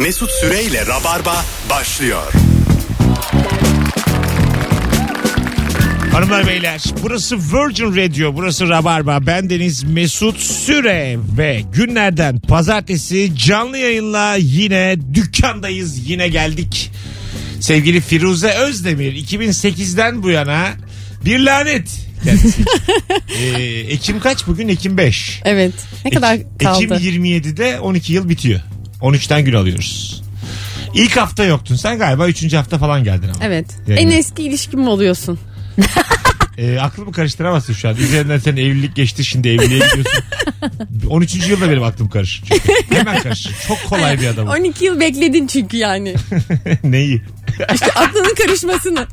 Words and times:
Mesut 0.00 0.30
Süreyle 0.30 0.86
Rabarba 0.86 1.44
başlıyor. 1.70 2.32
Hanımlar 6.12 6.46
beyler 6.46 6.82
burası 7.02 7.36
Virgin 7.36 7.96
Radio 7.96 8.34
burası 8.36 8.68
Rabarba 8.68 9.26
ben 9.26 9.50
Deniz 9.50 9.84
Mesut 9.84 10.38
Süre 10.40 11.16
ve 11.38 11.62
günlerden 11.72 12.40
pazartesi 12.40 13.32
canlı 13.36 13.78
yayınla 13.78 14.34
yine 14.34 14.96
dükkandayız 15.14 16.08
yine 16.08 16.28
geldik. 16.28 16.90
Sevgili 17.60 18.00
Firuze 18.00 18.50
Özdemir 18.50 19.12
2008'den 19.12 20.22
bu 20.22 20.30
yana 20.30 20.68
bir 21.24 21.38
lanet 21.40 21.88
kendisi. 22.24 22.62
Ee, 23.40 23.62
Ekim 23.64 24.20
kaç 24.20 24.46
bugün? 24.46 24.68
Ekim 24.68 24.98
5. 24.98 25.40
Evet. 25.44 25.72
Ne 26.04 26.10
kadar 26.10 26.34
Ekim 26.34 26.58
kaldı? 26.58 27.00
27'de 27.00 27.80
12 27.80 28.12
yıl 28.12 28.28
bitiyor. 28.28 28.60
13'ten 29.02 29.44
gün 29.44 29.52
alıyoruz. 29.52 30.22
İlk 30.94 31.16
hafta 31.16 31.44
yoktun 31.44 31.76
sen 31.76 31.98
galiba 31.98 32.28
3. 32.28 32.52
hafta 32.54 32.78
falan 32.78 33.04
geldin 33.04 33.28
ama. 33.34 33.44
Evet. 33.44 33.66
Yayına. 33.86 34.12
En 34.12 34.18
eski 34.18 34.42
ilişkim 34.42 34.80
mi 34.80 34.88
oluyorsun? 34.88 35.38
E, 36.58 36.78
aklımı 36.78 37.12
karıştıramazsın 37.12 37.72
şu 37.72 37.88
an. 37.88 37.96
Üzerinden 37.96 38.38
senin 38.38 38.56
evlilik 38.56 38.96
geçti 38.96 39.24
şimdi 39.24 39.48
evliliğe 39.48 39.80
gidiyorsun. 39.88 40.22
13. 41.08 41.48
yılda 41.48 41.70
benim 41.70 41.82
aklım 41.82 42.08
karışır. 42.08 42.44
Çünkü. 42.48 42.94
Hemen 42.94 43.22
karışır. 43.22 43.54
Çok 43.68 43.84
kolay 43.88 44.20
bir 44.20 44.26
adamım. 44.26 44.52
12 44.52 44.84
yıl 44.84 45.00
bekledin 45.00 45.46
çünkü 45.46 45.76
yani. 45.76 46.14
Neyi? 46.84 47.22
İşte 47.74 47.92
aklının 47.92 48.34
karışmasını. 48.34 49.06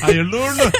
Hayırlı 0.00 0.36
uğurlu. 0.36 0.70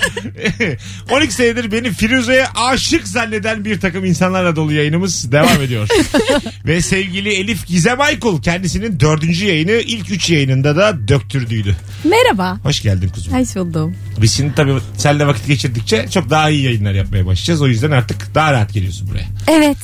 12 1.10 1.32
senedir 1.32 1.72
beni 1.72 1.92
Firuze'ye 1.92 2.46
aşık 2.56 3.08
zanneden 3.08 3.64
bir 3.64 3.80
takım 3.80 4.04
insanlarla 4.04 4.56
dolu 4.56 4.72
yayınımız 4.72 5.32
devam 5.32 5.62
ediyor. 5.62 5.88
Ve 6.66 6.82
sevgili 6.82 7.32
Elif 7.34 7.66
Gizem 7.66 8.00
Aykul 8.00 8.42
kendisinin 8.42 9.00
dördüncü 9.00 9.46
yayını 9.46 9.72
ilk 9.72 10.10
üç 10.10 10.30
yayınında 10.30 10.76
da 10.76 11.08
döktürdüydü. 11.08 11.76
Merhaba. 12.04 12.58
Hoş 12.62 12.82
geldin 12.82 13.08
kuzum. 13.08 13.32
Hoş 13.34 13.56
buldum. 13.56 13.94
Biz 14.22 14.36
şimdi 14.36 14.54
tabii 14.54 14.74
seninle 14.96 15.26
vakit 15.26 15.46
geçirdikçe 15.46 16.06
çok 16.10 16.30
daha 16.30 16.50
iyi 16.50 16.62
yayınlar 16.62 16.92
yapmaya 16.92 17.26
başlayacağız. 17.26 17.62
O 17.62 17.66
yüzden 17.68 17.90
artık 17.90 18.34
daha 18.34 18.52
rahat 18.52 18.72
geliyorsun 18.72 19.08
buraya. 19.10 19.26
Evet. 19.48 19.76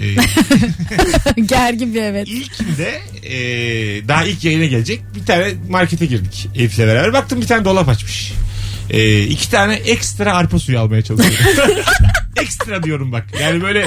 Ee, 0.00 1.40
Gergin 1.40 1.94
bir 1.94 2.02
evet. 2.02 2.28
İlkinde 2.28 3.00
e, 3.22 3.38
daha 4.08 4.24
ilk 4.24 4.44
yayına 4.44 4.64
gelecek 4.64 5.00
bir 5.14 5.26
tane 5.26 5.52
markete 5.68 6.06
girdik 6.06 6.48
Elif'le 6.54 6.78
beraber. 6.78 7.12
Baktım 7.12 7.40
bir 7.40 7.46
tane 7.46 7.64
dolap 7.64 7.88
açmış. 7.88 8.32
E, 8.90 9.20
iki 9.22 9.50
tane 9.50 9.74
ekstra 9.74 10.34
arpa 10.34 10.58
suyu 10.58 10.80
almaya 10.80 11.02
çalışıyorum. 11.02 11.82
ekstra 12.44 12.82
diyorum 12.82 13.12
bak. 13.12 13.24
Yani 13.40 13.62
böyle 13.62 13.86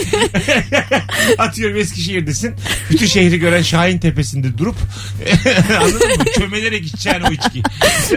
atıyorum 1.38 1.78
Eskişehir'desin. 1.78 2.56
Bütün 2.92 3.06
şehri 3.06 3.40
gören 3.40 3.62
Şahin 3.62 4.00
Tepesi'nde 4.00 4.58
durup 4.58 4.76
anladın 5.82 6.18
mı? 6.18 6.24
Çömelerek 6.38 6.86
içeceğin 6.86 7.22
o 7.22 7.32
içki. 7.32 7.62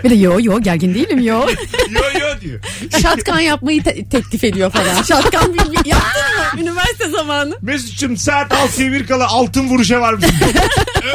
Bir 0.04 0.10
de 0.10 0.14
yo 0.14 0.38
yo 0.42 0.60
gergin 0.60 0.94
değilim 0.94 1.18
yo. 1.20 1.46
Yo 1.90 2.00
yo 2.20 2.40
diyor. 2.40 2.60
Şatkan 3.02 3.40
yapmayı 3.40 3.82
te- 3.82 4.08
teklif 4.08 4.44
ediyor 4.44 4.70
falan. 4.70 5.02
Şatkan 5.02 5.54
bir, 5.54 5.58
bir- 5.58 5.90
yaptın 5.90 6.22
mı? 6.56 6.60
Üniversite 6.62 7.08
zamanı. 7.08 7.58
Mesut'cum 7.62 8.16
saat 8.16 8.52
6'ya 8.52 8.92
bir 8.92 9.06
kala 9.06 9.26
altın 9.28 9.68
vuruşa 9.68 10.00
var 10.00 10.12
mısın? 10.14 10.34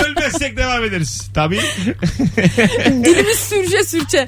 Ölmezsek 0.06 0.58
devam 0.58 0.84
ederiz. 0.84 1.30
Tabii. 1.34 1.60
Dilimiz 2.88 3.40
sürçe 3.40 3.84
sürçe. 3.84 4.28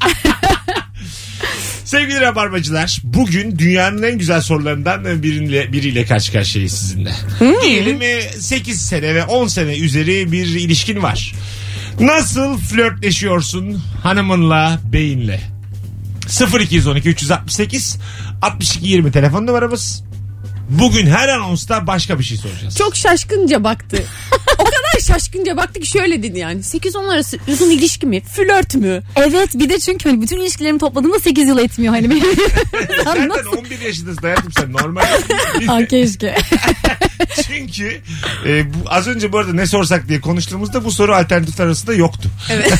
Sevgili 1.88 2.22
Rabarbacılar 2.22 3.02
bugün 3.04 3.60
dünyanın 3.60 4.04
en 4.04 4.18
güzel 4.18 4.42
sorularından 4.42 5.24
biriyle, 5.24 5.74
biriyle 5.74 6.06
karşı 6.06 6.32
karşıyayız 6.32 6.74
sizinle. 6.74 7.12
Diyelim 7.64 8.00
8 8.40 8.82
sene 8.82 9.16
ve 9.16 9.24
10 9.24 9.48
sene 9.48 9.78
üzeri 9.78 10.32
bir 10.32 10.46
ilişkin 10.46 11.04
var. 11.04 11.34
Nasıl 12.00 12.58
flörtleşiyorsun 12.58 13.84
hanımınla, 14.04 14.80
beyinle? 14.94 15.42
0212 16.60 17.10
368 17.10 17.98
62 18.42 18.88
20 18.88 19.12
telefon 19.12 19.48
numaramız. 19.48 20.04
Bugün 20.70 21.08
her 21.08 21.28
anonsta 21.30 21.88
başka 21.88 22.20
bir 22.20 22.24
şey 22.24 22.38
soracağız. 22.38 22.78
Çok 22.78 22.96
şaşkınca 22.96 23.64
baktı. 23.64 24.04
O 24.58 24.64
kadar 24.64 25.02
şaşkınca 25.08 25.58
baktı 25.58 25.80
ki 25.80 25.88
şöyle 25.88 26.24
dedi 26.24 26.40
yani. 26.40 26.60
8-10 26.62 27.14
arası 27.14 27.38
uzun 27.48 27.70
ilişki 27.70 28.08
mi? 28.08 28.22
Flört 28.22 28.76
mü? 28.76 29.04
Evet 29.16 29.50
bir 29.54 29.70
de 29.70 29.80
çünkü 29.80 30.10
hani 30.10 30.22
bütün 30.22 30.40
ilişkilerimi 30.42 30.80
topladığımda 30.80 31.20
8 31.20 31.48
yıl 31.48 31.58
etmiyor 31.58 31.94
hani 31.94 32.10
benim. 32.10 32.24
Zaten 33.04 33.30
Nasıl? 33.30 33.58
11 33.58 33.80
yaşındasın 33.82 34.22
hayatım 34.22 34.52
sen 34.52 34.74
normal. 34.74 35.04
Aa, 35.68 35.86
keşke. 35.86 36.36
Çünkü 37.48 38.02
e, 38.46 38.74
bu, 38.74 38.78
az 38.86 39.08
önce 39.08 39.32
bu 39.32 39.38
arada 39.38 39.54
ne 39.54 39.68
sorsak 39.68 40.08
diye 40.08 40.22
konuştuğumuzda 40.22 40.86
bu 40.86 40.92
soru 40.92 41.16
alternatif 41.16 41.60
arasında 41.60 41.94
yoktu. 41.94 42.30
Evet. 42.50 42.74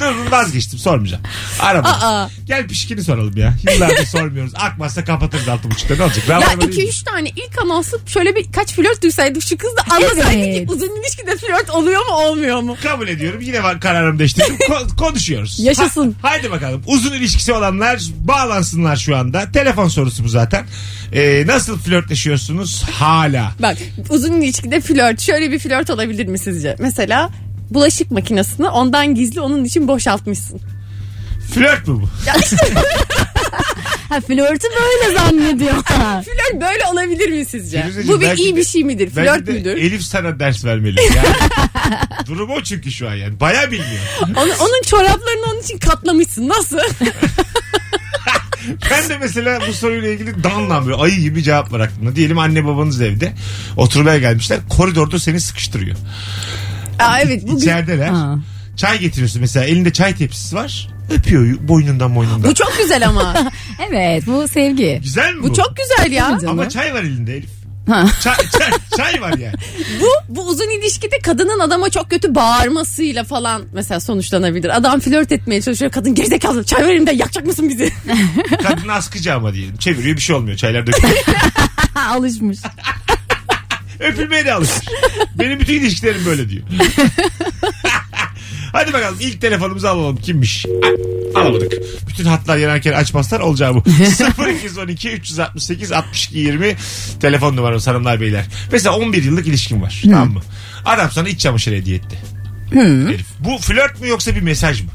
Dur 0.00 0.30
vazgeçtim 0.30 0.78
sormayacağım. 0.78 1.22
Arama. 1.60 1.88
Aa. 1.88 2.28
Gel 2.44 2.68
pişkini 2.68 3.04
soralım 3.04 3.36
ya. 3.36 3.54
Yıllardır 3.72 4.06
sormuyoruz. 4.06 4.52
Akmazsa 4.54 5.04
kapatırız 5.04 5.48
altı 5.48 5.70
buçukta 5.70 5.96
ne 5.96 6.02
olacak? 6.02 6.28
Ya 6.28 6.36
Rabarba 6.36 6.60
değil 6.60 6.76
mi? 6.78 6.90
2-3 6.90 7.04
tane 7.04 7.28
ilk 7.28 7.58
anonsu 7.62 8.00
şöyle 8.06 8.36
bir 8.36 8.52
kaç 8.52 8.72
flört 8.74 9.02
duysaydık 9.02 9.42
şu 9.42 9.58
kız 9.58 9.70
da 9.76 9.94
anlasaydık 9.94 10.30
ki 10.32 10.38
Evet. 10.58 10.70
uzun 10.70 11.00
ilişkide 11.02 11.36
flört 11.36 11.70
oluyor 11.70 12.06
mu 12.06 12.12
olmuyor 12.12 12.60
mu? 12.60 12.76
Kabul 12.82 13.08
ediyorum. 13.08 13.40
Yine 13.40 13.62
var 13.62 13.80
kararımı 13.80 14.18
değiştirdim. 14.18 14.56
Ko- 14.56 14.96
konuşuyoruz. 15.04 15.60
Yaşasın. 15.60 16.16
Ha- 16.22 16.30
haydi 16.30 16.50
bakalım. 16.50 16.82
Uzun 16.86 17.12
ilişkisi 17.12 17.52
olanlar 17.52 18.00
bağlansınlar 18.20 18.96
şu 18.96 19.16
anda. 19.16 19.52
Telefon 19.52 19.88
sorusu 19.88 20.24
bu 20.24 20.28
zaten. 20.28 20.66
Ee, 21.12 21.44
nasıl 21.46 21.78
flörtleşiyorsunuz 21.78 22.82
hala? 22.90 23.52
Bak 23.62 23.76
uzun 24.08 24.40
ilişkide 24.40 24.80
flört 24.80 25.20
şöyle 25.20 25.50
bir 25.52 25.58
flört 25.58 25.90
olabilir 25.90 26.26
mi 26.26 26.38
sizce? 26.38 26.76
Mesela 26.78 27.30
bulaşık 27.70 28.10
makinesini 28.10 28.68
ondan 28.68 29.14
gizli 29.14 29.40
onun 29.40 29.64
için 29.64 29.88
boşaltmışsın. 29.88 30.60
Flört 31.54 31.88
mü 31.88 31.94
bu? 32.02 32.08
Ha, 34.10 34.20
flörtü 34.20 34.66
böyle 34.80 35.18
zannediyorlar. 35.18 36.22
Flört 36.24 36.60
böyle 36.62 36.84
olabilir 36.92 37.28
mi 37.30 37.44
sizce? 37.44 37.82
Firuzeciğim, 37.82 38.16
Bu 38.16 38.20
bir 38.20 38.26
belki 38.26 38.42
iyi 38.42 38.52
de- 38.52 38.56
bir 38.56 38.64
şey 38.64 38.84
midir? 38.84 39.10
Belki 39.16 39.30
Flört 39.32 39.46
de 39.46 39.52
müdür? 39.52 39.76
Elif 39.76 40.02
sana 40.02 40.40
ders 40.40 40.64
vermeli. 40.64 41.00
Yani, 41.16 41.28
durum 42.26 42.50
o 42.50 42.62
çünkü 42.62 42.92
şu 42.92 43.08
an 43.08 43.14
yani. 43.14 43.40
Baya 43.40 43.70
bilmiyor. 43.70 44.02
Onun, 44.22 44.50
onun 44.50 44.82
çoraplarını 44.86 45.46
onun 45.52 45.60
için 45.60 45.78
katlamışsın. 45.78 46.48
Nasıl? 46.48 46.78
Ben 48.90 49.08
de 49.08 49.18
mesela 49.18 49.60
bu 49.68 49.72
soruyla 49.72 50.08
ilgili 50.10 50.44
danla 50.44 50.86
böyle 50.86 50.96
ayı 50.96 51.20
gibi 51.20 51.42
cevap 51.42 51.72
var 51.72 51.80
aklımda. 51.80 52.16
Diyelim 52.16 52.38
anne 52.38 52.64
babanız 52.66 53.00
evde 53.00 53.32
oturmaya 53.76 54.18
gelmişler. 54.18 54.58
Koridorda 54.68 55.18
seni 55.18 55.40
sıkıştırıyor. 55.40 55.96
Aa, 57.00 57.20
evet 57.20 57.42
bu, 57.48 57.58
İçerideler. 57.58 58.08
Ha. 58.08 58.38
Çay 58.76 58.98
getiriyorsun 58.98 59.40
mesela 59.40 59.66
elinde 59.66 59.92
çay 59.92 60.14
tepsisi 60.16 60.56
var. 60.56 60.88
Öpüyor 61.10 61.68
boynundan 61.68 62.14
boynundan. 62.14 62.50
bu 62.50 62.54
çok 62.54 62.78
güzel 62.78 63.08
ama. 63.08 63.34
Evet 63.88 64.26
bu 64.26 64.48
sevgi. 64.48 65.00
Güzel 65.02 65.34
mi 65.34 65.42
bu? 65.42 65.48
bu 65.48 65.54
çok 65.54 65.74
güzel 65.76 66.12
ya. 66.12 66.38
Ama 66.48 66.68
çay 66.68 66.94
var 66.94 67.02
elinde 67.02 67.36
Elif. 67.36 67.50
Ha. 67.88 68.06
Çay, 68.22 68.34
çay, 68.36 68.70
çay 68.96 69.20
var 69.20 69.38
yani. 69.38 69.54
Bu 70.00 70.36
bu 70.36 70.46
uzun 70.48 70.70
ilişkide 70.80 71.18
kadının 71.18 71.58
adama 71.58 71.90
çok 71.90 72.10
kötü 72.10 72.34
bağırmasıyla 72.34 73.24
falan 73.24 73.62
mesela 73.72 74.00
sonuçlanabilir. 74.00 74.76
Adam 74.76 75.00
flört 75.00 75.32
etmeye 75.32 75.62
çalışıyor. 75.62 75.92
Kadın 75.92 76.14
gerizekalı 76.14 76.64
çay 76.64 76.82
ver 76.82 76.88
elimden 76.94 77.16
yakacak 77.16 77.46
mısın 77.46 77.68
bizi? 77.68 77.92
Kadın 78.62 78.88
askıcı 78.88 79.34
ama 79.34 79.54
diyelim. 79.54 79.76
Çeviriyor 79.76 80.16
bir 80.16 80.22
şey 80.22 80.36
olmuyor. 80.36 80.56
Çaylar 80.56 80.86
dökülüyor. 80.86 81.24
Alışmış. 82.08 82.58
Öpülmeye 84.00 84.44
de 84.46 84.54
alışır. 84.54 84.84
Benim 85.38 85.60
bütün 85.60 85.74
ilişkilerim 85.74 86.26
böyle 86.26 86.48
diyor. 86.48 86.62
Hadi 88.72 88.92
bakalım 88.92 89.16
ilk 89.20 89.40
telefonumuzu 89.40 89.86
alalım. 89.86 90.16
Kimmiş? 90.16 90.66
A- 90.66 91.40
Alamadık. 91.40 91.72
Bütün 92.08 92.24
hatlar 92.24 92.56
yanarken 92.56 92.92
açmazlar 92.92 93.40
olacağı 93.40 93.74
bu. 93.74 93.84
0212 94.48 95.10
368 95.10 95.92
62 95.92 96.38
20 96.38 96.76
telefon 97.20 97.56
numaramız 97.56 97.86
hanımlar 97.86 98.20
beyler. 98.20 98.44
Mesela 98.72 98.96
11 98.96 99.22
yıllık 99.24 99.46
ilişkin 99.46 99.82
var. 99.82 100.02
Tamam 100.04 100.32
mı? 100.32 100.40
Adam 100.84 101.10
sana 101.10 101.28
iç 101.28 101.40
çamaşırı 101.40 101.74
hediye 101.74 101.96
etti. 101.96 102.18
Herif. 103.08 103.26
Bu 103.38 103.58
flört 103.58 104.00
mü 104.00 104.08
yoksa 104.08 104.34
bir 104.36 104.40
mesaj 104.40 104.82
mı? 104.82 104.90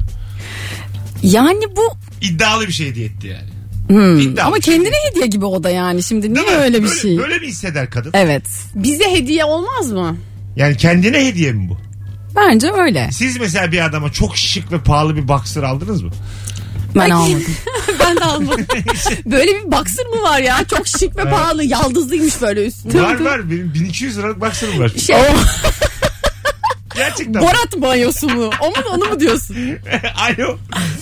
Yani 1.22 1.64
bu 1.76 1.82
İddialı 2.20 2.68
bir 2.68 2.72
şey 2.72 2.86
hediye 2.88 3.06
etti 3.06 3.26
yani. 3.26 3.48
Hmm, 3.88 4.20
İddialı 4.20 4.46
ama 4.46 4.58
kendine 4.58 4.94
hediye 5.10 5.26
gibi 5.26 5.44
o 5.44 5.62
da 5.62 5.70
yani 5.70 6.02
şimdi 6.02 6.34
niye 6.34 6.46
Değil 6.46 6.56
mi? 6.56 6.62
öyle 6.62 6.78
bir 6.78 6.88
böyle, 6.88 7.00
şey? 7.00 7.18
Böyle 7.18 7.38
mi 7.38 7.46
hisseder 7.46 7.90
kadın? 7.90 8.10
Evet. 8.14 8.44
Bize 8.74 9.10
hediye 9.10 9.44
olmaz 9.44 9.92
mı? 9.92 10.16
Yani 10.56 10.76
kendine 10.76 11.26
hediye 11.26 11.52
mi 11.52 11.68
bu? 11.68 11.78
Bence 12.36 12.72
öyle. 12.72 13.08
Siz 13.12 13.40
mesela 13.40 13.72
bir 13.72 13.84
adama 13.84 14.12
çok 14.12 14.36
şık 14.36 14.72
ve 14.72 14.80
pahalı 14.80 15.16
bir 15.16 15.28
boxer 15.28 15.62
aldınız 15.62 16.02
mı? 16.02 16.10
Ben 16.94 17.10
almadım. 17.10 17.44
ben 18.00 18.16
de 18.16 18.24
almadım. 18.24 18.66
böyle 19.26 19.54
bir 19.54 19.72
boxer 19.72 20.06
mı 20.06 20.22
var 20.22 20.40
ya? 20.40 20.64
Çok 20.70 20.88
şık 20.88 21.16
ve 21.16 21.30
pahalı. 21.30 21.64
Yaldızlıymış 21.64 22.40
böyle 22.42 22.66
üstünde. 22.66 23.02
var 23.02 23.20
var 23.20 23.50
benim 23.50 23.74
1200 23.74 24.18
liralık 24.18 24.40
boxer'ım 24.40 24.78
var. 24.78 24.88
Şey, 24.88 25.16
Gerçekten. 26.96 27.42
Borat 27.42 27.82
banyosu 27.82 28.28
mu? 28.28 28.50
O 28.62 28.66
mu 28.68 28.74
onu 28.92 29.04
mu 29.04 29.20
diyorsun? 29.20 29.56
Alo. 30.16 30.58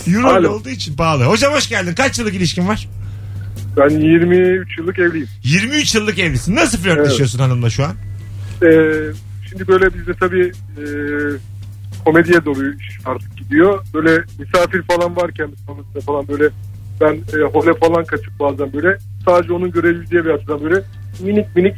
Euro 0.07 0.27
Alo. 0.27 0.49
olduğu 0.49 0.69
için 0.69 0.95
pahalı. 0.95 1.23
Hocam 1.23 1.53
hoş 1.53 1.69
geldin. 1.69 1.93
Kaç 1.95 2.19
yıllık 2.19 2.33
ilişkin 2.35 2.67
var? 2.67 2.87
Ben 3.77 3.89
23 3.89 4.77
yıllık 4.77 4.99
evliyim. 4.99 5.27
23 5.43 5.95
yıllık 5.95 6.19
evlisin. 6.19 6.55
Nasıl 6.55 6.77
flörtleşiyorsun 6.77 7.39
hanımla 7.39 7.69
şu 7.69 7.83
an? 7.83 7.91
Ee, 8.63 8.67
şimdi 9.49 9.67
böyle 9.67 9.93
bizde 9.93 10.13
tabii 10.19 10.51
e, 10.77 10.83
komediye 12.05 12.45
doğru 12.45 12.73
iş 12.73 12.99
artık 13.05 13.37
gidiyor. 13.37 13.85
Böyle 13.93 14.23
misafir 14.39 14.81
falan 14.81 15.15
varken 15.15 15.49
sonrasında 15.67 16.01
falan 16.05 16.27
böyle 16.27 16.49
ben 17.01 17.13
e, 17.13 17.43
hole 17.53 17.73
falan 17.79 18.05
kaçıp 18.05 18.39
bazen 18.39 18.73
böyle 18.73 18.97
sadece 19.25 19.53
onun 19.53 19.71
görebileceği 19.71 20.25
bir 20.25 20.29
açıdan 20.29 20.63
böyle 20.63 20.81
minik 21.19 21.55
minik 21.55 21.75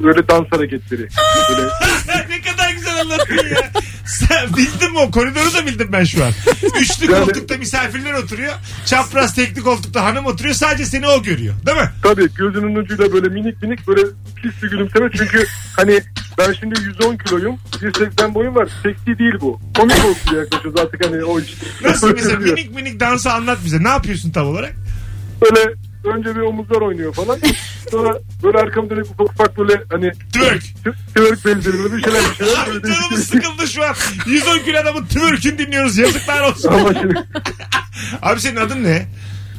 böyle 0.00 0.28
dans 0.28 0.46
hareketleri. 0.50 1.08
Böyle 1.50 1.62
ne 2.28 2.40
kadar 2.40 2.70
güzel 2.70 3.00
anlattın 3.00 3.34
ya. 3.54 3.70
Sen 4.06 4.56
bildin 4.56 4.92
mi 4.92 4.98
o 4.98 5.10
koridoru 5.10 5.54
da 5.54 5.66
bildim 5.66 5.88
ben 5.92 6.04
şu 6.04 6.24
an. 6.24 6.32
Üçlü 6.80 7.12
Yani- 7.12 7.24
koltukta 7.24 7.56
misafirler 7.56 8.12
oturuyor. 8.14 8.52
Çapraz 8.86 9.34
tekli 9.34 9.60
koltukta 9.62 10.04
hanım 10.04 10.26
oturuyor. 10.26 10.54
Sadece 10.54 10.84
seni 10.86 11.08
o 11.08 11.22
görüyor. 11.22 11.54
Değil 11.66 11.76
mi? 11.78 11.90
Tabii 12.02 12.28
gözünün 12.34 12.74
ucuyla 12.76 13.12
böyle 13.12 13.28
minik 13.28 13.62
minik 13.62 13.88
böyle 13.88 14.00
pis 14.42 14.62
bir 14.62 14.70
gülümseme. 14.70 15.10
Çünkü 15.18 15.46
hani 15.76 16.00
ben 16.38 16.52
şimdi 16.60 16.80
110 16.80 17.16
kiloyum. 17.16 17.58
180 17.82 18.34
boyum 18.34 18.54
var. 18.54 18.68
Seksi 18.82 19.18
değil 19.18 19.34
bu. 19.40 19.60
Komik 19.76 20.04
olsun 20.04 20.36
yaklaşıyoruz 20.36 20.80
artık 20.80 21.06
hani 21.06 21.24
o 21.24 21.40
iş. 21.40 21.54
Nasıl 21.84 22.12
mesela 22.14 22.38
minik 22.38 22.74
minik 22.74 23.00
dansı 23.00 23.32
anlat 23.32 23.58
bize. 23.64 23.82
Ne 23.84 23.88
yapıyorsun 23.88 24.30
tam 24.30 24.46
olarak? 24.46 24.72
Böyle 25.42 25.74
önce 26.04 26.36
bir 26.36 26.40
omuzlar 26.40 26.80
oynuyor 26.80 27.14
falan. 27.14 27.38
Sonra 27.90 28.18
böyle 28.42 28.58
arkam 28.58 28.90
dönük 28.90 29.06
ufak 29.10 29.30
ufak 29.30 29.58
böyle 29.58 29.82
hani 29.90 30.12
Twerk. 30.12 30.62
twerk 31.14 31.44
böyle 31.44 31.56
bir 31.96 32.02
şeyler 32.02 32.22
bir 32.30 32.34
şeyler. 32.44 32.66
Böyle 32.66 32.94
canımız 32.94 33.26
sıkıldı 33.28 33.68
şu 33.68 33.84
an. 33.84 33.94
110 34.26 34.58
kilo 34.58 34.78
adamın 34.78 35.06
twerk'ünü 35.06 35.58
dinliyoruz. 35.58 35.98
Yazıklar 35.98 36.40
olsun. 36.50 36.68
Ama 36.72 36.94
şimdi 36.94 37.14
Abi 38.22 38.40
senin 38.40 38.56
adın 38.56 38.84
ne? 38.84 39.06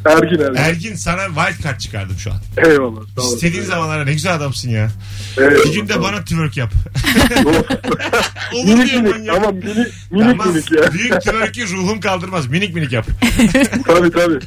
Ergin 0.06 0.40
Ergin. 0.40 0.56
Ergin 0.56 0.96
sana 0.96 1.22
wild 1.28 1.64
card 1.64 1.80
çıkardım 1.80 2.16
şu 2.20 2.32
an. 2.32 2.38
Eyvallah. 2.58 3.02
Sağ. 3.18 3.22
İstediğin 3.36 3.64
zamanlara 3.64 4.04
ne 4.06 4.14
güzel 4.14 4.36
adamsın 4.36 4.70
ya. 4.70 4.90
Eyvallah, 5.38 5.66
Bir 5.66 5.74
gün 5.74 5.88
de 5.90 6.02
bana 6.02 6.24
twerk 6.24 6.58
yap. 6.58 6.72
Olur 8.54 8.74
minik 8.74 8.92
diyor 8.92 9.02
minik 9.02 9.16
manyak. 9.16 9.36
ama 9.38 9.52
minik 9.52 9.78
minik 10.12 10.40
Tamam. 10.40 10.50
minik 10.54 10.72
ya. 10.72 10.94
Büyük 10.94 11.22
twerk'i 11.22 11.68
ruhum 11.70 12.00
kaldırmaz. 12.00 12.48
Minik 12.48 12.76
minik 12.76 12.92
yap. 12.92 13.06
tabii 13.88 14.12
tabii. 14.12 14.40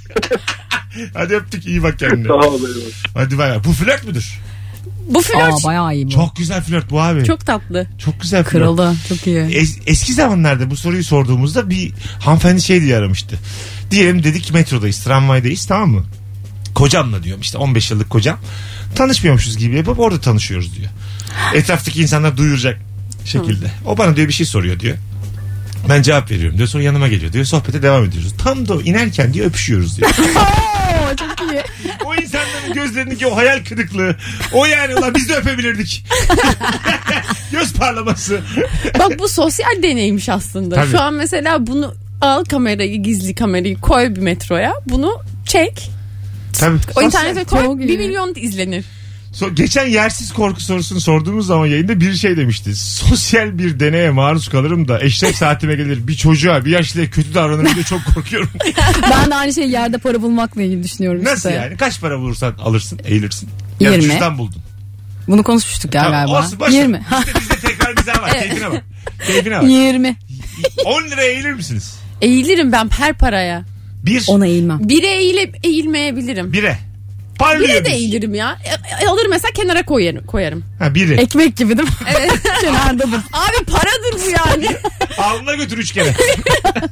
Hadi 1.15 1.35
öptük 1.35 1.67
iyi 1.67 1.83
bak 1.83 1.99
kendine. 1.99 2.29
Sağ 2.29 2.35
ol 2.35 2.55
eyvallah. 2.61 2.93
Hadi 3.15 3.39
bay 3.39 3.51
bay. 3.51 3.65
Bu 3.65 3.73
flört 3.73 4.05
müdür? 4.05 4.39
Bu 5.09 5.23
flört 5.23 5.65
Aa 5.65 5.67
bayağı 5.67 5.95
iyi 5.95 6.07
bu. 6.07 6.11
Çok 6.11 6.37
güzel 6.37 6.63
flört 6.63 6.91
bu 6.91 7.01
abi. 7.01 7.19
Çok, 7.19 7.27
çok 7.27 7.47
tatlı. 7.47 7.87
güzel 8.23 8.45
flört. 8.45 8.53
Kralı. 8.53 8.95
Çok 9.09 9.27
iyi. 9.27 9.39
Es- 9.39 9.81
eski 9.87 10.13
zamanlarda 10.15 10.71
bu 10.71 10.77
soruyu 10.77 11.05
sorduğumuzda 11.05 11.71
bir 11.71 11.93
hanımefendi 12.21 12.63
şey 12.63 12.81
diye 12.83 12.97
aramıştı. 12.97 13.39
Diyelim 13.91 14.25
dedik 14.25 14.55
metrodayız, 14.55 15.05
tramvaydayız 15.05 15.67
tamam 15.67 15.91
mı? 15.91 16.05
Kocamla 16.75 17.23
diyorum 17.23 17.41
işte 17.41 17.59
15 17.59 17.91
yıllık 17.91 18.11
kocam. 18.11 18.39
Tanışmıyormuşuz 18.95 19.57
gibi 19.57 19.77
yapıp 19.77 19.99
orada 19.99 20.21
tanışıyoruz 20.21 20.77
diyor. 20.77 20.91
Etraftaki 21.55 22.03
insanlar 22.03 22.37
duyuracak 22.37 22.81
şekilde. 23.25 23.71
O 23.87 23.99
bana 23.99 24.17
diyor 24.17 24.29
bir 24.29 24.33
şey 24.33 24.47
soruyor 24.47 24.81
diyor. 24.81 24.97
Ben 25.89 26.03
cevap 26.03 26.31
veriyorum 26.31 26.59
diyor. 26.59 26.69
Sonra 26.69 26.83
yanıma 26.83 27.09
geliyor 27.09 27.33
diyor. 27.33 27.45
Sohbete 27.45 27.83
devam 27.83 28.05
ediyoruz. 28.05 28.35
Tam 28.39 28.69
da 28.69 28.83
inerken 28.83 29.35
diyor 29.35 29.47
öpüşüyoruz 29.47 29.97
diyor. 29.99 30.11
Çok 31.19 31.53
iyi. 31.53 31.63
o 32.05 32.15
insanların 32.15 32.73
gözlerindeki 32.75 33.27
o 33.27 33.37
hayal 33.37 33.65
kırıklığı. 33.65 34.17
O 34.53 34.67
yani 34.67 34.95
ulan 34.95 35.15
biz 35.15 35.29
de 35.29 35.35
öpebilirdik. 35.35 36.05
Göz 37.53 37.73
parlaması. 37.73 38.41
Bak 38.99 39.19
bu 39.19 39.29
sosyal 39.29 39.83
deneymiş 39.83 40.29
aslında. 40.29 40.75
Tabii. 40.75 40.91
Şu 40.91 41.01
an 41.01 41.15
mesela 41.15 41.67
bunu 41.67 41.95
al 42.21 42.45
kamerayı 42.45 43.03
gizli 43.03 43.35
kamerayı 43.35 43.81
koy 43.81 44.15
bir 44.17 44.21
metroya. 44.21 44.75
Bunu 44.87 45.21
çek. 45.47 45.91
Tabii. 46.59 46.79
O 46.97 47.03
internete 47.03 47.45
koy. 47.45 47.79
Bir 47.79 47.99
milyon 47.99 48.33
izlenir. 48.37 48.85
So- 49.41 49.55
geçen 49.55 49.87
yersiz 49.87 50.33
korku 50.33 50.61
sorusunu 50.61 51.01
sorduğumuz 51.01 51.47
zaman 51.47 51.67
yayında 51.67 52.01
bir 52.01 52.15
şey 52.15 52.37
demişti. 52.37 52.77
Sosyal 52.77 53.59
bir 53.59 53.81
deneye 53.81 54.11
maruz 54.11 54.49
kalırım 54.49 54.89
da 54.89 55.01
eşref 55.03 55.37
saatime 55.37 55.75
gelir. 55.75 56.09
Bir 56.09 56.15
çocuğa 56.15 56.65
bir 56.65 56.71
yaşlıya 56.71 57.11
kötü 57.11 57.35
davranırım 57.35 57.75
diye 57.75 57.85
çok 57.85 58.01
korkuyorum. 58.15 58.51
Ben 59.11 59.31
de 59.31 59.35
aynı 59.35 59.53
şeyi 59.53 59.71
yerde 59.71 59.99
para 59.99 60.23
bulmakla 60.23 60.63
ilgili 60.63 60.83
düşünüyorum 60.83 61.25
Nasıl 61.25 61.49
işte. 61.49 61.61
yani? 61.61 61.77
Kaç 61.77 62.01
para 62.01 62.19
bulursan 62.19 62.55
alırsın 62.63 63.01
eğilirsin. 63.05 63.49
Ya 63.81 63.91
da 63.91 63.95
20. 63.95 64.11
cüzdan 64.11 64.39
buldun. 64.39 64.63
Bunu 65.29 65.43
konuşmuştuk 65.43 65.95
ya 65.95 66.03
Tamam, 66.03 66.21
galiba. 66.21 66.39
olsun, 66.39 66.61
boş 66.61 66.69
ver. 66.69 66.73
20. 66.73 67.01
Bizde, 67.27 67.41
bizde 67.41 67.55
tekrar 67.69 67.97
bize 67.97 68.13
var. 68.13 68.33
Keyfine 68.33 68.71
bak. 68.71 68.85
Keyfine 69.27 69.57
bak. 69.61 69.69
20. 69.71 70.17
10 70.85 71.03
liraya 71.11 71.31
eğilir 71.33 71.53
misiniz? 71.53 71.95
Eğilirim 72.21 72.73
ben 72.73 72.89
her 72.99 73.13
paraya. 73.19 73.65
Bir. 74.03 74.25
Ona 74.29 74.47
eğilmem. 74.47 74.79
Bire 74.89 75.07
eğilip 75.07 75.57
eğilmeyebilirim. 75.67 76.53
Bire. 76.53 76.79
Parlıyor 77.39 77.69
Bire 77.69 77.85
de 77.85 77.91
eğilirim 77.91 78.35
ya. 78.35 78.59
E, 78.65 79.05
e, 79.05 79.09
alır 79.09 79.27
mesela 79.31 79.53
kenara 79.53 79.83
koyarım. 79.85 80.27
koyarım. 80.27 80.65
Ha 80.79 80.95
biri. 80.95 81.15
Ekmek 81.15 81.57
gibi 81.57 81.79
değil 81.79 81.89
mi? 81.89 81.95
Evet. 82.19 82.33
Kenarda 82.61 83.03
dur. 83.03 83.19
Abi 83.33 83.65
paradır 83.67 84.27
bu 84.27 84.31
yani. 84.31 84.77
Alnına 85.19 85.55
götür 85.55 85.79
üç 85.79 85.93
kere. 85.93 86.15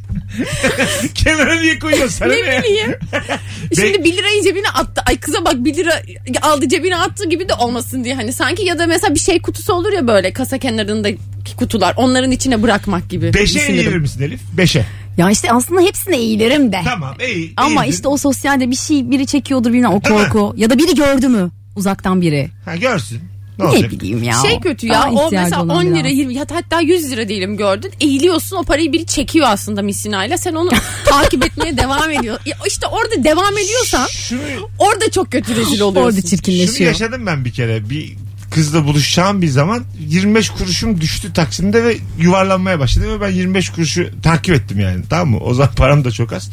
Kenara 1.15 1.61
niye 1.61 1.79
koyuyorsun? 1.79 2.09
Sana 2.09 2.33
ne 2.33 2.43
ne? 2.43 2.63
bileyim. 2.63 2.95
Şimdi 3.75 4.05
1 4.05 4.17
lirayı 4.17 4.43
cebine 4.43 4.69
attı. 4.69 5.03
Ay 5.07 5.21
kıza 5.21 5.45
bak 5.45 5.55
1 5.57 5.75
lira 5.75 6.03
aldı 6.43 6.69
cebine 6.69 6.97
attı 6.97 7.29
gibi 7.29 7.49
de 7.49 7.55
olmasın 7.55 8.05
diye. 8.05 8.15
Hani 8.15 8.33
sanki 8.33 8.63
ya 8.65 8.79
da 8.79 8.87
mesela 8.87 9.15
bir 9.15 9.21
şey 9.21 9.43
kutusu 9.43 9.73
olur 9.73 9.93
ya 9.93 10.07
böyle 10.09 10.33
kasa 10.33 10.59
kenarındaki 10.59 11.19
kutular. 11.57 11.95
Onların 11.97 12.31
içine 12.31 12.63
bırakmak 12.63 13.11
gibi. 13.11 13.35
Beşe 13.35 13.55
düşünürüm. 13.55 13.81
eğilir 13.81 13.97
misin 13.97 14.23
Elif? 14.23 14.41
Beşe. 14.53 14.85
Ya 15.17 15.31
işte 15.31 15.53
aslında 15.53 15.81
hepsine 15.81 16.17
eğilirim 16.17 16.73
de. 16.73 16.81
Tamam 16.85 17.15
eğil. 17.19 17.53
Ama 17.57 17.85
eğildin. 17.85 17.97
işte 17.97 18.09
o 18.09 18.17
sosyalde 18.17 18.71
bir 18.71 18.77
şey 18.77 19.11
biri 19.11 19.27
çekiyordur 19.27 19.73
bilmem 19.73 19.93
o 19.93 20.05
Değil 20.05 20.15
mi? 20.15 20.29
korku. 20.29 20.55
Ya 20.57 20.71
da 20.71 20.79
biri 20.79 20.95
gördü 20.95 21.29
mü 21.29 21.51
uzaktan 21.77 22.21
biri. 22.21 22.49
Ha 22.65 22.77
görsün. 22.77 23.21
Ne, 23.59 23.65
Ne 23.65 23.69
olacak? 23.69 23.91
bileyim 23.91 24.23
ya. 24.23 24.35
Şey 24.47 24.61
kötü 24.61 24.87
ya 24.87 24.95
Daha 24.95 25.11
o 25.11 25.25
ihtiyacı 25.27 25.37
mesela 25.51 25.63
olan 25.65 25.77
10 25.77 25.85
biraz. 25.87 25.97
lira 25.99 26.09
20 26.09 26.39
hatta 26.39 26.55
hatta 26.57 26.81
100 26.81 27.11
lira 27.13 27.29
diyelim 27.29 27.57
gördün 27.57 27.93
eğiliyorsun 28.01 28.57
o 28.57 28.63
parayı 28.63 28.93
biri 28.93 29.07
çekiyor 29.07 29.47
aslında 29.49 29.83
misinayla 29.83 30.39
sen 30.39 30.55
onu 30.55 30.71
takip 31.05 31.45
etmeye 31.47 31.77
devam 31.77 32.11
ediyor. 32.11 32.39
Ya 32.47 32.57
işte 32.67 32.87
orada 32.87 33.25
devam 33.25 33.59
ediyorsan 33.59 34.07
Şunu, 34.07 34.41
orada 34.79 35.11
çok 35.11 35.33
kötü 35.33 35.57
rezil 35.57 35.81
oluyorsun. 35.81 36.09
Orada 36.09 36.21
şunu 36.21 36.31
çirkinleşiyor. 36.31 36.91
yaşadım 36.91 37.27
ben 37.27 37.45
bir 37.45 37.53
kere. 37.53 37.91
Bir 37.91 38.17
kızla 38.57 38.85
buluşacağım 38.85 39.43
bir 39.43 39.49
zaman 39.49 39.85
25 39.99 40.51
kuruşum 40.51 41.01
düştü 41.01 41.33
Taksim'de 41.33 41.85
ve 41.85 41.97
yuvarlanmaya 42.19 42.79
başladı 42.81 43.09
ve 43.09 43.21
ben 43.21 43.31
25 43.31 43.71
kuruşu 43.71 44.11
takip 44.23 44.55
ettim 44.55 44.81
yani 44.81 45.05
tamam 45.11 45.29
mı? 45.29 45.39
O 45.39 45.55
zaman 45.55 45.73
param 45.77 46.05
da 46.05 46.11
çok 46.11 46.33
az. 46.33 46.51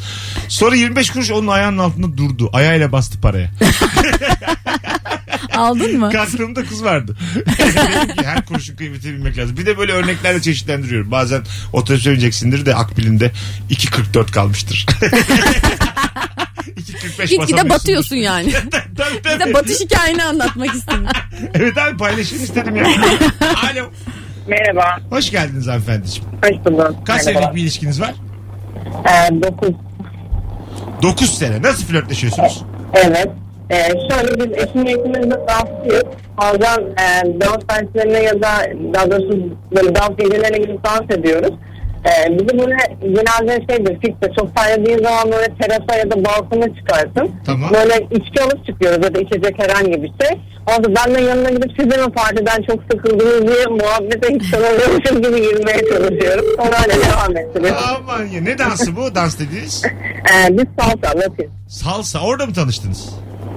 Sonra 0.48 0.76
25 0.76 1.10
kuruş 1.10 1.32
onun 1.32 1.48
ayağının 1.48 1.78
altında 1.78 2.18
durdu. 2.18 2.50
Ayağıyla 2.54 2.92
bastı 2.92 3.22
paraya. 3.22 3.52
Aldın 5.56 6.00
mı? 6.00 6.12
Kalktığımda 6.12 6.66
kız 6.66 6.84
vardı. 6.84 7.18
Her 8.24 8.46
kuruşun 8.46 8.76
kıymetini 8.76 9.14
bilmek 9.14 9.38
lazım. 9.38 9.58
Bir 9.58 9.66
de 9.66 9.78
böyle 9.78 9.92
örneklerle 9.92 10.42
çeşitlendiriyorum. 10.42 11.12
Bazen 11.12 11.42
otobüse 11.74 12.12
bineceksindir 12.12 12.66
de 12.66 12.76
akbilinde 12.76 13.32
2.44 13.70 14.32
kalmıştır. 14.32 14.86
2.45 16.68 17.30
Gitgide 17.30 17.70
batıyorsun 17.70 18.16
yani. 18.16 18.52
tabii, 18.72 19.18
Bir 19.18 19.24
tabii. 19.40 19.50
de 19.50 19.54
batış 19.54 19.80
hikayeni 19.82 20.24
anlatmak 20.24 20.74
istedim. 20.76 21.06
Evet 21.54 21.78
abi 21.78 21.98
paylaşayım 21.98 22.44
istedim 22.44 22.76
ya. 22.76 22.86
Alo. 23.74 23.86
Merhaba. 24.48 24.98
Hoş 25.10 25.32
geldiniz 25.32 25.68
hanımefendiciğim. 25.68 26.30
Hoş 26.44 26.66
bulduk. 26.66 26.96
Kaç 27.08 27.22
senelik 27.22 27.56
bir 27.56 27.62
ilişkiniz 27.62 28.02
var? 28.02 28.14
Ee, 29.30 29.42
9. 29.44 29.70
9 31.04 31.38
sene. 31.38 31.62
Nasıl 31.62 31.86
flörtleşiyorsunuz? 31.86 32.64
Evet. 32.94 33.28
Ee, 33.70 33.76
şöyle 34.12 34.38
biz 34.40 34.58
eşimle 34.68 34.92
ikimiz 34.92 35.32
de 35.32 35.40
dansçıyız. 35.48 36.04
Bazen 36.38 36.80
e, 36.82 37.40
dans 37.42 37.64
derslerine 37.70 38.20
ya 38.24 38.34
da 38.42 38.66
daha 38.94 39.12
doğrusu 39.12 39.58
böyle 39.76 39.96
dans 39.96 40.18
gecelerine 40.18 40.58
gidip 40.58 40.84
dans 40.84 41.18
ediyoruz. 41.18 41.52
Ee, 42.06 42.32
bizi 42.40 42.60
böyle 42.60 42.78
genelde 43.02 43.66
şeydir 43.70 43.98
fikse 44.02 44.34
çok 44.40 44.50
sayıdığın 44.60 45.04
zaman 45.04 45.32
böyle 45.32 45.48
terasa 45.62 45.96
ya 46.00 46.12
da 46.12 46.26
balkona 46.26 46.76
çıkarsın. 46.76 47.32
Tamam. 47.46 47.70
Böyle 47.74 48.08
içki 48.12 48.42
alıp 48.44 48.66
çıkıyoruz 48.66 49.06
ya 49.06 49.16
da 49.16 49.20
içecek 49.20 49.60
herhangi 49.60 50.04
bir 50.04 50.12
şey. 50.26 50.40
Orada 50.68 50.96
ben 50.96 51.16
de 51.16 51.22
yanına 51.22 51.50
gidip 51.50 51.72
siz 51.80 51.86
mi 51.86 52.12
partiden 52.16 52.62
çok 52.62 52.80
sıkıldınız 52.92 53.48
diye 53.48 53.66
muhabbete 53.66 54.36
hiç 54.36 54.52
tanımıyormuşum 54.52 55.22
gibi 55.22 55.42
girmeye 55.42 55.78
çalışıyorum. 55.90 56.46
Sonra 56.58 56.78
öyle 56.84 57.02
devam 57.06 57.38
ettiriyoruz. 57.38 57.82
Aman 57.98 58.26
ya. 58.26 58.42
Ne 58.42 58.58
dansı 58.58 58.96
bu? 58.96 59.16
Dans 59.16 59.40
dediğiniz? 59.40 59.84
Ee, 60.34 60.58
biz 60.58 60.66
salsa, 60.80 61.20
latin. 61.20 61.50
Salsa. 61.68 62.20
Orada 62.20 62.46
mı 62.46 62.54
tanıştınız? 62.54 63.10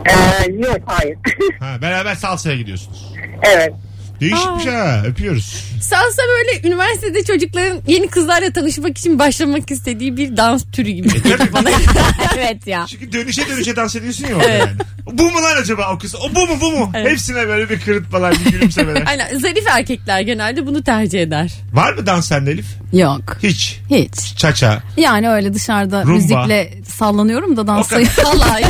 Ee, 0.08 0.50
yok 0.52 0.78
hayır. 0.86 1.18
Ha, 1.60 1.76
beraber 1.82 2.14
salsaya 2.14 2.56
gidiyorsunuz. 2.56 3.12
evet. 3.42 3.72
Değişikmiş 4.20 4.66
ha. 4.66 5.02
Öpüyoruz. 5.06 5.64
Salsa 5.82 6.22
böyle 6.28 6.68
üniversitede 6.68 7.24
çocukların 7.24 7.78
yeni 7.86 8.08
kızlarla 8.08 8.52
tanışmak 8.52 8.98
için 8.98 9.18
başlamak 9.18 9.70
istediği 9.70 10.16
bir 10.16 10.36
dans 10.36 10.64
türü 10.72 10.90
gibi. 10.90 11.08
Tabii 11.22 11.52
bana. 11.52 11.70
evet 12.38 12.66
ya. 12.66 12.86
Çünkü 12.88 13.12
dönüşe 13.12 13.48
dönüşe 13.48 13.76
dans 13.76 13.96
ediyorsun 13.96 14.26
ya 14.28 14.36
orada 14.36 14.48
yani. 14.48 14.70
Bu 15.12 15.22
mu 15.30 15.42
lan 15.42 15.56
acaba 15.62 15.92
o 15.94 15.98
kız? 15.98 16.14
O 16.14 16.34
bu 16.34 16.46
mu 16.46 16.54
bu 16.60 16.70
mu? 16.72 16.90
Hepsine 16.92 17.48
böyle 17.48 17.70
bir 17.70 17.80
kırıtmalar, 17.80 18.34
bir 18.46 18.50
gülümsemeler. 18.52 19.02
Aynen 19.06 19.38
zarif 19.38 19.66
erkekler 19.66 20.20
genelde 20.20 20.66
bunu 20.66 20.82
tercih 20.82 21.22
eder. 21.22 21.52
Var 21.72 21.92
mı 21.92 22.06
dans 22.06 22.28
sende 22.28 22.50
Elif? 22.50 22.66
Yok. 22.92 23.20
Hiç. 23.42 23.80
Hiç. 23.90 24.36
Çaça. 24.36 24.82
Yani 24.96 25.28
öyle 25.30 25.54
dışarıda 25.54 26.02
Rumba. 26.02 26.12
müzikle 26.14 26.72
sallanıyorum 26.88 27.56
da 27.56 27.60
O 27.62 27.66
dansı. 27.66 27.90
kadar. 27.90 28.06
Vallahi. 28.24 28.64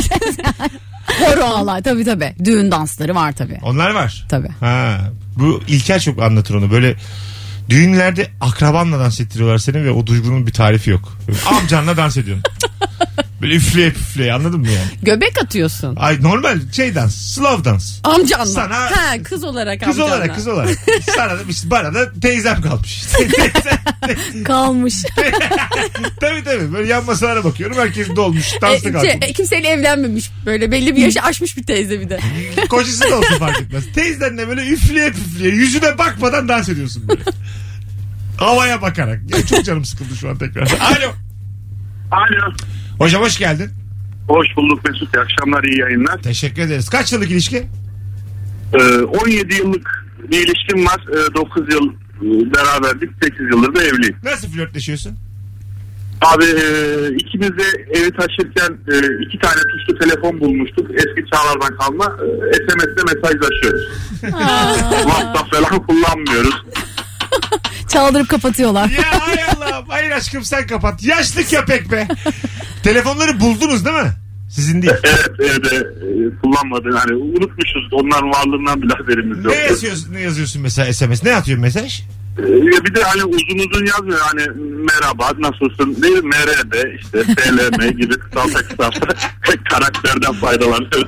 Horon. 1.19 1.51
Vallahi 1.51 1.83
tabii 1.83 2.05
tabii. 2.05 2.35
Düğün 2.45 2.71
dansları 2.71 3.15
var 3.15 3.31
tabii. 3.31 3.59
Onlar 3.63 3.91
var. 3.91 4.25
Tabii. 4.29 4.49
Ha. 4.59 4.97
Bu 5.39 5.61
İlker 5.67 5.99
çok 5.99 6.21
anlatır 6.21 6.55
onu. 6.55 6.71
Böyle 6.71 6.95
Düğünlerde 7.69 8.27
akrabanla 8.41 8.99
dans 8.99 9.19
ettiriyorlar 9.19 9.57
seni 9.57 9.83
ve 9.83 9.91
o 9.91 10.07
duygunun 10.07 10.47
bir 10.47 10.53
tarifi 10.53 10.89
yok. 10.89 11.17
Amcanla 11.45 11.97
dans 11.97 12.17
ediyorsun. 12.17 12.43
Böyle 13.41 13.55
üfleye 13.55 13.89
püfleye 13.91 14.33
anladın 14.33 14.59
mı 14.59 14.67
yani? 14.67 14.87
Göbek 15.03 15.43
atıyorsun. 15.43 15.95
Ay 15.95 16.23
normal 16.23 16.59
şey 16.71 16.95
dans, 16.95 17.15
slow 17.15 17.65
dans. 17.71 17.99
Amcanla. 18.03 18.45
Sana- 18.45 18.75
Ha, 18.91 19.23
kız 19.23 19.43
olarak 19.43 19.79
Kız 19.79 19.87
amcanla. 19.89 20.15
olarak 20.15 20.35
kız 20.35 20.47
olarak. 20.47 20.77
Sana 21.15 21.29
da, 21.37 21.39
işte 21.49 21.69
bana 21.71 21.93
da 21.93 22.13
teyzem 22.21 22.61
kalmış. 22.61 23.03
Kalmış. 24.45 24.93
tabii 26.19 26.43
tabii 26.43 26.73
böyle 26.73 26.87
yan 26.91 27.05
masalara 27.05 27.43
bakıyorum 27.43 27.77
herkes 27.77 28.15
dolmuş 28.15 28.53
dansa 28.61 28.89
E, 28.89 28.91
kalkmış. 28.91 29.11
şey, 29.11 29.19
e, 29.29 29.33
kimseyle 29.33 29.67
evlenmemiş. 29.67 30.31
Böyle 30.45 30.71
belli 30.71 30.95
bir 30.95 31.01
yaşı 31.01 31.21
aşmış 31.21 31.57
bir 31.57 31.63
teyze 31.63 31.99
bir 32.01 32.09
de. 32.09 32.19
Kocası 32.69 33.01
da 33.11 33.17
olsa 33.17 33.35
fark 33.39 33.61
etmez. 33.61 33.83
Teyzenle 33.95 34.47
böyle 34.47 34.67
üfleye 34.67 35.11
püfleye 35.11 35.55
yüzüne 35.55 35.97
bakmadan 35.97 36.47
dans 36.49 36.69
ediyorsun 36.69 37.07
böyle. 37.07 37.21
Havaya 38.37 38.81
bakarak. 38.81 39.19
Ya 39.29 39.45
çok 39.45 39.65
canım 39.65 39.85
sıkıldı 39.85 40.15
şu 40.15 40.29
an 40.29 40.37
tekrar. 40.37 40.63
Alo. 40.67 41.13
Alo. 42.11 42.53
Hocam 42.99 43.21
hoş 43.23 43.37
geldin. 43.37 43.69
Hoş 44.27 44.47
bulduk 44.57 44.89
Mesut. 44.89 45.15
İyi 45.15 45.19
akşamlar, 45.19 45.63
iyi 45.63 45.79
yayınlar. 45.79 46.21
Teşekkür 46.21 46.61
ederiz. 46.61 46.89
Kaç 46.89 47.13
yıllık 47.13 47.31
ilişki? 47.31 47.67
Ee, 48.73 48.97
17 49.01 49.55
yıllık 49.55 50.05
bir 50.31 50.47
ilişkim 50.47 50.85
var. 50.85 51.05
Ee, 51.11 51.35
9 51.35 51.73
yıl 51.73 51.89
e, 51.89 52.53
beraberdik. 52.55 53.09
8 53.23 53.39
yıldır 53.39 53.75
da 53.75 53.83
evliyim. 53.83 54.15
Nasıl 54.23 54.47
flörtleşiyorsun? 54.47 55.17
Abi 56.21 56.45
e, 56.45 56.65
ikimiz 57.15 57.49
de 57.49 57.63
evi 57.93 58.11
taşırken 58.11 58.77
e, 58.91 59.23
iki 59.25 59.39
tane 59.39 59.61
tuşlu 59.71 59.99
telefon 59.99 60.39
bulmuştuk. 60.39 60.91
Eski 60.93 61.29
çağlardan 61.33 61.77
kalma. 61.77 62.05
E, 62.05 62.53
SMS'de 62.53 63.13
mesajlaşıyoruz. 63.15 63.87
WhatsApp 65.09 65.53
falan 65.55 65.87
kullanmıyoruz. 65.87 66.63
Çaldırıp 67.87 68.29
kapatıyorlar. 68.29 68.89
Ya 68.89 69.19
hay 69.21 69.43
Allah. 69.43 69.83
Hayır 69.87 70.11
aşkım 70.11 70.43
sen 70.43 70.67
kapat. 70.67 71.03
Yaşlı 71.03 71.43
köpek 71.43 71.91
be. 71.91 72.07
Telefonları 72.83 73.39
buldunuz 73.39 73.85
değil 73.85 73.95
mi? 73.95 74.11
Sizin 74.49 74.81
değil. 74.81 74.93
Evet 75.03 75.31
evde 75.39 75.75
e, 75.75 76.39
kullanmadı. 76.41 76.97
Hani 76.97 77.15
unutmuşuz. 77.15 77.89
Onların 77.91 78.29
varlığından 78.29 78.81
bile 78.81 78.93
haberimiz 78.93 79.45
yok. 79.45 79.53
Ne 79.53 79.59
yazıyorsun, 79.59 80.13
ne 80.13 80.19
yazıyorsun 80.19 80.61
mesela 80.61 80.93
SMS? 80.93 81.23
Ne 81.23 81.35
atıyorsun 81.35 81.61
mesaj? 81.61 82.01
Ee, 82.39 82.85
bir 82.85 82.95
de 82.95 83.03
hani 83.03 83.23
uzun 83.23 83.69
uzun 83.69 83.85
yazmıyor 83.85 84.19
hani 84.19 84.41
merhaba 84.85 85.31
nasılsın 85.39 86.01
değil 86.03 86.23
MRB 86.23 86.73
işte 86.99 87.23
SLM 87.23 87.91
gibi 87.97 88.19
kısalta 88.19 88.59
kısalta 88.67 89.07
karakterden 89.69 90.33
faydalanıyor. 90.33 91.07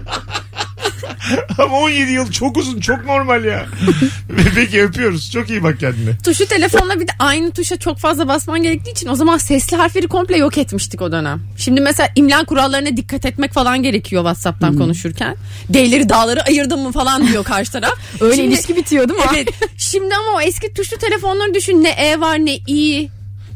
Ama 1.57 1.77
17 1.79 2.11
yıl 2.11 2.31
çok 2.31 2.57
uzun 2.57 2.79
çok 2.79 3.05
normal 3.05 3.45
ya. 3.45 3.65
Peki 4.55 4.83
öpüyoruz. 4.83 5.31
Çok 5.31 5.49
iyi 5.49 5.63
bak 5.63 5.79
kendine. 5.79 6.17
Tuşu 6.23 6.45
telefonla 6.47 6.99
bir 6.99 7.07
de 7.07 7.11
aynı 7.19 7.51
tuşa 7.51 7.77
çok 7.77 7.97
fazla 7.97 8.27
basman 8.27 8.63
gerektiği 8.63 8.91
için 8.91 9.07
o 9.07 9.15
zaman 9.15 9.37
sesli 9.37 9.77
harfleri 9.77 10.07
komple 10.07 10.37
yok 10.37 10.57
etmiştik 10.57 11.01
o 11.01 11.11
dönem. 11.11 11.41
Şimdi 11.57 11.81
mesela 11.81 12.09
imla 12.15 12.45
kurallarına 12.45 12.97
dikkat 12.97 13.25
etmek 13.25 13.53
falan 13.53 13.83
gerekiyor 13.83 14.21
WhatsApp'tan 14.23 14.77
konuşurken. 14.77 15.35
D'leri 15.73 16.09
dağları 16.09 16.43
ayırdım 16.43 16.79
mı 16.81 16.91
falan 16.91 17.27
diyor 17.27 17.43
karşı 17.43 17.71
taraf. 17.71 17.93
Öyle 18.21 18.35
Şimdi- 18.35 18.47
ilişki 18.53 18.75
bitiyor 18.75 19.09
değil 19.09 19.19
mi? 19.19 19.25
Evet. 19.35 19.49
Şimdi 19.77 20.15
ama 20.15 20.37
o 20.37 20.41
eski 20.41 20.73
tuşlu 20.73 20.97
telefonları 20.97 21.53
düşün. 21.53 21.83
Ne 21.83 21.89
E 21.89 22.19
var 22.19 22.37
ne 22.37 22.55
İ. 22.55 23.09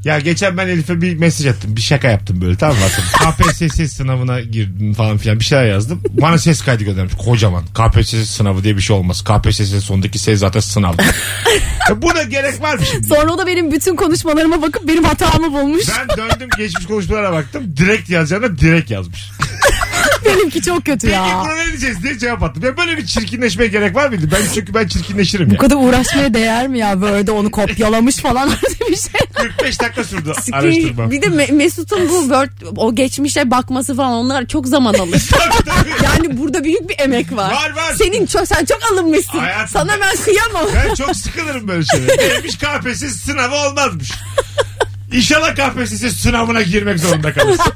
Ya 0.04 0.20
geçen 0.20 0.58
ben 0.58 0.68
Elif'e 0.68 1.02
bir 1.02 1.18
mesaj 1.18 1.48
attım. 1.48 1.76
Bir 1.76 1.82
şaka 1.82 2.10
yaptım 2.10 2.42
böyle 2.42 2.56
tamam 2.56 2.76
mı? 2.76 2.84
KPSS 3.14 3.94
sınavına 3.94 4.42
girdim 4.42 4.94
falan 4.94 5.18
filan 5.18 5.40
bir 5.40 5.46
şeyler 5.46 5.66
yazdım. 5.66 6.02
Bana 6.10 6.38
ses 6.38 6.62
kaydı 6.62 6.84
göndermiş. 6.84 7.14
Kocaman. 7.26 7.64
KPSS 7.66 8.30
sınavı 8.30 8.64
diye 8.64 8.78
bir 8.78 8.82
şey 8.82 8.96
olmaz. 8.96 9.24
KPSS 9.24 9.84
sondaki 9.84 10.20
ses 10.20 10.40
zaten 10.40 10.60
sınav. 10.60 10.94
ya 11.90 12.02
buna 12.02 12.24
gerek 12.24 12.62
var 12.62 12.76
mı 12.76 12.86
şimdi? 12.92 13.08
Sonra 13.08 13.32
o 13.34 13.38
da 13.38 13.48
benim 13.48 13.72
bütün 13.72 13.96
konuşmalarıma 13.96 14.62
bakıp 14.62 14.88
benim 14.88 15.04
hatamı 15.04 15.54
bulmuş. 15.54 15.86
Ben 16.00 16.18
döndüm 16.18 16.50
geçmiş 16.58 16.86
konuşmalara 16.86 17.32
baktım. 17.32 17.64
Direkt 17.78 18.10
yazacağına 18.10 18.58
direkt 18.58 18.92
yazmış. 18.92 19.30
Benimki 20.36 20.62
çok 20.62 20.86
kötü 20.86 21.08
Peki 21.08 21.14
ya. 21.14 21.42
buna 21.44 21.56
ne 21.56 21.68
diyeceğiz 21.68 22.04
diye 22.04 22.20
cevap 22.20 22.44
attım. 22.44 22.64
Ya 22.64 22.78
böyle 22.78 22.98
bir 22.98 23.06
çirkinleşmeye 23.06 23.68
gerek 23.70 23.96
var 23.96 24.10
mıydı? 24.10 24.30
Ben 24.32 24.42
çünkü 24.54 24.74
ben 24.74 24.88
çirkinleşirim 24.88 25.50
Bu 25.50 25.54
ya. 25.54 25.60
kadar 25.60 25.76
uğraşmaya 25.76 26.34
değer 26.34 26.68
mi 26.68 26.80
ya? 26.80 27.02
Böyle 27.02 27.32
onu 27.32 27.52
kopyalamış 27.52 28.16
falan 28.16 28.50
öyle 28.64 28.92
bir 28.92 28.96
şey. 28.98 29.12
45 29.34 29.82
dakika 29.82 30.04
sürdü 30.04 30.32
araştırma. 30.52 31.12
bir 31.12 31.22
de 31.22 31.26
Me- 31.26 31.52
Mesut'un 31.52 32.10
bu 32.10 32.20
Word 32.22 32.50
o 32.76 32.96
geçmişe 32.96 33.52
bakması 33.52 33.96
falan 33.96 34.12
onlar 34.14 34.46
çok 34.48 34.68
zaman 34.68 34.94
alır. 34.94 35.24
Tabii, 35.32 35.66
tabii. 35.66 35.90
yani 36.04 36.38
burada 36.38 36.64
büyük 36.64 36.90
bir 36.90 36.96
emek 37.00 37.32
var. 37.36 37.52
Var, 37.52 37.74
var. 37.76 37.94
Senin 37.98 38.26
çok 38.26 38.48
sen 38.48 38.66
çok 38.66 38.80
alınmışsın. 38.92 39.40
Hayatım- 39.40 39.68
Sana 39.80 39.92
ben 40.02 40.16
kıyamam. 40.26 40.70
Ben 40.76 40.94
çok 40.96 41.16
sıkılırım 41.16 41.68
böyle 41.68 41.86
şeyler. 41.86 42.18
Neymiş 42.30 42.58
KPSS 42.58 43.16
sınavı 43.26 43.56
olmazmış. 43.56 44.12
İnşallah 45.14 45.56
KPSS 45.56 46.22
sınavına 46.22 46.62
girmek 46.62 47.00
zorunda 47.00 47.34
kalırsın. 47.34 47.74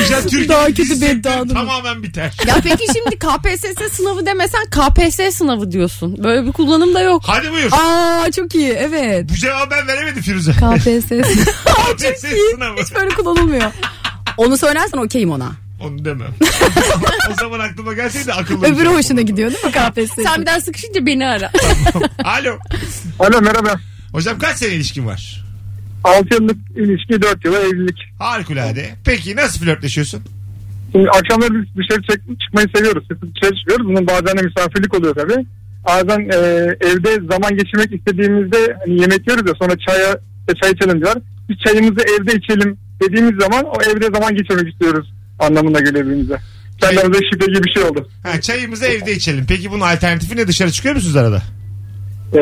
İnşallah 0.00 0.22
Türkiye 0.22 0.48
Daha 0.48 0.66
kötü 0.66 0.94
mi? 0.94 1.22
tamamen 1.22 2.02
biter. 2.02 2.32
Ya 2.46 2.56
peki 2.64 2.84
şimdi 2.92 3.18
KPSS 3.18 3.92
sınavı 3.96 4.26
demesen 4.26 4.64
KPSS 4.70 5.36
sınavı 5.36 5.72
diyorsun. 5.72 6.24
Böyle 6.24 6.46
bir 6.46 6.52
kullanım 6.52 6.94
da 6.94 7.00
yok. 7.00 7.22
Hadi 7.26 7.52
buyur. 7.52 7.70
Aa 7.72 8.30
çok 8.36 8.54
iyi 8.54 8.70
evet. 8.72 9.30
Bu 9.30 9.34
cevabı 9.34 9.70
ben 9.70 9.88
veremedim 9.88 10.22
Firuze. 10.22 10.52
KPSS. 10.52 11.08
KPSS 11.64 12.24
sınavı. 12.54 12.80
Hiç 12.82 12.94
böyle 12.94 13.08
kullanılmıyor. 13.14 13.72
Onu 14.36 14.56
söylersen 14.58 14.98
okeyim 14.98 15.30
ona. 15.30 15.50
Onu 15.84 16.04
demem. 16.04 16.34
o 17.30 17.34
zaman 17.40 17.58
aklıma 17.60 17.92
gelseydi 17.94 18.32
akıllı. 18.32 18.66
Öbürü 18.66 18.88
olacak. 18.88 19.04
hoşuna 19.04 19.20
gidiyor 19.20 19.50
değil 19.52 19.64
mi 19.64 19.70
KPSS? 19.72 20.14
Sen 20.22 20.40
bir 20.40 20.46
daha 20.46 20.60
sıkışınca 20.60 21.06
beni 21.06 21.26
ara. 21.26 21.50
Alo. 22.24 22.58
Alo 23.18 23.40
merhaba. 23.40 23.74
Hocam 24.12 24.38
kaç 24.38 24.56
sene 24.56 24.72
ilişkin 24.74 25.06
var? 25.06 25.44
6 26.04 26.34
yıllık 26.34 26.56
ilişki 26.76 27.22
4 27.22 27.44
yıla 27.44 27.58
evlilik. 27.58 27.98
Harikulade. 28.18 28.90
Peki 29.04 29.36
nasıl 29.36 29.60
flörtleşiyorsun? 29.64 30.22
Şimdi 30.92 31.08
akşamları 31.10 31.54
biz 31.54 31.64
dışarı 31.76 32.02
çek- 32.02 32.40
çıkmayı 32.40 32.66
seviyoruz. 32.76 33.04
Sık 33.08 33.18
sık 33.18 33.34
dışarı 33.36 33.56
çıkıyoruz. 33.56 33.86
Bunun 33.86 34.06
bazen 34.06 34.38
de 34.38 34.42
misafirlik 34.42 34.94
oluyor 34.94 35.14
tabii. 35.14 35.46
Bazen 35.86 36.20
e, 36.20 36.36
evde 36.90 37.14
zaman 37.32 37.56
geçirmek 37.56 37.92
istediğimizde 37.94 38.76
hani 38.86 39.00
yemek 39.00 39.26
yiyoruz 39.28 39.48
ya 39.48 39.54
sonra 39.58 39.74
çaya 39.88 40.18
işte 40.40 40.60
çay 40.62 40.70
içelim 40.72 41.00
diyorlar. 41.00 41.22
Biz 41.48 41.56
çayımızı 41.58 42.00
evde 42.20 42.34
içelim 42.34 42.76
dediğimiz 43.02 43.32
zaman 43.40 43.64
o 43.64 43.82
evde 43.90 44.04
zaman 44.14 44.36
geçirmek 44.36 44.72
istiyoruz 44.72 45.12
anlamına 45.38 45.78
geliyor 45.80 46.04
birbirimize. 46.04 46.38
Kendi 46.80 47.00
aramızda 47.00 47.18
şifre 47.32 47.46
gibi 47.52 47.64
bir 47.64 47.70
şey 47.70 47.82
oldu. 47.82 48.08
Ha, 48.22 48.40
çayımızı 48.40 48.86
evde 48.86 49.12
içelim. 49.12 49.44
Peki 49.48 49.70
bunun 49.70 49.80
alternatifi 49.80 50.36
ne? 50.36 50.48
Dışarı 50.48 50.70
çıkıyor 50.72 50.94
musunuz 50.94 51.16
arada? 51.16 51.42
E, 52.32 52.40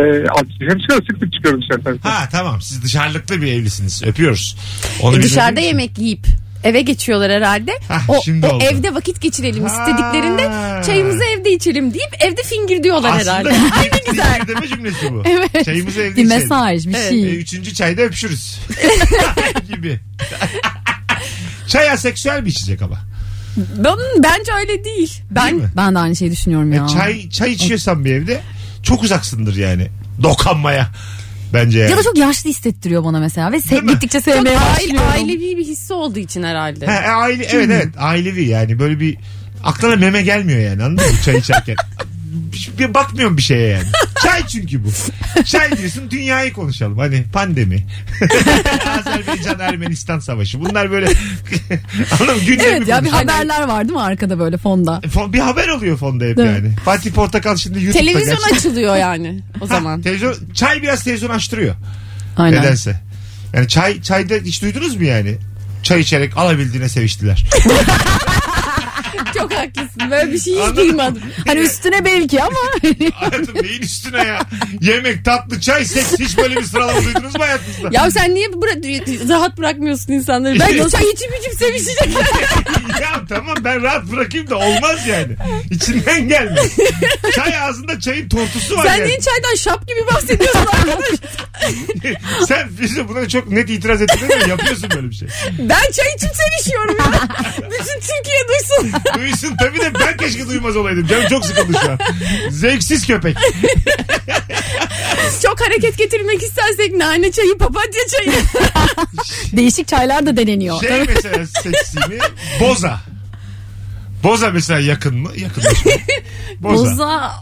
çıkıyoruz 0.52 1.06
sık 1.10 1.18
sık 1.18 1.32
çıkıyoruz 1.32 1.64
dışarı. 1.70 1.98
Ha 2.02 2.28
tamam 2.32 2.62
siz 2.62 2.82
dışarılıklı 2.82 3.42
bir 3.42 3.52
evlisiniz. 3.52 4.02
Öpüyoruz. 4.06 4.56
Onu 5.02 5.18
E, 5.18 5.22
dışarıda 5.22 5.60
için- 5.60 5.68
yemek 5.68 5.98
yiyip 5.98 6.26
eve 6.64 6.80
geçiyorlar 6.80 7.32
herhalde. 7.32 7.72
Hah, 7.88 8.10
o 8.10 8.22
şimdi 8.24 8.46
o 8.46 8.54
oldu. 8.54 8.64
evde 8.64 8.94
vakit 8.94 9.20
geçirelim 9.20 9.64
Ha. 9.64 9.68
istediklerinde 9.68 10.42
çayımızı 10.86 11.24
evde 11.24 11.52
içelim 11.52 11.94
deyip 11.94 12.14
evde 12.20 12.42
fingir 12.42 12.82
diyorlar 12.82 13.10
Aslında 13.16 13.32
herhalde. 13.32 13.48
bir- 13.50 13.54
Ay 13.80 13.90
ne 13.92 14.10
güzel. 14.10 14.40
bir 14.42 14.48
deme 14.54 14.68
cümlesi 14.68 15.12
bu. 15.12 15.22
Evet. 15.26 15.64
Çayımızı 15.64 16.00
evde 16.00 16.16
Bir 16.16 16.24
içelim. 16.24 16.42
mesaj 16.42 16.86
bir 16.86 16.94
Evet. 16.94 17.06
E, 17.06 17.10
şey. 17.10 17.40
üçüncü 17.40 17.74
çayda 17.74 18.02
öpüşürüz. 18.02 18.58
gibi. 19.74 20.00
Çay 21.68 21.90
aseksüel 21.90 22.44
bir 22.44 22.50
içecek 22.50 22.82
ama. 22.82 22.96
Ben- 23.56 24.22
Bence 24.22 24.52
öyle 24.60 24.84
değil. 24.84 25.22
Ben 25.30 25.50
Değil 25.50 25.62
mi? 25.62 25.70
Ben 25.76 25.94
de 25.94 25.98
aynı 25.98 26.16
şeyi 26.16 26.30
düşünüyorum 26.30 26.72
ya. 26.72 26.84
E, 26.84 26.88
çay 26.88 27.30
çay 27.30 27.52
içiyorsan 27.52 28.04
bir 28.04 28.12
evde 28.12 28.40
çok 28.86 29.02
uzaksındır 29.02 29.56
yani. 29.56 29.88
Dokanmaya. 30.22 30.88
Bence 31.52 31.78
yani. 31.78 31.90
Ya 31.90 31.96
da 31.96 32.02
çok 32.02 32.18
yaşlı 32.18 32.50
hissettiriyor 32.50 33.04
bana 33.04 33.18
mesela 33.20 33.52
ve 33.52 33.56
se- 33.56 33.86
gittikçe 33.92 34.18
çok 34.20 34.24
sevmeye 34.34 34.58
aile, 34.58 34.70
başlıyorum. 34.74 35.08
ailevi 35.12 35.56
bir 35.56 35.64
hissi 35.66 35.92
olduğu 35.92 36.18
için 36.18 36.42
herhalde. 36.42 36.86
Ha, 36.86 36.92
e, 36.92 37.08
aile, 37.08 37.44
evet 37.44 37.68
evet 37.70 37.88
ailevi 37.98 38.44
yani 38.44 38.78
böyle 38.78 39.00
bir 39.00 39.16
aklına 39.64 39.96
meme 39.96 40.22
gelmiyor 40.22 40.60
yani 40.60 40.82
anladın 40.84 41.12
mı 41.12 41.18
çay 41.24 41.36
içerken. 41.38 41.76
Bir- 42.52 42.70
bir 42.78 42.94
bakmıyorum 42.94 43.36
bir 43.36 43.42
şeye 43.42 43.68
yani. 43.68 43.86
Çay 44.22 44.46
çünkü 44.46 44.84
bu. 44.84 44.88
Çay 45.44 45.76
diyorsun 45.78 46.10
dünyayı 46.10 46.52
konuşalım. 46.52 46.98
Hani 46.98 47.24
pandemi. 47.32 47.86
Azerbaycan 48.98 49.60
Ermenistan 49.60 50.18
savaşı. 50.18 50.60
Bunlar 50.60 50.90
böyle 50.90 51.06
anladın 52.20 52.36
mı? 52.36 52.42
Gündemi 52.46 52.68
Evet 52.68 52.88
ya 52.88 53.04
bir 53.04 53.10
konuşalım. 53.10 53.28
haberler 53.28 53.62
var 53.68 53.84
değil 53.88 53.92
mi 53.96 54.02
arkada 54.02 54.38
böyle 54.38 54.56
fonda? 54.56 55.00
Fon- 55.14 55.32
Bir 55.32 55.38
haber 55.38 55.68
oluyor 55.68 55.96
fonda 55.96 56.24
hep 56.24 56.36
Değil 56.36 56.48
mi? 56.48 56.54
yani. 56.54 56.76
Fatih 56.84 57.10
Portakal 57.12 57.56
şimdi 57.56 57.84
YouTube'da 57.84 57.98
Televizyon 58.06 58.36
gerçekten- 58.38 58.56
açılıyor 58.56 58.96
yani 58.96 59.40
o 59.60 59.64
Ha, 59.64 59.66
zaman. 59.66 60.02
televizyon, 60.02 60.34
çay 60.54 60.82
biraz 60.82 61.04
televizyon 61.04 61.30
açtırıyor. 61.30 61.74
Aynen. 62.36 62.60
Nedense. 62.60 63.00
Yani 63.54 63.68
çay 63.68 64.02
çayda 64.02 64.34
hiç 64.34 64.62
duydunuz 64.62 64.96
mu 64.96 65.04
yani? 65.04 65.36
Çay 65.82 66.00
içerek 66.00 66.36
alabildiğine 66.36 66.88
seviştiler. 66.88 67.44
Çok 69.38 69.54
haklısın. 69.54 70.10
Böyle 70.10 70.32
bir 70.32 70.38
şey 70.40 70.52
hiç 70.54 70.60
Anladın 70.60 70.76
duymadım. 70.76 71.22
Hani 71.46 71.60
üstüne 71.60 72.04
belki 72.04 72.42
ama. 72.42 72.58
Hayatım 73.14 73.54
neyin 73.62 73.82
üstüne 73.82 74.18
ya? 74.24 74.40
Yemek, 74.80 75.24
tatlı, 75.24 75.60
çay, 75.60 75.84
seks 75.84 76.18
hiç 76.18 76.38
böyle 76.38 76.56
bir 76.56 76.62
sıralama 76.64 77.02
duydunuz 77.04 77.36
mu 77.36 77.42
hayatınızda? 77.44 77.88
Ya 77.92 78.10
sen 78.10 78.34
niye 78.34 78.46
bıra- 78.46 79.28
rahat 79.28 79.58
bırakmıyorsun 79.58 80.12
insanları? 80.12 80.60
Ben 80.60 80.88
çay 80.88 81.10
içip 81.10 81.32
içip 81.40 81.54
sevişecek. 81.58 82.08
ya 83.00 83.20
tamam 83.28 83.56
ben 83.64 83.82
rahat 83.82 84.04
bırakayım 84.04 84.50
da 84.50 84.56
olmaz 84.56 85.06
yani. 85.08 85.36
İçinden 85.70 86.28
gelmiyor. 86.28 86.66
Çay 87.34 87.58
ağzında 87.58 88.00
çayın 88.00 88.28
tortusu 88.28 88.76
var 88.76 88.84
Sen 88.86 88.96
yani. 88.96 89.06
niye 89.08 89.20
çaydan 89.20 89.54
şap 89.56 89.88
gibi 89.88 90.06
bahsediyorsun 90.14 90.58
arkadaş? 90.66 91.06
Sen 92.48 92.68
Firuze 92.68 93.08
buna 93.08 93.28
çok 93.28 93.48
net 93.50 93.70
itiraz 93.70 94.02
ettin 94.02 94.28
değil 94.28 94.42
mi? 94.44 94.50
Yapıyorsun 94.50 94.90
böyle 94.94 95.10
bir 95.10 95.14
şey. 95.14 95.28
Ben 95.58 95.90
çay 95.92 96.14
içip 96.16 96.30
sevişiyorum 96.36 96.96
ya. 96.98 97.12
Bütün 97.56 98.00
Türkiye 98.00 98.42
duysun. 98.48 99.00
Duysun 99.14 99.56
tabii 99.60 99.78
de 99.80 99.94
ben 99.94 100.16
keşke 100.16 100.48
duymaz 100.48 100.76
olaydım. 100.76 101.06
Canım 101.06 101.28
çok 101.28 101.44
sıkıldı 101.44 101.72
şu 101.82 101.90
an. 101.90 101.98
Zevksiz 102.50 103.06
köpek. 103.06 103.36
Çok 105.42 105.60
hareket 105.60 105.98
getirmek 105.98 106.42
istersek 106.42 106.92
nane 106.96 107.32
çayı, 107.32 107.58
papatya 107.58 108.00
çayı. 108.10 108.32
Değişik 109.52 109.88
çaylar 109.88 110.26
da 110.26 110.36
deneniyor. 110.36 110.80
Şey 110.80 111.04
mesela 111.14 111.46
seksi 111.46 111.98
mi? 111.98 112.18
Boza. 112.60 113.00
Boza 114.22 114.50
mesela 114.50 114.80
yakın 114.80 115.16
mı? 115.16 115.30
Yakınlaşma. 115.36 115.92
Boza. 116.60 116.90
Boza. 116.90 117.32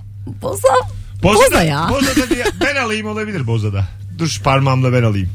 Boza. 0.43 0.69
Boza, 1.23 1.45
Boza 1.45 1.63
ya. 1.63 1.87
Boza 1.91 2.17
da 2.17 2.31
bir- 2.31 2.61
ben 2.67 2.77
alayım 2.77 3.07
olabilir 3.07 3.47
Boza'da. 3.47 3.85
Dur 4.19 4.29
şu 4.29 4.43
parmağımla 4.43 4.93
ben 4.93 5.03
alayım. 5.03 5.29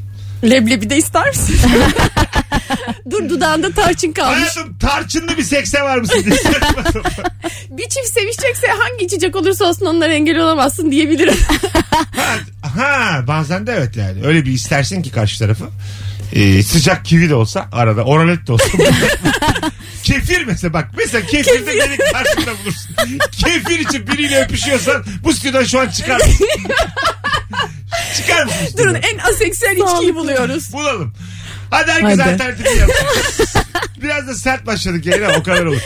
Leblebi 0.44 0.90
de 0.90 0.96
ister 0.96 1.28
misin? 1.28 1.56
Dur 3.10 3.28
dudağında 3.28 3.70
tarçın 3.70 4.12
kalmış. 4.12 4.38
Hayatım 4.38 4.78
tarçınlı 4.78 5.36
bir 5.36 5.42
sekse 5.42 5.82
var 5.82 5.98
mısın 5.98 6.24
diye. 6.24 6.36
Bir 7.70 7.88
çift 7.88 8.08
sevişecekse 8.08 8.66
hangi 8.66 9.04
içecek 9.04 9.36
olursa 9.36 9.64
olsun 9.64 9.86
onlara 9.86 10.12
engel 10.12 10.38
olamazsın 10.38 10.90
diyebilirim. 10.90 11.34
ha, 12.16 12.36
ha 12.62 13.24
bazen 13.26 13.66
de 13.66 13.72
evet 13.72 13.96
yani. 13.96 14.26
Öyle 14.26 14.44
bir 14.46 14.52
istersin 14.52 15.02
ki 15.02 15.10
karşı 15.10 15.38
tarafı. 15.38 15.64
Ee, 16.32 16.62
sıcak 16.62 17.04
kivi 17.04 17.28
de 17.28 17.34
olsa 17.34 17.68
arada 17.72 18.04
oralet 18.04 18.46
de 18.46 18.52
olsa. 18.52 18.64
Kefir 20.02 20.44
mesela 20.44 20.72
bak. 20.72 20.88
Mesela 20.96 21.26
kefir 21.26 21.66
de 21.66 21.76
beni 21.76 21.96
karşında 22.12 22.50
bulursun. 22.58 22.96
Kefir 23.32 23.78
için 23.78 24.06
biriyle 24.06 24.44
öpüşüyorsan 24.44 25.04
bu 25.24 25.32
stüdyodan 25.32 25.64
şu 25.64 25.80
an 25.80 25.88
çıkar 25.88 26.16
mısın? 26.16 26.46
çıkar 28.16 28.44
mısın? 28.44 28.58
Durun 28.78 28.94
stüdyodan? 28.94 29.02
en 29.02 29.18
aseksüel 29.18 29.76
içkiyi 29.76 30.14
buluyoruz. 30.14 30.72
Bulalım. 30.72 31.12
Hadi 31.70 31.90
herkes 31.90 32.18
Hadi. 32.18 32.32
alternatif 32.32 32.66
yapsın. 32.80 33.06
Biraz 34.02 34.26
da 34.26 34.34
sert 34.34 34.66
başladık 34.66 35.06
yayına 35.06 35.28
o 35.38 35.42
kadar 35.42 35.64
olur. 35.64 35.80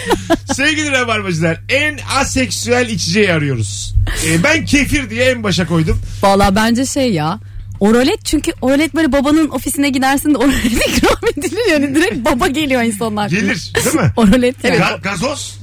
Sevgili 0.55 0.91
Rabarbacılar 0.93 1.61
en 1.69 1.99
aseksüel 2.19 2.89
içeceği 2.89 3.33
arıyoruz. 3.33 3.95
Ee, 4.27 4.43
ben 4.43 4.65
kefir 4.65 5.11
diye 5.11 5.25
en 5.25 5.43
başa 5.43 5.67
koydum. 5.67 6.01
Valla 6.23 6.55
bence 6.57 6.87
şey 6.87 7.13
ya. 7.13 7.39
Oralet 7.85 8.25
çünkü 8.25 8.53
oralet 8.63 8.95
böyle 8.95 9.13
babanın 9.13 9.49
ofisine 9.49 9.89
gidersin 9.89 10.35
de 10.35 10.39
oralet 10.39 10.65
ikram 10.89 11.19
edilir 11.37 11.71
yani 11.71 11.95
direkt 11.95 12.17
baba 12.25 12.47
geliyor 12.47 12.83
insanlar. 12.83 13.29
Gelir 13.31 13.73
değil 13.85 13.95
mi? 13.97 14.13
Oralet 14.17 14.65
yani. 14.65 14.77
Ga- 14.77 15.01
gazoz. 15.03 15.59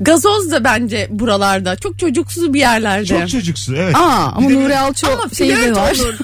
Gazoz 0.00 0.50
da 0.50 0.64
bence 0.64 1.08
buralarda. 1.10 1.76
Çok 1.76 1.98
çocuksuz 1.98 2.54
bir 2.54 2.60
yerlerde. 2.60 3.06
Çok 3.06 3.28
çocuksu 3.28 3.76
evet. 3.76 3.96
Aa 3.96 4.32
ama 4.36 4.48
Bir 4.48 4.54
de 4.54 4.60
Nuri 4.60 4.78
Alço 4.78 5.06
Ama 5.12 5.22
şeyi 5.38 5.50
de 5.50 5.54
flört 5.56 5.76
var. 5.76 5.92
olur. 5.92 6.14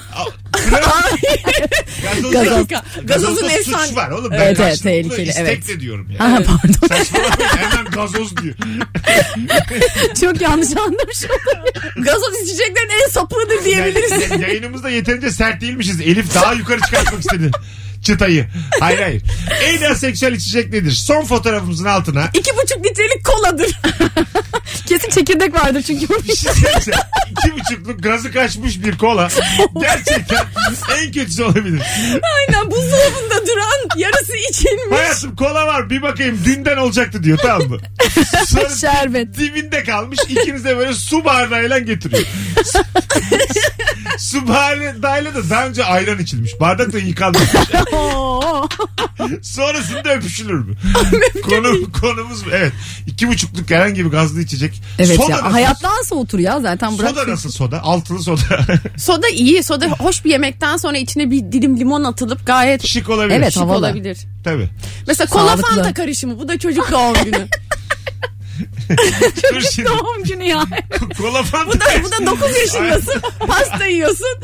Gazoz. 0.51 2.31
Gazoz. 2.31 2.67
Gazozda 2.67 2.83
Gazozun 3.03 3.47
suç 3.49 3.57
efsane. 3.57 3.95
var 3.95 4.09
oğlum. 4.11 4.31
Ben 4.31 4.37
Evet, 4.37 4.47
evet, 4.47 4.57
karşılıklı 4.57 4.89
tehlikeli, 4.89 5.29
istek 5.29 5.47
evet. 5.47 5.67
de 5.67 5.79
diyorum 5.79 6.07
ya. 6.11 6.25
Aha 6.25 6.35
pardon. 6.35 6.87
Saçmalamayın 6.87 7.49
hemen 7.57 7.85
gazoz 7.85 8.37
diyor. 8.37 8.55
Çok 10.21 10.41
yanlış 10.41 10.77
anlamış 10.77 11.23
oldum. 11.25 12.03
Gazoz 12.03 12.41
içeceklerin 12.43 12.89
en 13.05 13.09
sapığıdır 13.09 13.65
diyebiliriz. 13.65 14.31
Yani, 14.31 14.41
yayınımızda 14.41 14.89
yeterince 14.89 15.31
sert 15.31 15.61
değilmişiz. 15.61 16.01
Elif 16.01 16.35
daha 16.35 16.53
yukarı 16.53 16.81
çıkartmak 16.81 17.19
istedi. 17.21 17.51
Çıtayı. 18.03 18.47
Hayır 18.79 18.99
hayır. 19.01 19.21
En 19.65 19.91
aseksüel 19.91 20.33
içecek 20.33 20.73
nedir? 20.73 20.91
Son 20.91 21.25
fotoğrafımızın 21.25 21.85
altına 21.85 22.29
İki 22.33 22.51
buçuk 22.57 22.85
litrelik 22.85 23.25
koladır. 23.25 23.79
Kesin 24.85 25.09
çekirdek 25.09 25.53
vardır 25.53 25.81
çünkü. 25.81 26.09
bir 26.09 26.35
şey 26.35 26.51
söyleyeceğim. 26.53 26.99
İki 27.31 27.53
buçukluk 27.59 28.03
gazı 28.03 28.31
kaçmış 28.31 28.83
bir 28.83 28.97
kola. 28.97 29.27
Gerçekten 29.81 30.45
en 31.01 31.11
kötüsü 31.11 31.43
olabilir. 31.43 31.81
Aynen 32.37 32.71
buzdolabında 32.71 33.47
duran 33.47 33.97
yarısı 33.99 34.33
içilmiş. 34.49 34.97
Hayatım 34.99 35.35
kola 35.35 35.67
var 35.67 35.89
bir 35.89 36.01
bakayım 36.01 36.39
dünden 36.45 36.77
olacaktı 36.77 37.23
diyor 37.23 37.37
tamam 37.37 37.67
mı? 37.69 37.77
Sonra 38.47 38.69
Şerbet. 38.75 39.37
dibinde 39.37 39.83
kalmış 39.83 40.19
ikiniz 40.29 40.65
de 40.65 40.77
böyle 40.77 40.93
su 40.93 41.25
bardağıyla 41.25 41.79
getiriyor. 41.79 42.23
su 44.17 44.47
bardağıyla 44.47 45.35
da 45.35 45.49
daha 45.49 45.67
önce 45.67 45.85
ayran 45.85 46.19
içilmiş. 46.19 46.59
Bardak 46.59 46.93
da 46.93 46.97
yıkanmış. 46.97 47.41
Sonrasında 49.41 50.13
öpüşülür 50.13 50.59
mü? 50.59 50.75
Konu, 51.49 51.91
konumuz 51.91 52.45
bu. 52.45 52.49
Evet. 52.51 52.73
İki 53.07 53.27
buçukluk 53.27 53.71
herhangi 53.71 54.05
bir 54.05 54.09
gazlı 54.09 54.41
içecek. 54.41 54.81
Evet 54.99 55.15
soda 55.17 55.31
ya 55.31 55.37
nasıl? 55.37 55.51
hayattan 55.51 56.01
soğutur 56.03 56.39
ya 56.39 56.59
zaten 56.59 56.97
bırak. 56.97 57.09
Soda 57.09 57.27
nasıl 57.27 57.51
soda? 57.51 57.81
Altılı 57.83 58.19
soda. 58.23 58.41
Soda 58.97 59.29
iyi. 59.29 59.63
Soda 59.63 59.85
hoş 59.87 60.25
bir 60.25 60.29
yemekten 60.31 60.77
sonra 60.77 60.97
içine 60.97 61.31
bir 61.31 61.39
dilim 61.51 61.79
limon 61.79 62.03
atılıp 62.03 62.45
gayet 62.47 62.87
Şık 62.87 63.09
olabilir. 63.09 63.35
Evet, 63.35 63.53
şık 63.53 63.61
havalı. 63.63 63.77
olabilir. 63.77 64.17
Tabii. 64.43 64.69
Mesela 65.07 65.29
kola 65.29 65.47
Sağlıklı. 65.47 65.75
fanta 65.75 65.93
karışımı. 65.93 66.39
Bu 66.39 66.47
da 66.47 66.59
çocuk 66.59 66.91
doğum 66.91 67.13
günü. 67.25 67.47
Dur 69.53 69.61
şimdi. 69.73 69.89
Doğum 69.89 70.23
günü 70.23 70.43
ya. 70.43 70.63
Kola 71.17 71.43
fanta. 71.43 71.69
bu 71.69 71.79
da 71.79 71.85
bu 72.03 72.11
da 72.11 72.25
9 72.25 72.57
yaşındasın. 72.57 73.21
Pasta 73.47 73.85
yiyorsun. 73.85 74.39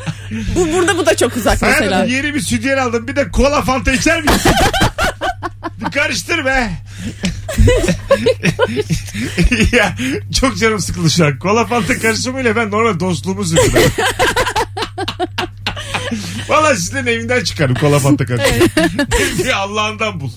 Bu 0.54 0.72
burada 0.72 0.98
bu 0.98 1.06
da 1.06 1.16
çok 1.16 1.36
uzak 1.36 1.62
mesela. 1.62 1.96
Hayatım 1.96 2.14
yeni 2.14 2.34
bir 2.34 2.40
sütyen 2.40 2.78
aldım. 2.78 3.08
Bir 3.08 3.16
de 3.16 3.30
kola 3.30 3.62
fanta 3.62 3.92
içer 3.92 4.22
misin? 4.22 4.52
bir 5.80 5.90
karıştır 5.90 6.44
be. 6.44 6.70
ya 9.72 9.96
çok 10.40 10.56
canım 10.58 10.78
sıkıldı 10.80 11.10
şu 11.10 11.26
an. 11.26 11.38
Kola 11.38 11.66
fanta 11.66 11.98
karışımıyla 11.98 12.56
ben 12.56 12.70
normal 12.70 13.00
dostluğumu 13.00 13.44
sürdüm. 13.44 13.82
Valla 16.48 16.74
sizlerin 16.76 17.06
evinden 17.06 17.44
çıkarım 17.44 17.74
kola 17.74 17.98
fanta 17.98 18.26
karışımı. 18.26 18.64
Allah'ından 19.56 20.20
bul. 20.20 20.30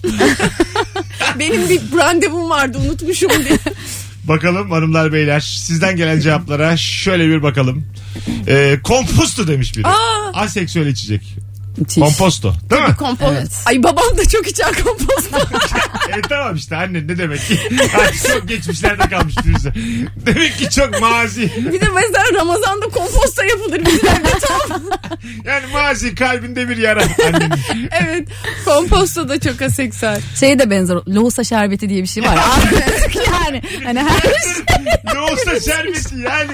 Benim 1.40 1.70
bir 1.70 1.82
randevum 1.98 2.50
vardı 2.50 2.78
unutmuşum 2.86 3.32
diye. 3.46 3.60
Bakalım 4.24 4.72
hanımlar 4.72 5.14
beyler 5.14 5.40
sizden 5.40 5.96
gelen 5.96 6.20
cevaplara 6.20 6.78
şöyle 6.78 7.28
bir 7.28 7.44
bakalım. 7.44 7.86
Ee, 8.48 8.80
komposto 8.84 9.48
demiş 9.48 9.78
biri. 9.78 9.88
Aa! 9.88 10.32
Aseksüel 10.34 10.88
içecek. 10.88 11.36
Müthiş. 11.78 12.04
Komposto 12.04 12.54
değil 12.70 12.82
mi? 12.82 12.96
Kompost. 12.96 13.32
Evet. 13.32 13.52
Ay 13.66 13.84
babam 13.84 14.18
da 14.18 14.28
çok 14.28 14.48
içer 14.48 14.72
komposto. 14.84 15.38
e 16.18 16.22
tamam 16.30 16.56
işte 16.56 16.76
annen 16.76 17.08
ne 17.08 17.18
demek 17.18 17.48
ki? 17.48 17.60
Artık 18.02 18.28
çok 18.34 18.48
geçmişlerde 18.48 19.10
kalmış 19.10 19.36
birisi. 19.46 19.74
Demek 20.26 20.58
ki 20.58 20.70
çok 20.70 21.02
mazi. 21.02 21.42
bir 21.42 21.82
de 21.82 21.88
mesela 21.96 22.26
Ramazan'da 22.34 22.86
komposto 22.86 23.44
yapılır 23.44 23.86
bizim 23.86 24.08
evde 24.08 24.40
tam. 24.40 24.82
Yani 25.46 25.66
mazi 25.74 26.16
kalbinde 26.16 26.70
bir 26.70 26.78
yara 26.78 27.04
annenin. 27.26 27.52
evet. 27.92 28.28
Komposto 28.66 29.30
da 29.30 29.40
çok 29.40 29.62
aseksüel. 29.62 30.22
Şeye 30.40 30.60
de 30.60 30.70
benzer. 30.70 30.98
Lohusa 31.08 31.44
şerbeti 31.44 31.90
diye 31.90 32.02
bir 32.02 32.08
şey 32.08 32.24
var. 32.24 32.40
Yani 33.44 33.62
hani 33.84 34.00
her 34.00 34.22
ne 35.14 35.20
olsa 35.20 35.60
şerbeti 35.60 36.16
yani. 36.16 36.52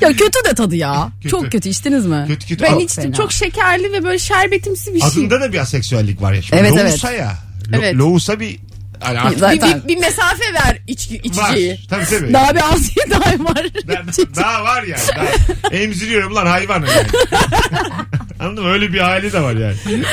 ya 0.00 0.08
kötü 0.08 0.44
de 0.44 0.54
tadı 0.54 0.76
ya. 0.76 1.08
Kötü. 1.16 1.28
Çok 1.28 1.52
kötü 1.52 1.68
içtiniz 1.68 2.06
mi? 2.06 2.24
Kötü 2.28 2.46
kötü. 2.48 2.62
Ben 2.62 2.72
Aa, 2.76 2.80
içtim 2.80 3.04
fena. 3.04 3.14
çok 3.14 3.32
şekerli 3.32 3.92
ve 3.92 4.04
böyle 4.04 4.18
şerbetimsi 4.42 4.94
bir 4.94 5.00
şey. 5.00 5.08
Adında 5.08 5.40
da 5.40 5.52
bir 5.52 5.58
aseksüellik 5.58 6.22
var 6.22 6.32
ya. 6.32 6.42
Şimdi 6.42 6.62
Evet, 6.62 6.72
Lohusa 6.72 7.12
ya. 7.12 7.38
Lo- 7.70 7.76
Evet. 7.78 7.94
Lohusa 7.94 8.40
bir... 8.40 8.58
Yani 9.04 9.20
artık 9.20 9.34
Bir, 9.36 9.40
Zaten 9.40 9.82
bir, 9.84 9.88
bir 9.88 10.00
mesafe 10.00 10.54
ver 10.54 10.78
içki, 10.86 11.14
var. 11.14 11.20
içeceği. 11.24 11.80
Tabii 11.90 12.04
tabii. 12.04 12.32
daha 12.32 12.54
bir 12.54 12.60
Asya 12.74 13.04
daha 13.10 13.20
var. 13.44 13.66
Daha, 13.88 14.34
daha 14.36 14.64
var 14.64 14.82
yani. 14.82 15.02
Daha 15.16 15.70
emziriyorum 15.76 16.34
lan 16.34 16.46
hayvanı 16.46 16.86
yani. 16.90 17.08
Anladın 18.40 18.64
mı? 18.64 18.70
Öyle 18.70 18.92
bir 18.92 18.98
hali 18.98 19.32
de 19.32 19.42
var 19.42 19.54
yani. 19.54 19.76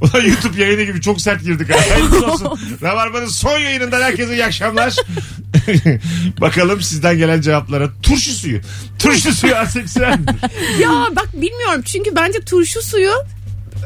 Ulan 0.00 0.24
YouTube 0.26 0.62
yayını 0.62 0.82
gibi 0.82 1.00
çok 1.00 1.20
sert 1.20 1.42
girdik. 1.44 1.70
ha. 1.74 1.76
Hayırlısı 1.90 2.26
olsun. 2.26 2.60
Rabarba'nın 2.82 3.26
son 3.28 3.58
yayınından 3.58 4.02
herkese 4.02 4.32
iyi 4.34 4.44
akşamlar. 4.44 4.94
Bakalım 6.40 6.82
sizden 6.82 7.18
gelen 7.18 7.40
cevaplara. 7.40 7.88
Turşu 8.02 8.32
suyu. 8.32 8.60
Turşu 8.98 9.32
suyu 9.34 9.54
aseksüel 9.54 10.18
midir? 10.18 10.34
Ya 10.80 11.06
bak 11.16 11.28
bilmiyorum 11.34 11.82
çünkü 11.84 12.16
bence 12.16 12.40
turşu 12.40 12.82
suyu 12.82 13.12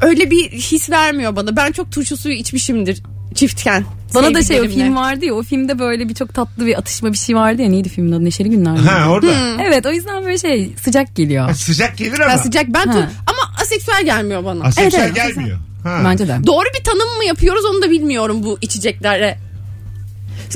öyle 0.03 0.31
bir 0.31 0.51
his 0.51 0.91
vermiyor 0.91 1.37
bana. 1.37 1.57
Ben 1.57 1.73
çok 1.73 1.93
turşu 1.93 2.17
suyu 2.17 2.35
içmişimdir 2.35 3.03
çiftken. 3.35 3.85
Bana 4.15 4.35
da 4.35 4.43
şey 4.43 4.61
o 4.61 4.65
film 4.65 4.97
vardı 4.97 5.25
ya 5.25 5.35
o 5.35 5.43
filmde 5.43 5.79
böyle 5.79 6.09
bir 6.09 6.15
çok 6.15 6.35
tatlı 6.35 6.67
bir 6.67 6.79
atışma 6.79 7.13
bir 7.13 7.19
şey 7.19 7.37
vardı 7.37 7.63
ya 7.63 7.69
neydi 7.69 7.89
filmin 7.89 8.13
adı 8.13 8.25
Neşeli 8.25 8.51
Günler? 8.51 8.77
Ha 8.77 9.09
orada. 9.11 9.33
Evet 9.63 9.87
o 9.87 9.93
yüzden 9.93 10.25
böyle 10.25 10.39
şey 10.39 10.73
sıcak 10.83 11.17
geliyor. 11.17 11.47
Ha, 11.49 11.55
sıcak 11.55 11.97
gelir 11.99 12.19
Ben 12.21 12.29
ama. 12.29 12.39
sıcak 12.39 12.67
ben 12.69 12.87
Ha. 12.87 12.93
tur- 12.93 13.09
ama 13.27 13.55
aseksüel 13.63 14.05
gelmiyor 14.05 14.45
bana. 14.45 14.65
Aseksüel 14.65 15.01
Evet, 15.05 15.13
evet, 15.25 15.35
gelmiyor. 15.37 15.59
Ha. 15.85 16.01
Bence 16.05 16.29
de. 16.29 16.39
Doğru 16.47 16.65
bir 16.79 16.85
tanım 16.85 17.17
mı 17.17 17.25
yapıyoruz 17.25 17.65
onu 17.65 17.83
da 17.83 17.91
bilmiyorum 17.91 18.43
bu 18.43 18.59
içeceklere. 18.61 19.39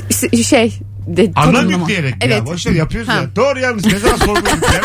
S- 0.09 0.43
Şey. 0.43 0.79
De, 1.07 1.31
Anlam 1.35 1.69
yükleyerek 1.69 2.15
Evet. 2.21 2.37
ya. 2.37 2.45
Boşver 2.45 2.71
yapıyoruz 2.71 3.09
Ha. 3.09 3.13
ya. 3.15 3.35
Doğru 3.35 3.59
yalnız. 3.59 3.85
Ne 3.85 3.99
zaman 3.99 4.15
sorguladık. 4.17 4.63
Ya. 4.73 4.81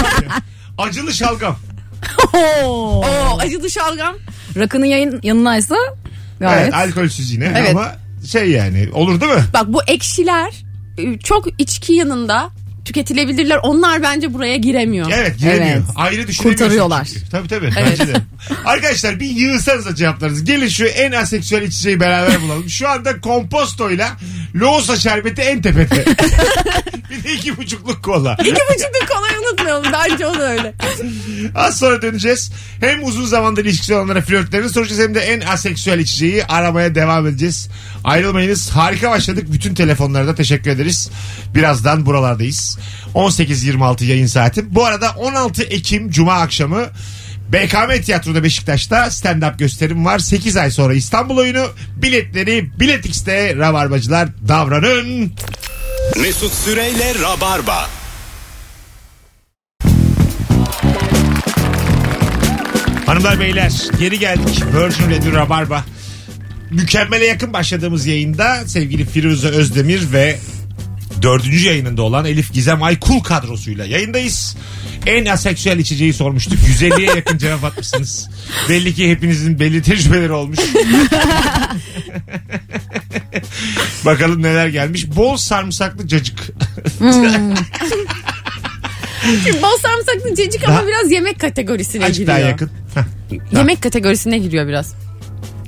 Acılı 0.78 1.12
şalgam. 1.14 1.56
Oo, 2.64 3.02
acılı 3.38 3.70
şalgam. 3.70 4.14
Rakının 4.56 4.84
yayın, 4.86 5.20
yanınaysa 5.22 5.76
gayet. 6.40 6.62
Evet 6.62 6.74
alkolsüz 6.74 7.32
yine 7.32 7.52
Evet. 7.56 7.70
ama 7.70 7.92
şey 8.32 8.50
yani 8.50 8.88
olur 8.92 9.20
değil 9.20 9.32
mi? 9.32 9.42
Bak 9.54 9.72
bu 9.72 9.82
ekşiler 9.86 10.52
e, 10.98 11.18
çok 11.18 11.60
içki 11.60 11.92
yanında 11.92 12.50
tüketilebilirler. 12.84 13.58
Onlar 13.62 14.02
bence 14.02 14.34
buraya 14.34 14.56
giremiyor. 14.56 15.10
Evet 15.14 15.38
giremiyor. 15.38 15.66
Evet. 15.66 15.82
Ayrı 15.96 16.28
düşünemiyorsun. 16.28 16.64
Kurtarıyorlar. 16.64 17.04
çünkü. 17.04 17.28
Tabii 17.30 17.48
tabii. 17.48 17.70
Evet. 17.78 17.96
Bence 18.00 18.14
de. 18.14 18.16
Arkadaşlar 18.64 19.20
bir 19.20 19.26
yığsanıza 19.30 19.94
cevaplarınızı. 19.94 20.44
Gelin 20.44 20.68
şu 20.68 20.84
en 20.84 21.12
aseksüel 21.12 21.62
içeceği 21.62 22.00
beraber 22.00 22.42
bulalım. 22.42 22.68
Şu 22.68 22.88
anda 22.88 23.20
kompostoyla 23.20 24.08
loğusa 24.54 24.96
şerbeti 24.96 25.42
en 25.42 25.62
tepede. 25.62 26.04
bir 27.10 27.24
de 27.24 27.32
iki 27.32 27.56
buçukluk 27.56 28.04
kola. 28.04 28.36
İki 28.40 28.50
buçukluk 28.50 29.08
kolayı 29.08 29.40
unutmayalım. 29.40 29.92
Bence 29.92 30.26
o 30.26 30.34
da 30.34 30.50
öyle. 30.50 30.74
Az 31.54 31.78
sonra 31.78 32.02
döneceğiz. 32.02 32.52
Hem 32.80 33.04
uzun 33.04 33.24
zamandır 33.24 33.64
ilişkisi 33.64 33.94
olanlara 33.94 34.20
flörtlerini 34.20 34.68
soracağız 34.68 35.00
hem 35.00 35.14
de 35.14 35.20
en 35.20 35.40
aseksüel 35.40 35.98
içeceği 35.98 36.44
aramaya 36.44 36.94
devam 36.94 37.26
edeceğiz. 37.26 37.68
Ayrılmayınız. 38.04 38.70
Harika 38.70 39.10
başladık. 39.10 39.46
Bütün 39.52 39.74
telefonlarda 39.74 40.34
teşekkür 40.34 40.70
ederiz. 40.70 41.10
Birazdan 41.54 42.06
buralardayız. 42.06 42.78
18.26 43.14 44.04
yayın 44.04 44.26
saati. 44.26 44.74
Bu 44.74 44.84
arada 44.84 45.10
16 45.10 45.62
Ekim 45.62 46.10
Cuma 46.10 46.34
akşamı 46.34 46.86
BKM 47.52 48.02
Tiyatro'da 48.02 48.42
Beşiktaş'ta 48.42 48.96
stand-up 49.06 49.58
gösterim 49.58 50.04
var. 50.04 50.18
8 50.18 50.56
ay 50.56 50.70
sonra 50.70 50.94
İstanbul 50.94 51.36
oyunu. 51.36 51.66
Biletleri 51.96 52.80
Bilet 52.80 53.06
X'te 53.06 53.56
Rabarbacılar 53.56 54.28
davranın. 54.48 55.32
Mesut 56.20 56.52
Süreyle 56.52 57.14
Rabarba. 57.14 57.88
Hanımlar 63.06 63.40
beyler 63.40 63.72
geri 63.98 64.18
geldik. 64.18 64.62
Virgin 64.74 65.10
Radio 65.10 65.32
Rabarba. 65.32 65.84
Mükemmele 66.70 67.26
yakın 67.26 67.52
başladığımız 67.52 68.06
yayında 68.06 68.68
sevgili 68.68 69.04
Firuze 69.04 69.48
Özdemir 69.48 70.12
ve 70.12 70.38
dördüncü 71.22 71.66
yayınında 71.66 72.02
olan 72.02 72.24
Elif 72.24 72.52
Gizem 72.52 72.82
Aykul 72.82 73.20
kadrosuyla 73.20 73.84
yayındayız. 73.84 74.56
En 75.06 75.26
aseksüel 75.26 75.78
içeceği 75.78 76.12
sormuştuk. 76.12 76.58
150'ye 76.58 77.06
yakın 77.16 77.38
cevap 77.38 77.64
atmışsınız. 77.64 78.28
Belli 78.68 78.94
ki 78.94 79.10
hepinizin 79.10 79.58
belli 79.60 79.82
tecrübeleri 79.82 80.32
olmuş. 80.32 80.58
Bakalım 84.04 84.42
neler 84.42 84.68
gelmiş. 84.68 85.16
Bol 85.16 85.36
sarımsaklı 85.36 86.08
cacık. 86.08 86.38
Şimdi 89.44 89.62
bol 89.62 89.78
sarımsaklı 89.82 90.34
cacık 90.36 90.68
ama 90.68 90.86
biraz 90.86 91.12
yemek 91.12 91.40
kategorisine 91.40 92.04
Azıcık 92.04 92.20
giriyor. 92.26 92.38
daha 92.38 92.48
yakın. 92.48 92.70
Heh. 92.94 93.02
Yemek 93.56 93.82
kategorisine 93.82 94.38
giriyor 94.38 94.68
biraz. 94.68 94.94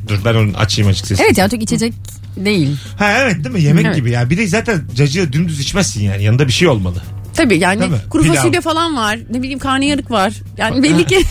Dur 0.08 0.18
ben 0.24 0.34
onu 0.34 0.56
açayım 0.56 0.90
açık 0.90 1.06
sesini. 1.06 1.26
Evet 1.26 1.38
ya 1.38 1.48
çok 1.48 1.62
içecek 1.62 1.92
değil. 2.36 2.76
Ha 2.98 3.12
evet 3.20 3.44
değil 3.44 3.54
mi? 3.54 3.62
Yemek 3.62 3.86
Evet. 3.86 3.96
gibi 3.96 4.10
ya. 4.10 4.30
Bir 4.30 4.36
de 4.36 4.46
zaten 4.46 4.82
cacığı 4.94 5.32
dümdüz 5.32 5.60
içmezsin 5.60 6.02
yani. 6.02 6.22
Yanında 6.24 6.46
bir 6.48 6.52
şey 6.52 6.68
olmalı. 6.68 7.02
Tabii 7.36 7.58
yani 7.58 7.86
mi? 7.86 7.96
kuru 8.10 8.22
Pilav. 8.22 8.34
fasulye 8.34 8.60
falan 8.60 8.96
var. 8.96 9.18
Ne 9.30 9.38
bileyim 9.42 9.58
karnıyarık 9.58 10.10
var. 10.10 10.32
Yani 10.58 10.82
belli 10.82 11.06
ki 11.06 11.18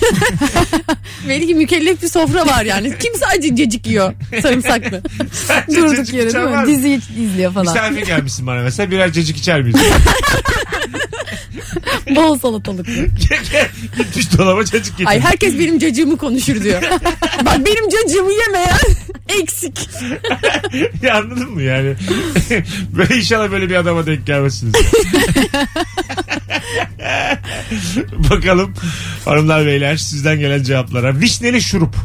belli 1.30 1.48
ki 1.48 1.56
mükellef 1.56 2.02
bir 2.04 2.08
sofra 2.08 2.46
var 2.48 2.63
yani. 2.66 2.94
Kim 3.00 3.13
sadece 3.16 3.56
cacık 3.56 3.88
yiyor 3.88 4.13
sarımsaklı. 4.42 5.02
Durduk 5.76 5.96
Cacık 5.98 6.13
yere 6.13 6.30
içen 6.30 6.42
değil 6.42 6.54
var 6.56 6.63
mi? 6.63 6.72
mı? 6.72 6.78
Dizi 6.78 7.00
izliyor 7.22 7.54
falan. 7.54 7.66
Misafir 7.74 8.06
gelmişsin 8.06 8.48
bana 8.48 8.62
mesela 8.62 8.92
birer 8.92 9.12
cacık 9.12 9.38
içer 9.38 9.62
miyiz? 9.62 9.76
Bol 12.16 12.39
salatalıklı. 12.39 12.94
Gitmiş 13.98 14.38
dolaba 14.38 14.66
cacık 14.66 14.86
getirmiş. 14.86 15.08
Ay 15.12 15.20
herkes 15.20 15.60
benim 15.60 15.80
cacığımı 15.80 16.18
konuşur 16.18 16.63
diyor. 16.63 16.82
Bak 17.46 17.66
benim 17.66 17.89
cacığımı 17.89 18.32
yemeyen 18.32 18.78
eksik. 19.42 19.89
Ya 21.02 21.16
Anladın 21.16 21.52
mı 21.52 21.62
yani? 21.62 21.96
böyle 22.98 23.16
inşallah 23.18 23.52
böyle 23.52 23.70
bir 23.70 23.76
adama 23.76 24.06
denk 24.06 24.28
gelmezsiniz. 24.28 24.74
Bakalım 28.32 28.74
hanımlar 29.26 29.66
beyler 29.66 29.98
sizden 29.98 30.39
gelen 30.39 30.63
cevaplara. 30.63 31.20
Vişneli 31.20 31.62
şurup. 31.62 31.96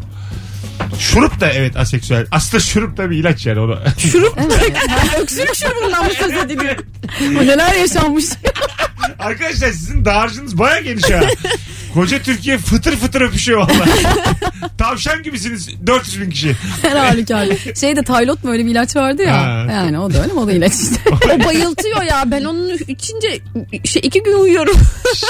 Şurup 0.98 1.40
da 1.40 1.50
evet 1.52 1.76
aseksüel. 1.76 2.26
Aslında 2.30 2.62
şurup 2.62 2.96
da 2.96 3.10
bir 3.10 3.16
ilaç 3.16 3.46
yani. 3.46 3.60
Onu. 3.60 3.78
Şurup 3.98 4.38
öksürük 5.20 5.54
şurubundan 5.54 6.04
mı 6.04 6.10
söz 6.18 6.32
ediliyor? 6.32 6.76
Bu 7.20 7.46
neler 7.46 7.74
yaşanmış. 7.74 8.24
Arkadaşlar 9.18 9.70
sizin 9.70 10.04
dağarcığınız 10.04 10.58
baya 10.58 10.80
geniş 10.80 11.10
ha. 11.10 11.20
Koca 11.94 12.22
Türkiye 12.22 12.58
fıtır 12.58 12.96
fıtır 12.96 13.20
öpüşüyor 13.20 13.60
valla. 13.60 13.86
Tavşan 14.78 15.22
gibisiniz 15.22 15.86
400 15.86 16.20
bin 16.20 16.30
kişi. 16.30 16.56
Her 16.82 16.96
halükarda. 16.96 17.54
Şeyde 17.80 18.02
Taylot 18.02 18.44
mu 18.44 18.50
öyle 18.50 18.66
bir 18.66 18.70
ilaç 18.70 18.96
vardı 18.96 19.22
ya. 19.22 19.36
Ha. 19.36 19.66
Yani 19.70 19.98
o 19.98 20.12
da 20.12 20.22
öyle 20.22 20.32
mi? 20.32 20.40
O 20.40 20.46
da 20.46 20.52
ilaç 20.52 20.72
işte. 20.74 21.00
O 21.10 21.44
bayıltıyor 21.44 22.02
ya 22.02 22.22
ben 22.26 22.44
onun 22.44 22.78
içince 22.88 23.40
şey 23.84 24.02
iki 24.04 24.22
gün 24.22 24.38
uyuyorum. 24.38 24.76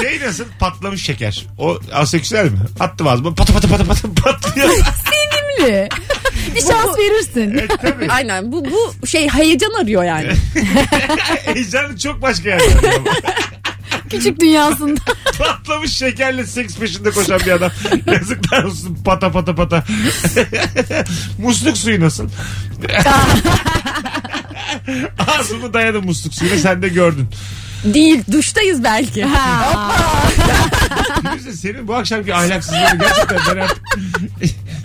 Şey 0.01 0.21
nasıl 0.27 0.45
patlamış 0.59 1.03
şeker. 1.03 1.47
O 1.59 1.79
aseksüel 1.93 2.45
mi? 2.45 2.59
Attım 2.81 3.07
ağzıma 3.07 3.35
patı 3.35 3.53
patı 3.53 3.69
patı 3.69 3.87
patı 3.87 4.15
patlıyor. 4.15 4.69
Sevimli. 5.33 5.89
bir 6.55 6.61
şans 6.61 6.99
verirsin. 6.99 7.59
evet 7.59 7.71
tabii. 7.83 8.09
Aynen 8.13 8.53
bu 8.53 8.65
bu 8.65 9.07
şey 9.07 9.29
heyecan 9.29 9.83
arıyor 9.83 10.05
yani. 10.05 10.29
Heyecanı 11.45 11.99
çok 11.99 12.23
başka 12.23 12.53
ama. 12.53 13.11
Küçük 14.11 14.41
dünyasında. 14.41 15.01
Patlamış 15.39 15.93
şekerle 15.97 16.47
seks 16.47 16.77
peşinde 16.77 17.11
koşan 17.11 17.41
bir 17.41 17.51
adam. 17.51 17.71
Yazıklar 18.07 18.65
olsun 18.65 18.99
pata 19.05 19.33
pata 19.33 19.55
pata. 19.55 19.85
musluk 21.39 21.77
suyu 21.77 22.01
nasıl? 22.01 22.29
Ağzımı 25.29 25.75
dayadım 25.75 26.05
musluk 26.05 26.35
suyuna 26.35 26.57
sen 26.57 26.83
de 26.83 26.89
gördün. 26.89 27.29
Değil 27.85 28.25
duştayız 28.33 28.85
belki. 28.85 29.27
Firuze 31.33 31.53
senin 31.53 31.89
bu 31.89 31.95
akşamki 31.95 32.35
ahlaksızlığını 32.35 32.99
gerçekten 33.01 33.39
ben 33.51 33.61
artık... 33.61 33.83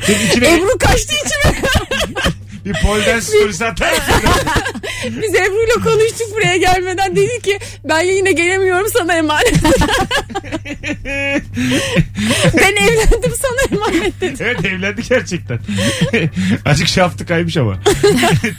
Senin 0.01 0.27
içine 0.27 0.53
Ebru 0.53 0.77
kaçtığı 0.77 1.15
için 1.15 1.55
bir 2.65 2.73
pole 2.81 3.05
dance 3.05 3.21
story'si 3.21 3.65
atar 3.65 3.91
mısın? 3.91 4.13
biz 5.21 5.35
Ebru'yla 5.35 5.73
konuştuk 5.83 6.27
buraya 6.35 6.57
gelmeden 6.57 7.15
dedi 7.15 7.41
ki 7.41 7.59
ben 7.83 8.01
yine 8.01 8.31
gelemiyorum 8.31 8.87
sana 8.93 9.13
emanet. 9.15 9.53
ben 12.57 12.75
evlendim 12.75 13.33
sana 13.41 13.61
emanet 13.71 14.21
dedi. 14.21 14.35
Evet 14.43 14.65
evlendi 14.65 15.01
gerçekten. 15.09 15.59
Azıcık 16.65 16.87
şaftı 16.87 17.25
kaymış 17.25 17.57
ama. 17.57 17.79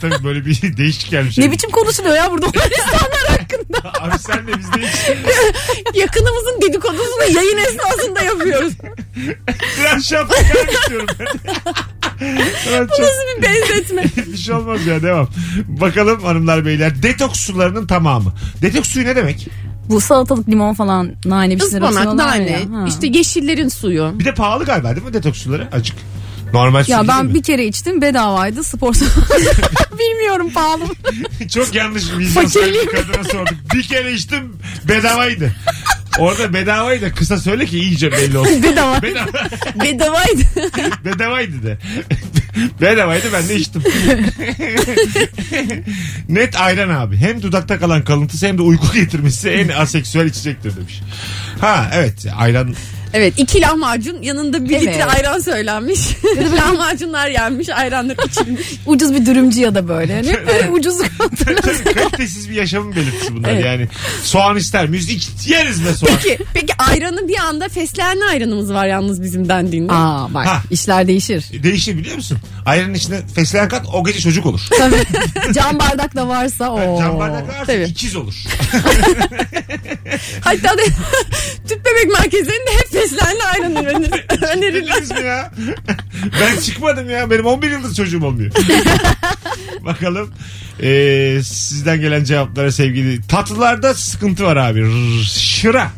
Tabii 0.01 0.23
böyle 0.23 0.45
bir 0.45 0.77
değişik 0.77 1.11
gelmiş. 1.11 1.37
ne 1.37 1.51
biçim 1.51 1.69
konuşuluyor 1.71 2.15
ya 2.15 2.31
burada 2.31 2.45
insanlar 2.47 3.27
hakkında. 3.39 4.01
Abi 4.01 4.19
sen 4.19 4.47
de 4.47 4.51
biz 4.59 4.73
de 4.73 4.87
hiç 4.87 4.95
Yakınımızın 5.95 6.61
dedikodusunu 6.61 7.23
yayın 7.35 7.57
esnasında 7.57 8.21
yapıyoruz. 8.21 8.73
biraz 9.79 10.05
şaftı 10.09 10.35
kaymış 10.53 10.89
diyorum 10.89 11.07
ben. 11.19 11.25
Çok- 12.87 12.99
Nasıl 12.99 13.37
bir 13.37 13.41
benzetme? 13.41 13.94
bir 14.33 14.37
şey 14.37 14.55
olmaz 14.55 14.85
ya 14.85 15.01
devam. 15.03 15.27
Bakalım 15.67 16.23
hanımlar 16.23 16.65
beyler. 16.65 17.03
Detoks 17.03 17.39
sularının 17.39 17.87
tamamı. 17.87 18.33
Detoks 18.61 18.89
suyu 18.89 19.05
ne 19.05 19.15
demek? 19.15 19.47
Bu 19.89 20.01
salatalık 20.01 20.49
limon 20.49 20.73
falan 20.73 21.11
nane 21.25 21.55
bir 21.55 21.59
şeyler 21.59 21.75
Ispanak, 21.77 21.97
atıyorlar 21.97 22.27
nane, 22.27 22.51
ya. 22.51 22.59
Ha. 22.59 22.85
işte 22.87 23.07
yeşillerin 23.07 23.69
suyu. 23.69 24.11
Bir 24.19 24.25
de 24.25 24.33
pahalı 24.33 24.65
galiba 24.65 24.95
değil 24.95 25.07
mi 25.07 25.13
detoks 25.13 25.41
suları? 25.41 25.67
Acık. 25.71 25.95
Normal 26.53 26.83
su 26.83 26.91
Ya 26.91 26.97
değil 26.99 27.09
ben 27.09 27.25
mi? 27.25 27.33
bir 27.33 27.43
kere 27.43 27.65
içtim 27.65 28.01
bedavaydı 28.01 28.63
spor 28.63 28.93
Bilmiyorum 29.99 30.49
pahalı? 30.53 30.83
Çok 31.53 31.75
yanlış 31.75 32.03
vizyon 32.17 32.45
sahibi 32.45 32.59
Fakirliğim. 32.73 32.91
kadına 32.91 33.23
sorduk. 33.23 33.53
Bir 33.73 33.83
kere 33.83 34.13
içtim 34.13 34.53
bedavaydı. 34.87 35.51
Orada 36.19 36.53
bedavaydı 36.53 37.15
kısa 37.15 37.37
söyle 37.37 37.65
ki 37.65 37.79
iyice 37.79 38.11
belli 38.11 38.37
olsun. 38.37 38.63
Bedava. 38.63 39.01
Bedava, 39.01 39.27
Bedavaydı. 39.83 40.41
bedavaydı 41.05 41.63
de. 41.63 41.77
bedavaydı 42.81 43.27
ben 43.33 43.49
de 43.49 43.55
içtim. 43.55 43.83
Net 46.29 46.61
ayran 46.61 46.89
abi. 46.89 47.17
Hem 47.17 47.41
dudakta 47.41 47.79
kalan 47.79 48.03
kalıntısı 48.03 48.47
hem 48.47 48.57
de 48.57 48.61
uyku 48.61 48.93
getirmesi 48.93 49.49
en 49.49 49.67
aseksüel 49.67 50.25
içecektir 50.25 50.75
demiş. 50.75 51.01
Ha 51.61 51.91
evet 51.93 52.25
ayran 52.37 52.75
Evet 53.15 53.33
iki 53.37 53.61
lahmacun 53.61 54.21
yanında 54.21 54.65
bir 54.65 54.69
Evet. 54.71 54.81
litre 54.87 55.05
ayran 55.05 55.39
söylenmiş. 55.39 55.99
Lahmacunlar 56.57 57.29
yenmiş 57.29 57.69
ayranlar 57.69 58.17
içilmiş. 58.27 58.67
Ucuz 58.85 59.13
bir 59.13 59.25
dürümcü 59.25 59.61
ya 59.61 59.75
da 59.75 59.87
böyle. 59.87 60.17
Hep 60.17 60.47
böyle 60.47 60.69
ucuz 60.69 60.97
kalitesiz 61.93 62.49
bir 62.49 62.55
yaşamın 62.55 62.95
belirtisi 62.95 63.35
bunlar 63.35 63.49
Evet. 63.49 63.65
yani. 63.65 63.87
Soğan 64.23 64.57
ister 64.57 64.87
miyiz? 64.87 65.09
İç, 65.09 65.29
yeriz 65.47 65.85
be 65.85 65.93
soğan. 65.93 66.13
Peki, 66.23 66.43
peki 66.53 66.73
ayranı 66.77 67.27
bir 67.27 67.37
anda 67.37 67.69
fesleğenli 67.69 68.23
ayranımız 68.25 68.73
var 68.73 68.85
yalnız 68.87 69.23
bizim 69.23 69.49
dendiğinde. 69.49 69.93
Aa 69.93 70.33
bak 70.33 70.45
Ha. 70.47 70.61
işler 70.71 71.07
değişir. 71.07 71.43
Değişir 71.63 71.97
biliyor 71.97 72.15
musun? 72.15 72.37
Ayranın 72.65 72.93
içine 72.93 73.21
fesleğen 73.35 73.69
kat 73.69 73.85
o 73.93 74.03
gece 74.03 74.19
çocuk 74.19 74.45
olur. 74.45 74.61
Tabii. 74.77 74.95
Cam 75.53 75.79
bardak 75.79 76.15
da 76.15 76.27
varsa 76.27 76.69
o. 76.71 76.99
Can 76.99 77.19
bardak 77.19 77.47
varsa 77.47 77.65
tabii. 77.65 77.83
ikiz 77.83 78.15
olur. 78.15 78.33
Hatta 80.41 80.77
da 80.77 80.81
tüp 81.69 81.85
bebek 81.85 82.11
merkezlerinde 82.19 82.71
hep 82.79 82.87
fesleğenli 83.09 83.43
ayran 83.43 83.85
önerir. 83.85 84.73
Bildiniz 84.73 85.11
mi 85.11 85.21
ya? 85.25 85.51
ben 86.41 86.59
çıkmadım 86.59 87.09
ya. 87.09 87.29
Benim 87.29 87.45
11 87.45 87.71
yıldır 87.71 87.93
çocuğum 87.93 88.25
olmuyor. 88.25 88.51
Bakalım 89.85 90.29
ee, 90.83 91.39
sizden 91.43 92.01
gelen 92.01 92.23
cevaplara 92.23 92.71
sevgili. 92.71 93.21
Tatlılarda 93.27 93.93
sıkıntı 93.93 94.43
var 94.43 94.55
abi. 94.55 94.81
Rrr, 94.81 95.23
Şıra. 95.23 95.91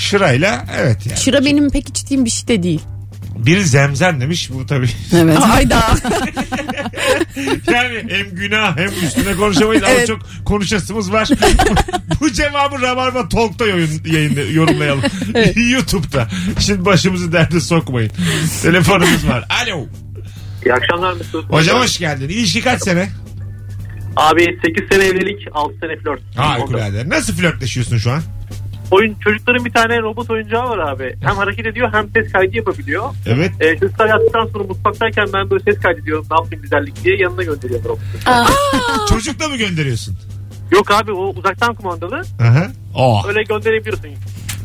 Şırayla 0.00 0.66
evet 0.80 1.06
yani. 1.06 1.18
Şıra 1.18 1.44
benim 1.44 1.70
pek 1.70 1.88
içtiğim 1.88 2.24
bir 2.24 2.30
şey 2.30 2.48
de 2.48 2.62
değil. 2.62 2.80
Biri 3.36 3.64
zemzem 3.64 4.20
demiş 4.20 4.50
bu 4.52 4.66
tabii. 4.66 4.88
Evet. 5.16 5.38
Ayda. 5.54 5.86
Yani 7.72 8.04
hem 8.08 8.30
günah 8.32 8.76
hem 8.76 8.88
üstüne 9.04 9.34
konuşamayız 9.36 9.82
ama 9.82 9.92
Evet. 9.92 10.06
çok 10.06 10.20
konuşasımız 10.44 11.12
var. 11.12 11.28
bu 12.20 12.32
cevabı 12.32 12.82
Rabarba 12.82 13.28
Talk'ta 13.28 13.66
yayın, 13.66 14.02
yayında, 14.06 14.40
yorumlayalım. 14.40 15.02
YouTube'da. 15.70 16.28
Şimdi 16.58 16.84
başımızı 16.84 17.32
derde 17.32 17.60
sokmayın. 17.60 18.10
Telefonumuz 18.62 19.28
var. 19.28 19.44
Alo. 19.64 19.86
İyi 20.64 20.74
akşamlar 20.74 21.12
Mesut. 21.12 21.50
Hocam 21.50 21.80
hoş 21.80 21.98
geldin. 21.98 22.28
İlişki 22.28 22.60
kaç 22.60 22.82
sene? 22.82 23.08
Abi 24.16 24.58
8 24.66 24.88
sene 24.92 25.04
evlilik 25.04 25.48
6 25.52 25.74
sene 25.80 25.96
flört. 25.96 26.20
Harikulade. 26.36 27.08
Nasıl 27.08 27.32
flörtleşiyorsun 27.34 27.98
şu 27.98 28.10
an? 28.10 28.22
Oyun 28.94 29.14
çocukların 29.14 29.64
bir 29.64 29.72
tane 29.72 30.00
robot 30.00 30.30
oyuncağı 30.30 30.68
var 30.68 30.78
abi. 30.78 31.16
Hem 31.20 31.36
hareket 31.36 31.66
ediyor 31.66 31.92
hem 31.92 32.08
ses 32.10 32.32
kaydı 32.32 32.56
yapabiliyor. 32.56 33.04
Evet. 33.26 33.50
E, 33.60 33.78
çocuklar 33.78 34.08
yattıktan 34.08 34.46
sonra 34.46 34.64
mutfaktayken 34.64 35.26
ben 35.32 35.50
böyle 35.50 35.64
ses 35.64 35.80
kaydediyorum 35.82 36.26
ne 36.30 36.36
yapayım 36.36 36.62
güzellik 36.62 37.04
diye 37.04 37.16
yanına 37.16 37.42
gönderiyorum 37.42 37.84
robotu. 37.88 38.02
Çocukla 39.08 39.48
mı 39.48 39.56
gönderiyorsun? 39.56 40.16
Yok 40.70 40.90
abi 40.90 41.12
o 41.12 41.28
uzaktan 41.28 41.74
kumandalı. 41.74 42.22
Aha. 42.40 42.68
Oh. 42.94 43.28
Öyle 43.28 43.42
gönderebiliyorsun. 43.42 44.08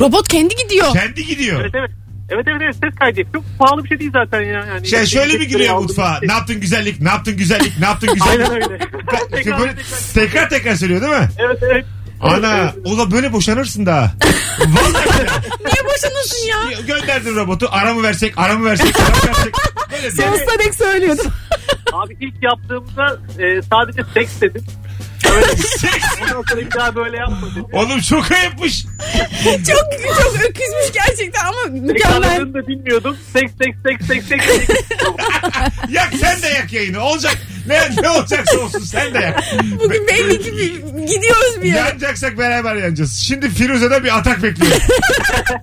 Robot 0.01 0.27
kendi 0.27 0.55
gidiyor. 0.55 0.93
Kendi 0.93 1.25
gidiyor. 1.25 1.61
Evet 1.61 1.71
evet. 1.75 1.91
Evet 2.31 2.45
evet 2.47 2.61
evet 2.63 2.75
ses 2.83 2.95
kaydı. 2.99 3.21
Çok 3.33 3.43
pahalı 3.59 3.83
bir 3.83 3.89
şey 3.89 3.99
değil 3.99 4.11
zaten 4.13 4.41
ya. 4.41 4.65
Yani 4.65 4.87
Şey 4.87 5.05
şöyle 5.05 5.37
mi 5.37 5.47
giriyor 5.47 5.79
mutfağa? 5.79 6.15
bir 6.15 6.19
şey. 6.19 6.27
Ne 6.27 6.33
yaptın 6.33 6.61
güzellik? 6.61 7.01
Ne 7.01 7.09
yaptın 7.09 7.37
güzellik? 7.37 7.79
Ne 7.79 7.85
yaptın 7.85 8.09
güzellik? 8.13 8.41
Aynen 8.49 8.51
öyle. 8.51 8.79
tekrar, 9.31 9.59
Böyle 9.59 9.75
tekrar. 9.75 10.13
tekrar 10.13 10.49
tekrar 10.49 10.75
söylüyor 10.75 11.01
değil 11.01 11.13
mi? 11.13 11.29
Evet 11.37 11.57
evet. 11.71 11.85
Ana 12.21 12.73
ula 12.85 13.11
böyle 13.11 13.33
boşanırsın 13.33 13.85
daha. 13.85 14.11
Vallahi. 14.59 15.05
Niye 15.59 15.85
boşanırsın 15.85 16.47
ya? 16.47 16.81
Gönderdin 16.87 17.35
robotu. 17.35 17.67
Ara 17.71 17.93
mı 17.93 18.03
versek, 18.03 18.33
ara 18.37 18.53
mı 18.57 18.65
versek, 18.65 18.99
ara 18.99 19.09
mı 19.09 19.21
versek. 19.27 19.53
Böyle 19.91 20.15
diyor. 20.17 20.27
Sonsuza 20.27 20.59
dek 20.59 20.75
söylüyordum. 20.75 21.25
Abi 21.93 22.17
ilk 22.21 22.43
yaptığımda 22.43 23.17
e, 23.39 23.61
sadece 23.61 24.01
seks 24.13 24.41
dedim. 24.41 24.65
Öyle. 25.35 25.45
Ondan 26.21 26.43
sonra 26.49 26.61
bir 26.61 26.71
daha 26.71 26.95
böyle 26.95 27.17
yapma 27.17 27.47
dedim. 27.51 27.65
Oğlum 27.73 27.99
çok 27.99 28.31
ayıpmış. 28.31 28.85
Çok 29.43 29.65
çok 29.65 30.33
öküzmüş 30.33 30.91
gerçekten 30.93 31.45
ama 31.45 31.61
mükemmel. 31.69 32.21
Tekrarladığını 32.21 32.53
da 32.53 32.67
bilmiyordum. 32.67 33.17
Seks 33.33 33.51
seks 33.63 33.77
seks 33.87 34.07
seks 34.07 34.27
seks. 34.27 34.45
seks. 34.45 34.69
Yak 35.89 36.13
sen 36.19 36.41
de 36.41 36.47
yak 36.47 36.73
yayını. 36.73 36.99
Olacak. 37.03 37.37
Ne, 37.69 38.01
ne 38.01 38.09
olacaksa 38.09 38.59
olsun 38.59 38.79
sen 38.79 39.13
de 39.13 39.17
yak. 39.19 39.43
Bugün 39.83 40.07
belli 40.07 40.41
ki 40.41 40.57
bir- 40.57 40.73
gidiyoruz 41.07 41.61
bir 41.61 41.67
yere. 41.67 41.77
Yanacaksak 41.77 42.37
beraber 42.37 42.75
yanacağız. 42.75 43.13
Şimdi 43.13 43.49
Firuze'de 43.49 44.03
bir 44.03 44.17
atak 44.17 44.43
bekliyorum. 44.43 44.81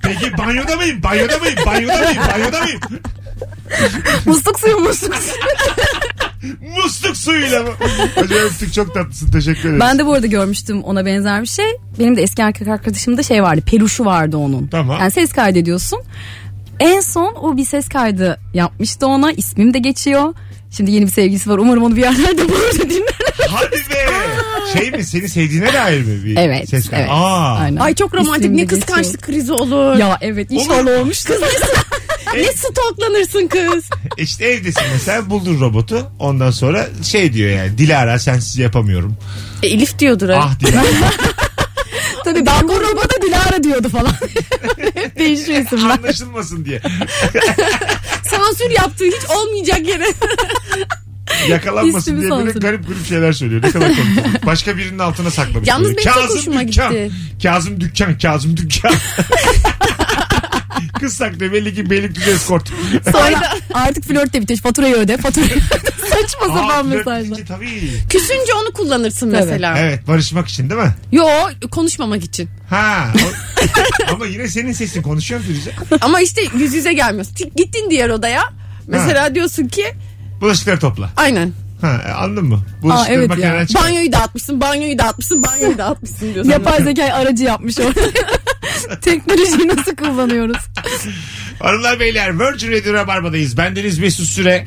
Peki 0.02 0.38
banyoda 0.38 0.76
mıyım? 0.76 1.02
Banyoda 1.02 1.38
mıyım? 1.38 1.56
Banyoda 1.66 1.98
mıyım? 1.98 2.22
Banyoda 2.34 2.60
mıyım? 2.62 2.80
musluk 4.26 4.60
suyu 4.60 4.78
musluk 4.78 5.14
suyu. 5.14 5.36
Musluk 6.84 7.16
suyuyla 7.16 7.62
mı? 7.62 7.68
Hocam 8.14 8.38
öptük 8.38 8.72
çok 8.74 8.94
tatlısın. 8.94 9.30
Teşekkür 9.30 9.60
ederiz. 9.68 9.80
Ben 9.80 9.98
de 9.98 10.06
bu 10.06 10.12
arada 10.14 10.26
görmüştüm 10.26 10.82
ona 10.82 11.06
benzer 11.06 11.42
bir 11.42 11.46
şey. 11.46 11.66
Benim 11.98 12.16
de 12.16 12.22
eski 12.22 12.42
erkek 12.42 12.68
arkadaşımda 12.68 13.22
şey 13.22 13.42
vardı. 13.42 13.60
Peluşu 13.66 14.04
vardı 14.04 14.36
onun. 14.36 14.66
Tamam. 14.66 15.00
Yani 15.00 15.10
ses 15.10 15.32
kaydediyorsun. 15.32 16.02
En 16.80 17.00
son 17.00 17.34
o 17.34 17.56
bir 17.56 17.64
ses 17.64 17.88
kaydı 17.88 18.40
yapmıştı 18.54 19.06
ona. 19.06 19.32
İsmim 19.32 19.74
de 19.74 19.78
geçiyor. 19.78 20.34
Şimdi 20.70 20.90
yeni 20.90 21.06
bir 21.06 21.10
sevgilisi 21.10 21.50
var. 21.50 21.58
Umarım 21.58 21.82
onu 21.84 21.96
bir 21.96 22.00
yerlerde 22.02 22.48
bulur 22.48 22.90
dinler. 22.90 23.14
Hadi 23.48 23.76
be. 23.76 24.06
Şey 24.78 24.90
mi? 24.90 25.04
Seni 25.04 25.28
sevdiğine 25.28 25.72
dair 25.72 26.00
mi? 26.02 26.24
Bir 26.24 26.36
Evet. 26.36 26.68
Ses 26.68 26.90
kaydı? 26.90 27.02
evet. 27.02 27.12
Aa. 27.12 27.54
Aynen. 27.58 27.80
Ay 27.80 27.94
çok 27.94 28.14
romantik 28.14 28.44
İsmim 28.44 28.58
de 28.58 28.62
ne 28.62 28.66
kıskançlık 28.66 29.22
krizi 29.22 29.52
olur. 29.52 29.96
Ya 29.98 30.18
evet 30.20 30.46
inşallah 30.50 31.00
olmuş 31.00 31.24
kız. 31.24 31.40
ne 32.36 32.52
stoklanırsın 32.52 33.46
kız. 33.48 33.84
İşte 34.18 34.44
evdesin 34.44 34.82
mesela 34.92 35.30
buldun 35.30 35.60
robotu. 35.60 36.10
Ondan 36.18 36.50
sonra 36.50 36.86
şey 37.02 37.32
diyor 37.32 37.50
yani. 37.50 37.78
Dilara 37.78 38.18
sensiz 38.18 38.58
yapamıyorum. 38.58 39.16
E, 39.62 39.66
Elif 39.66 39.98
diyordur 39.98 40.28
ha. 40.28 40.40
Ah 40.44 40.60
Dilara. 40.60 40.84
Tabii 42.24 42.46
ben 42.46 42.68
bu 42.68 42.80
robota 42.80 43.05
Dilara 43.56 43.62
diyordu 43.62 43.88
falan. 43.88 44.12
Hep 44.94 45.18
değişiyor 45.18 45.62
isimler. 45.62 45.90
Anlaşılmasın 45.90 46.64
diye. 46.64 46.80
Sansür 48.30 48.70
yaptığı 48.70 49.04
hiç 49.04 49.30
olmayacak 49.30 49.88
yere. 49.88 50.06
Yakalanmasın 51.48 51.98
İsmimi 51.98 52.20
diye 52.20 52.30
böyle 52.30 52.44
sansür. 52.44 52.60
garip 52.60 52.88
garip 52.88 53.06
şeyler 53.06 53.32
söylüyor. 53.32 53.62
Ne 53.62 53.70
kadar 53.70 53.88
komik. 53.88 54.46
Başka 54.46 54.76
birinin 54.76 54.98
altına 54.98 55.30
saklamış. 55.30 55.68
Yalnız 55.68 55.88
böyle. 55.88 55.96
benim 55.96 56.12
çok 56.12 56.36
hoşuma 56.36 56.68
dükkan. 56.68 56.92
gitti. 56.92 57.10
Kazım 57.42 57.80
dükkan. 57.80 58.18
Kazım 58.18 58.56
dükkan. 58.56 58.94
Kız 61.00 61.12
saklıyor 61.16 61.52
belli 61.52 61.74
ki 61.74 61.90
Beylikdüzü 61.90 62.30
eskort. 62.30 62.68
Sonra 63.12 63.54
artık 63.74 64.04
flört 64.04 64.32
de 64.32 64.40
bitiyor. 64.40 64.60
Faturayı 64.60 64.94
öde. 64.94 65.16
Faturayı 65.16 65.50
öde. 65.50 65.60
Saçma 66.26 66.46
sapan 66.54 66.86
mesajlar. 66.86 67.38
Tabii. 67.48 67.90
Küsünce 68.10 68.54
onu 68.62 68.72
kullanırsın 68.72 69.30
Tabii. 69.30 69.40
mesela. 69.40 69.78
Evet 69.78 70.08
barışmak 70.08 70.48
için 70.48 70.70
değil 70.70 70.80
mi? 70.80 70.94
Yo 71.12 71.26
konuşmamak 71.70 72.24
için. 72.24 72.48
Ha. 72.70 73.12
o- 73.16 74.12
Ama 74.12 74.26
yine 74.26 74.48
senin 74.48 74.72
sesin 74.72 75.02
konuşuyor 75.02 75.40
mu 75.40 75.46
Firuze? 75.46 75.72
Ama 76.00 76.20
işte 76.20 76.42
yüz 76.58 76.74
yüze 76.74 76.92
gelmiyorsun. 76.92 77.34
Tik- 77.34 77.56
Gittin 77.56 77.90
diğer 77.90 78.08
odaya. 78.08 78.42
Mesela 78.86 79.34
diyorsun 79.34 79.68
ki 79.68 79.84
Bulaşıkları 80.40 80.78
topla. 80.80 81.10
aynen. 81.16 81.52
Ha, 81.80 82.02
e, 82.08 82.10
anladın 82.12 82.44
mı? 82.44 82.62
Bulaşıkları 82.82 83.18
evet 83.18 83.28
makineden 83.28 83.54
ya. 83.56 83.66
çıkar. 83.66 83.82
Banyoyu 83.84 84.12
dağıtmışsın, 84.12 84.60
banyoyu 84.60 84.98
dağıtmışsın, 84.98 85.42
banyoyu 85.42 85.78
dağıtmışsın 85.78 86.34
diyorsun. 86.34 86.52
Yapay 86.52 86.82
zeka 86.82 87.04
aracı 87.04 87.44
yapmış 87.44 87.78
orada. 87.80 88.00
Teknolojiyi 89.02 89.68
nasıl 89.68 89.96
kullanıyoruz? 89.96 90.56
Hanımlar 91.60 92.00
beyler 92.00 92.40
Virgin 92.40 92.72
Radio 92.72 92.92
Rabarba'dayız. 92.92 93.56
Bendeniz 93.56 93.98
Mesut 93.98 94.26
Süre 94.26 94.66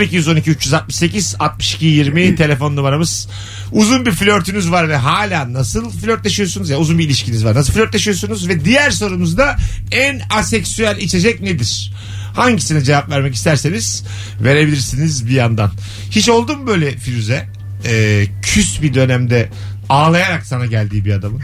0212 0.00 0.50
368 0.50 1.36
62 1.38 1.86
20 1.86 2.36
telefon 2.36 2.76
numaramız. 2.76 3.28
Uzun 3.72 4.06
bir 4.06 4.12
flörtünüz 4.12 4.70
var 4.70 4.88
ve 4.88 4.96
hala 4.96 5.52
nasıl 5.52 5.90
flörtleşiyorsunuz 5.90 6.70
ya 6.70 6.78
uzun 6.78 6.98
bir 6.98 7.04
ilişkiniz 7.04 7.44
var. 7.44 7.54
Nasıl 7.54 7.72
flörtleşiyorsunuz 7.72 8.48
ve 8.48 8.64
diğer 8.64 8.90
sorumuz 8.90 9.38
da 9.38 9.56
en 9.92 10.20
aseksüel 10.30 10.96
içecek 10.96 11.40
nedir? 11.40 11.92
Hangisine 12.34 12.84
cevap 12.84 13.10
vermek 13.10 13.34
isterseniz 13.34 14.04
verebilirsiniz 14.40 15.26
bir 15.26 15.32
yandan. 15.32 15.70
Hiç 16.10 16.28
oldu 16.28 16.56
mu 16.56 16.66
böyle 16.66 16.96
Firuze? 16.96 17.48
Ee, 17.86 18.26
küs 18.42 18.82
bir 18.82 18.94
dönemde 18.94 19.48
ağlayarak 19.88 20.46
sana 20.46 20.66
geldiği 20.66 21.04
bir 21.04 21.12
adamın. 21.12 21.42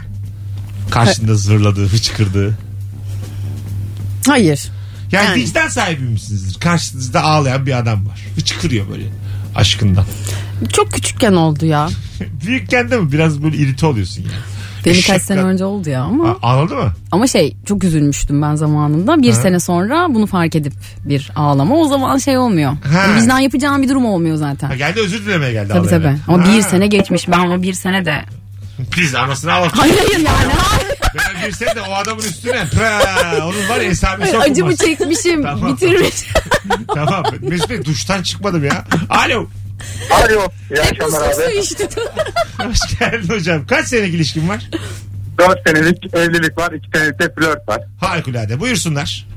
Karşında 0.91 1.35
zırladığı, 1.35 1.87
hıçkırdığı. 1.87 2.57
Hayır. 4.27 4.71
Yani, 5.15 5.25
Yani. 5.25 5.41
vicdan 5.41 5.67
sahibi 5.67 6.03
misinizdir? 6.03 6.59
Karşınızda 6.59 7.23
ağlayan 7.23 7.65
bir 7.65 7.77
adam 7.77 8.07
var. 8.07 8.19
Hıçkırıyor 8.35 8.89
böyle 8.89 9.03
aşkından. 9.55 10.05
Çok 10.73 10.91
küçükken 10.91 11.33
oldu 11.33 11.65
ya. 11.65 11.89
Büyükken 12.45 12.91
de 12.91 12.97
mi 12.99 13.11
biraz 13.11 13.43
böyle 13.43 13.57
irite 13.57 13.85
oluyorsun 13.85 14.21
yani. 14.21 14.33
Benim 14.85 14.97
Eşekten- 14.97 15.17
sene 15.25 15.41
önce 15.41 15.65
oldu 15.65 15.89
ya 15.89 16.01
ama. 16.01 16.29
A- 16.29 16.37
Ağladı 16.51 16.75
mı? 16.75 16.93
Ama 17.11 17.27
şey 17.27 17.55
çok 17.65 17.83
üzülmüştüm 17.83 18.41
ben 18.41 18.55
zamanında. 18.55 19.21
Bir 19.21 19.29
Ha. 19.33 19.41
sene 19.41 19.59
sonra 19.59 20.07
bunu 20.09 20.25
fark 20.27 20.55
edip 20.55 20.73
bir 21.05 21.31
ağlama. 21.35 21.75
O 21.75 21.87
zaman 21.87 22.17
şey 22.17 22.37
olmuyor. 22.37 22.71
Ha. 22.71 23.01
Yani 23.07 23.21
vicdan 23.21 23.39
yapacağım 23.39 23.81
bir 23.83 23.89
durum 23.89 24.05
olmuyor 24.05 24.35
zaten. 24.35 24.67
Ha, 24.67 24.75
geldi 24.75 24.99
özür 24.99 25.25
dilemeye 25.25 25.51
geldi 25.51 25.69
Tabii 25.73 25.87
tabii. 25.87 26.15
Ama 26.27 26.47
Ha. 26.47 26.53
bir 26.57 26.61
sene 26.61 26.87
geçmiş. 26.87 27.27
Ben 27.29 27.39
o 27.47 27.61
bir 27.61 27.73
sene 27.73 28.05
de. 28.05 28.21
Biz 28.97 29.15
anasını 29.15 29.53
ağlattık. 29.53 29.81
Hayır 29.81 29.95
hayır 29.97 30.25
yani. 30.25 30.37
Ben 30.49 30.84
bir 31.47 31.51
sene 31.51 31.75
de 31.75 31.81
o 31.81 31.93
adamın 31.93 32.23
üstüne. 32.23 32.65
Pıra, 32.69 33.47
onun 33.47 33.69
var 33.69 33.81
ya 33.81 33.89
hesabı 33.89 34.25
sokulmaz. 34.25 34.47
Acımı 34.51 34.75
çekmişim. 34.75 35.43
Tamam. 35.43 35.73
Bitirmiş. 35.73 36.15
Tamam. 36.95 37.23
Mesut 37.41 37.69
Bey 37.69 37.85
duştan 37.85 38.21
çıkmadım 38.23 38.63
ya. 38.63 38.85
Alo. 39.09 39.47
Alo. 40.11 40.47
İyi 40.71 40.81
akşamlar 40.81 41.47
abi. 41.47 41.57
içti. 41.57 41.87
Hoş 42.57 42.99
geldin 42.99 43.29
hocam. 43.29 43.65
Kaç 43.67 43.87
senelik 43.87 44.13
ilişkin 44.15 44.49
var? 44.49 44.69
4 45.37 45.59
senelik 45.67 46.13
evlilik 46.15 46.57
var. 46.57 46.71
2 46.71 46.89
senelik 46.93 47.19
de 47.19 47.33
flört 47.33 47.67
var. 47.69 47.81
Harikulade. 47.99 48.59
Buyursunlar. 48.59 49.27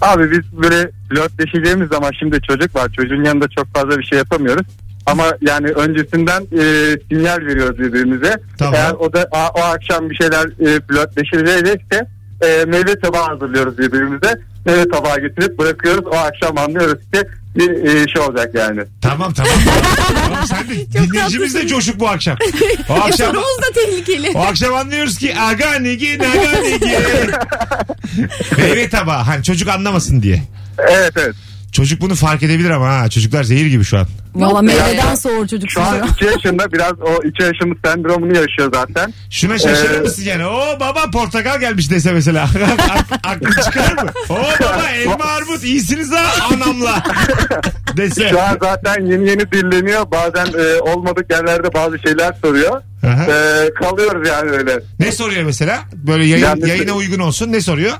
Abi 0.00 0.30
biz 0.30 0.62
böyle 0.62 0.90
flörtleşeceğimiz 1.10 1.88
zaman 1.88 2.10
şimdi 2.18 2.40
çocuk 2.42 2.74
var. 2.74 2.92
Çocuğun 2.96 3.24
yanında 3.24 3.46
çok 3.56 3.74
fazla 3.74 3.98
bir 3.98 4.04
şey 4.04 4.18
yapamıyoruz. 4.18 4.66
Ama 5.10 5.24
yani 5.40 5.66
öncesinden 5.68 6.42
e, 6.42 6.62
sinyal 7.10 7.38
veriyoruz 7.38 7.78
birbirimize. 7.78 8.36
Tamam. 8.58 8.74
Eğer 8.74 8.92
o 8.92 9.12
da 9.12 9.28
a- 9.32 9.48
o 9.48 9.60
akşam 9.60 10.10
bir 10.10 10.14
şeyler 10.16 10.44
e, 10.46 10.80
flörtleşilecekse 10.80 12.06
e, 12.42 12.64
meyve 12.64 13.00
tabağı 13.00 13.26
hazırlıyoruz 13.26 13.78
birbirimize. 13.78 14.38
Meyve 14.66 14.88
tabağı 14.88 15.20
getirip 15.20 15.58
bırakıyoruz. 15.58 16.06
O 16.06 16.16
akşam 16.16 16.58
anlıyoruz 16.58 16.98
ki 17.14 17.22
bir 17.56 17.70
e, 17.84 18.08
şey 18.08 18.22
olacak 18.22 18.54
yani. 18.54 18.80
Tamam 19.02 19.32
tamam. 19.32 19.52
tamam 20.24 20.46
sen 20.46 20.68
de 20.68 20.92
dinleyicimiz 20.92 21.54
de 21.54 21.66
coşuk 21.66 22.00
bu 22.00 22.08
akşam. 22.08 22.36
O 22.88 22.94
akşam 22.94 23.12
sorumuz 23.26 23.58
da 23.58 23.72
tehlikeli. 23.74 24.30
o 24.34 24.38
akşam 24.40 24.74
anlıyoruz 24.74 25.18
ki 25.18 25.34
aga 25.40 25.78
nigi 25.78 26.18
naga 26.18 26.60
nigi. 26.60 26.98
Meyve 28.58 28.88
tabağı. 28.88 29.22
Hani 29.22 29.44
çocuk 29.44 29.68
anlamasın 29.68 30.22
diye. 30.22 30.42
Evet 30.90 31.12
evet. 31.16 31.34
Çocuk 31.72 32.00
bunu 32.00 32.14
fark 32.14 32.42
edebilir 32.42 32.70
ama 32.70 32.88
ha. 32.88 33.08
Çocuklar 33.10 33.42
zehir 33.44 33.66
gibi 33.66 33.84
şu 33.84 33.98
an. 33.98 34.06
Valla 34.34 34.62
meyveden 34.62 35.14
soğur 35.14 35.46
çocuk 35.46 35.70
Şu 35.70 35.82
an 35.82 35.92
sizi. 36.00 36.12
2 36.14 36.24
yaşında 36.24 36.72
biraz 36.72 36.92
o 37.00 37.22
2 37.24 37.42
yaşımız 37.42 37.78
sendromunu 37.84 38.36
yaşıyor 38.36 38.70
zaten. 38.74 39.14
Şuna 39.30 39.58
şaşırır 39.58 39.94
Ee, 39.98 40.00
mısın 40.00 40.22
yani? 40.26 40.46
O 40.46 40.80
baba 40.80 41.10
portakal 41.12 41.60
gelmiş 41.60 41.90
dese 41.90 42.12
mesela. 42.12 42.42
Ak- 42.90 43.20
Aklın 43.24 43.62
çıkar 43.64 43.92
mı? 44.02 44.10
O 44.28 44.34
baba 44.34 44.88
elma 44.94 45.24
armut 45.24 45.64
iyisiniz 45.64 46.12
ha 46.12 46.46
anamla. 46.54 47.02
Dese. 47.96 48.28
Şu 48.28 48.40
an 48.42 48.58
zaten 48.62 49.06
yeni 49.06 49.28
yeni 49.28 49.52
dilleniyor. 49.52 50.10
Bazen 50.10 50.46
e, 50.58 50.80
olmadık 50.80 51.30
yerlerde 51.30 51.74
bazı 51.74 51.98
şeyler 51.98 52.32
soruyor. 52.42 52.82
Aha. 53.06 53.24
E, 53.24 53.70
kalıyoruz 53.74 54.28
yani 54.28 54.50
öyle. 54.50 54.80
Ne 55.00 55.12
soruyor 55.12 55.42
mesela? 55.42 55.78
Böyle 55.94 56.24
yayın, 56.24 56.44
Yani- 56.44 56.68
yayına 56.68 56.92
uygun 56.92 57.18
olsun. 57.18 57.52
Ne 57.52 57.60
soruyor? 57.60 57.92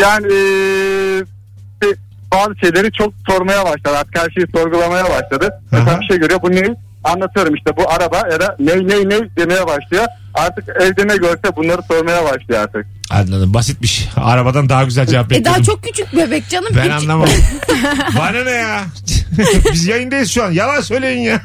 Yani 0.00 0.26
e, 0.26 1.86
bazı 2.34 2.54
şeyleri 2.60 2.92
çok 2.92 3.12
sormaya 3.28 3.64
başladı. 3.64 3.96
Artık 3.98 4.18
her 4.18 4.30
şeyi 4.30 4.46
sorgulamaya 4.54 5.04
başladı. 5.04 5.48
Aha. 5.72 5.78
Mesela 5.80 6.00
bir 6.00 6.06
şey 6.06 6.18
görüyor. 6.18 6.42
Bu 6.42 6.50
ne? 6.52 6.74
Anlatıyorum 7.04 7.54
işte 7.54 7.76
bu 7.76 7.90
araba 7.90 8.16
ya 8.32 8.40
da 8.40 8.56
ney 8.58 8.88
ney 8.88 9.08
ney 9.08 9.20
demeye 9.36 9.66
başlıyor. 9.66 10.04
Artık 10.34 10.68
evde 10.68 11.08
ne 11.08 11.16
görse 11.16 11.56
bunları 11.56 11.82
sormaya 11.90 12.24
başlıyor 12.24 12.60
artık. 12.62 12.86
Anladım. 13.10 13.54
Basitmiş. 13.54 14.08
Arabadan 14.16 14.68
daha 14.68 14.84
güzel 14.84 15.06
cevap 15.06 15.26
E 15.26 15.30
bekledim. 15.30 15.44
daha 15.52 15.62
çok 15.62 15.82
küçük 15.82 16.16
bebek 16.16 16.48
canım. 16.48 16.68
Ben 16.76 16.84
Hiç- 16.84 16.90
anlamadım. 17.02 17.34
Bana 18.18 18.44
ne 18.44 18.50
ya? 18.50 18.80
Biz 19.72 19.86
yayındayız 19.86 20.30
şu 20.30 20.44
an. 20.44 20.50
Yalan 20.52 20.80
söyleyin 20.80 21.20
ya. 21.20 21.40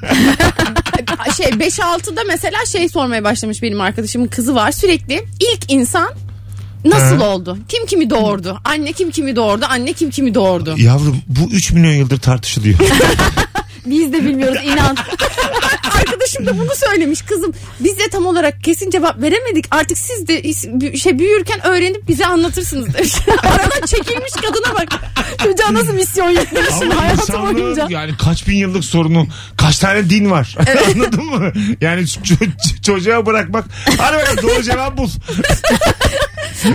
şey 1.37 1.45
5-6'da 1.45 2.21
mesela 2.27 2.65
şey 2.65 2.89
sormaya 2.89 3.23
başlamış 3.23 3.61
benim 3.61 3.81
arkadaşımın 3.81 4.27
kızı 4.27 4.55
var 4.55 4.71
sürekli 4.71 5.25
ilk 5.39 5.71
insan 5.71 6.09
nasıl 6.85 7.17
Ha. 7.17 7.27
oldu? 7.29 7.57
Kim 7.69 7.85
kimi 7.85 8.09
doğurdu? 8.09 8.59
Anne 8.65 8.93
kim 8.93 9.11
kimi 9.11 9.35
doğurdu? 9.35 9.65
Anne 9.69 9.93
kim 9.93 10.09
kimi 10.09 10.33
doğurdu? 10.35 10.75
Yavrum 10.77 11.17
bu 11.27 11.49
3 11.51 11.71
milyon 11.71 11.91
yıldır 11.93 12.19
tartışılıyor. 12.19 12.79
Biz 13.85 14.13
de 14.13 14.25
bilmiyoruz 14.25 14.59
inan. 14.65 14.95
Arkadaşım 15.99 16.45
da 16.45 16.57
bunu 16.59 16.75
söylemiş 16.75 17.21
kızım. 17.21 17.53
Biz 17.79 17.99
de 17.99 18.09
tam 18.09 18.25
olarak 18.25 18.63
kesin 18.63 18.89
cevap 18.89 19.21
veremedik. 19.21 19.65
Artık 19.71 19.97
siz 19.97 20.27
de 20.27 20.41
is- 20.41 20.97
şey 20.97 21.19
büyürken 21.19 21.65
öğrenip 21.67 22.07
bize 22.07 22.25
anlatırsınız 22.25 22.93
demiş. 22.93 23.13
Aradan 23.43 23.85
çekilmiş 23.85 24.31
kadına 24.31 24.75
bak. 24.75 24.89
Çocuğa 25.43 25.73
nasıl 25.73 25.93
misyon 25.93 26.29
yüklemişsin 26.29 26.89
Ama 26.91 27.01
hayatı 27.01 27.21
insanlığın 27.21 27.55
boyunca. 27.55 27.87
yani 27.89 28.11
kaç 28.17 28.47
bin 28.47 28.55
yıllık 28.57 28.85
sorunu 28.85 29.27
kaç 29.57 29.79
tane 29.79 30.09
din 30.09 30.31
var 30.31 30.55
anladın 30.95 31.25
mı? 31.25 31.51
Yani 31.81 32.01
ç- 32.01 32.37
ç- 32.37 32.81
çocuğa 32.81 33.25
bırakmak 33.25 33.65
hadi 33.97 34.17
bakalım 34.17 34.41
doğru 34.43 34.63
cevap 34.63 34.97
bul. 34.97 35.09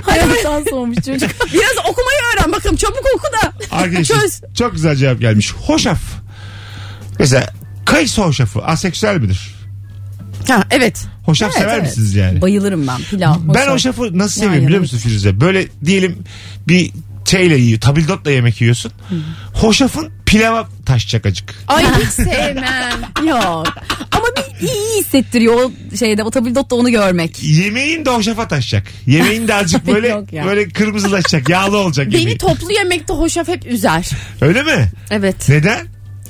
Hayattan 0.02 0.64
soğumuş 0.70 0.96
çocuk. 0.96 1.30
Biraz 1.52 1.76
okumayı 1.90 2.18
öğren 2.34 2.52
bakalım 2.52 2.76
çabuk 2.76 3.04
oku 3.16 3.26
da. 3.32 3.52
Arkadaşlar 3.76 4.20
Çöz. 4.20 4.40
çok 4.58 4.72
güzel 4.72 4.96
cevap 4.96 5.20
gelmiş. 5.20 5.52
Hoşaf. 5.52 5.98
Mesela 7.18 7.46
kayısı 7.84 8.22
hoşafı 8.22 8.62
aseksüel 8.62 9.16
midir? 9.20 9.54
Ha, 10.48 10.64
evet. 10.70 11.04
Hoşaf 11.24 11.50
Evet, 11.52 11.62
sever 11.62 11.74
evet. 11.78 11.82
misiniz 11.86 12.14
yani? 12.14 12.40
Bayılırım 12.42 12.86
ben 12.86 12.96
pilav. 13.10 13.34
Ben 13.48 13.60
hoşaf. 13.60 13.72
hoşafı 13.72 14.02
nasıl 14.18 14.40
Yan 14.40 14.46
seviyorum 14.48 14.66
biliyor 14.66 14.80
musun 14.80 14.98
Firuze? 14.98 15.40
Böyle 15.40 15.68
diyelim 15.84 16.18
bir 16.68 16.90
şeyle 17.24 17.56
yiyor, 17.56 17.80
tabildotla 17.80 18.30
yemek 18.30 18.60
yiyorsun. 18.60 18.92
Hoşafın 19.54 20.10
pilava 20.26 20.68
taşacak 20.86 21.26
acık. 21.26 21.54
Ay 21.68 21.84
hiç 22.00 22.08
sevmem. 22.08 23.00
Yok. 23.28 23.66
Ama 24.12 24.24
bir 24.36 24.68
iyi 24.68 25.00
hissettiriyor 25.00 25.54
o 25.54 25.72
şeyde 25.96 26.22
o 26.22 26.30
tabildot'ta 26.30 26.76
onu 26.76 26.90
görmek. 26.90 27.42
Yemeğin 27.42 28.04
de 28.04 28.10
hoşafa 28.10 28.48
taşacak. 28.48 28.86
Yemeğin 29.06 29.48
de 29.48 29.54
azıcık 29.54 29.86
böyle 29.94 30.08
Yok 30.08 30.32
ya. 30.32 30.44
böyle 30.44 30.68
kırmızılaşacak, 30.68 31.48
yağlı 31.48 31.76
olacak 31.76 32.06
Beni 32.06 32.18
yemeği. 32.20 32.38
toplu 32.38 32.72
yemekte 32.72 33.14
hoşaf 33.14 33.48
hep 33.48 33.66
üzer. 33.66 34.10
Öyle 34.40 34.62
mi? 34.62 34.90
Evet. 35.10 35.48
Neden? 35.48 35.86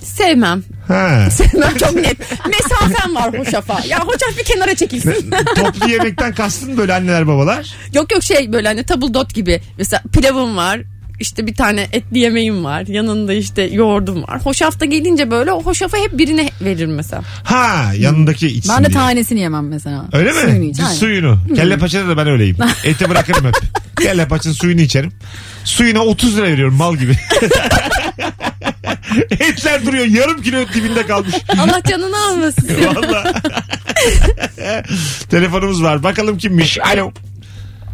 Sevmem. 0.07 0.63
Ha. 0.89 1.29
Sevmem 1.31 1.77
çok 1.79 1.95
net. 1.95 2.17
Mesafem 2.47 3.15
var 3.15 3.39
hoşafa. 3.39 3.81
Ya 3.89 4.01
hoşaf 4.01 4.39
bir 4.39 4.45
kenara 4.45 4.75
çekilsin. 4.75 5.31
Toplu 5.57 5.91
yemekten 5.91 6.35
kastın 6.35 6.77
böyle 6.77 6.95
anneler 6.95 7.27
babalar. 7.27 7.75
yok 7.95 8.13
yok 8.13 8.23
şey 8.23 8.53
böyle 8.53 8.69
hani 8.69 8.85
tabul 8.85 9.15
dot 9.15 9.35
gibi. 9.35 9.61
Mesela 9.79 10.03
pilavım 10.13 10.57
var. 10.57 10.81
İşte 11.21 11.47
bir 11.47 11.55
tane 11.55 11.89
etli 11.93 12.19
yemeğim 12.19 12.65
var. 12.65 12.87
Yanında 12.87 13.33
işte 13.33 13.63
yoğurdum 13.63 14.23
var. 14.23 14.41
Hoşafta 14.47 14.85
gelince 14.85 15.31
böyle 15.31 15.53
o 15.53 15.63
hoşafı 15.63 15.97
hep 15.97 16.19
birine 16.19 16.51
veririm 16.61 16.95
mesela. 16.95 17.23
Ha 17.45 17.93
yanındaki 17.99 18.47
içsin 18.47 18.73
Ben 18.77 18.85
de 18.85 18.89
diye. 18.89 18.99
tanesini 18.99 19.41
yemem 19.41 19.69
mesela. 19.69 20.05
Öyle 20.13 20.33
mi? 20.33 20.39
Suyunu 20.41 20.65
iç, 20.65 20.79
Düz 20.79 20.85
aynen. 20.85 20.95
suyunu. 20.97 21.39
Kelle 21.55 21.79
paçada 21.79 22.09
da 22.09 22.17
ben 22.17 22.27
öyleyim. 22.29 22.57
Eti 22.85 23.09
bırakırım 23.11 23.45
hep. 23.47 23.55
Kelle 24.01 24.29
paçanın 24.29 24.55
suyunu 24.55 24.81
içerim. 24.81 25.13
Suyuna 25.65 26.01
30 26.01 26.37
lira 26.37 26.47
veriyorum 26.47 26.75
mal 26.75 26.97
gibi. 26.97 27.17
Etler 29.31 29.87
duruyor 29.87 30.05
yarım 30.05 30.43
kilo 30.43 30.69
dibinde 30.75 31.07
kalmış. 31.07 31.35
Allah 31.59 31.83
canını 31.89 32.27
almasın. 32.29 32.69
Valla. 32.95 33.33
Telefonumuz 35.31 35.83
var. 35.83 36.03
Bakalım 36.03 36.39
kimmiş. 36.39 36.79
Alo. 36.81 37.13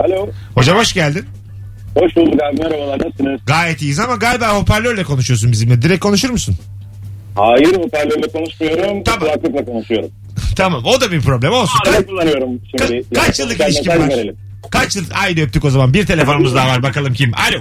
Alo. 0.01 0.29
Hocam 0.55 0.79
hoş 0.79 0.93
geldin. 0.93 1.27
Hoş 1.95 2.17
bulduk 2.17 2.41
abi 2.43 2.63
merhabalar 2.63 2.99
nasılsınız? 2.99 3.41
Gayet 3.47 3.83
iyiyiz 3.83 3.99
ama 4.01 4.15
galiba 4.17 4.49
hoparlörle 4.55 5.05
konuşuyorsun 5.05 5.53
bizimle. 5.53 5.83
Direkt 5.83 6.01
konuşur 6.01 6.31
musun? 6.31 6.57
Hayır 7.37 7.77
hoparlörle 7.77 8.29
konuşmuyorum. 8.33 9.05
Tamam. 9.05 9.21
Kulaklıkla 9.21 9.65
konuşuyorum. 9.65 10.11
tamam 10.57 10.85
o 10.85 11.01
da 11.01 11.13
bir 11.13 11.21
problem 11.21 11.53
olsun. 11.53 11.79
Arada 11.87 12.07
kullanıyorum 12.07 12.51
şimdi. 12.71 12.93
Ka- 12.95 13.15
kaç 13.15 13.39
yıllık 13.41 13.61
Yani 13.61 13.71
ilişkin 13.71 13.91
var? 13.91 14.09
verelim. 14.09 14.37
Kaç 14.71 14.97
yıl? 14.97 15.11
Haydi 15.11 15.43
öptük 15.43 15.65
o 15.65 15.71
zaman. 15.71 15.95
Bir 15.95 16.07
telefonumuz 16.07 16.55
daha 16.55 16.69
var. 16.69 16.83
Bakalım 16.83 17.13
kim? 17.15 17.33
Alo. 17.35 17.59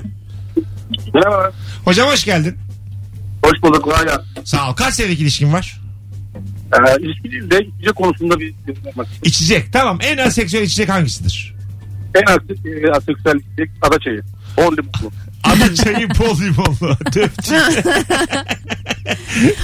Merhaba. 1.14 1.52
Hocam 1.86 2.10
hoş 2.10 2.24
geldin. 2.26 2.58
Hoş 3.44 3.64
bulduk. 3.64 3.84
Kolay 3.84 4.06
gelsin. 4.06 4.24
Sağ 4.44 4.70
ol. 4.70 4.74
Kaç 4.74 4.94
senelik 4.94 5.20
ilişkin 5.20 5.54
var? 5.54 5.82
Ee, 6.74 7.02
ilişki 7.02 7.32
değil 7.32 7.52
de 7.52 7.60
içecek 7.60 7.96
konusunda 7.96 8.40
bir 8.40 8.54
yapmak. 8.86 9.08
İçecek. 9.24 9.74
Tamam. 9.74 10.00
En 10.02 10.18
aseksüel 10.18 10.62
içecek 10.62 10.90
hangisidir? 10.90 11.56
En 12.16 12.34
az 12.34 12.38
e, 12.66 12.92
aseksüel 12.92 13.36
içecek 13.36 13.70
ada 13.82 14.00
çayı. 14.00 14.22
10 14.58 14.64
limonlu. 14.64 15.12
Ada 15.44 15.76
çayı 15.76 16.10
bol 16.10 16.40
limonlu. 16.42 16.98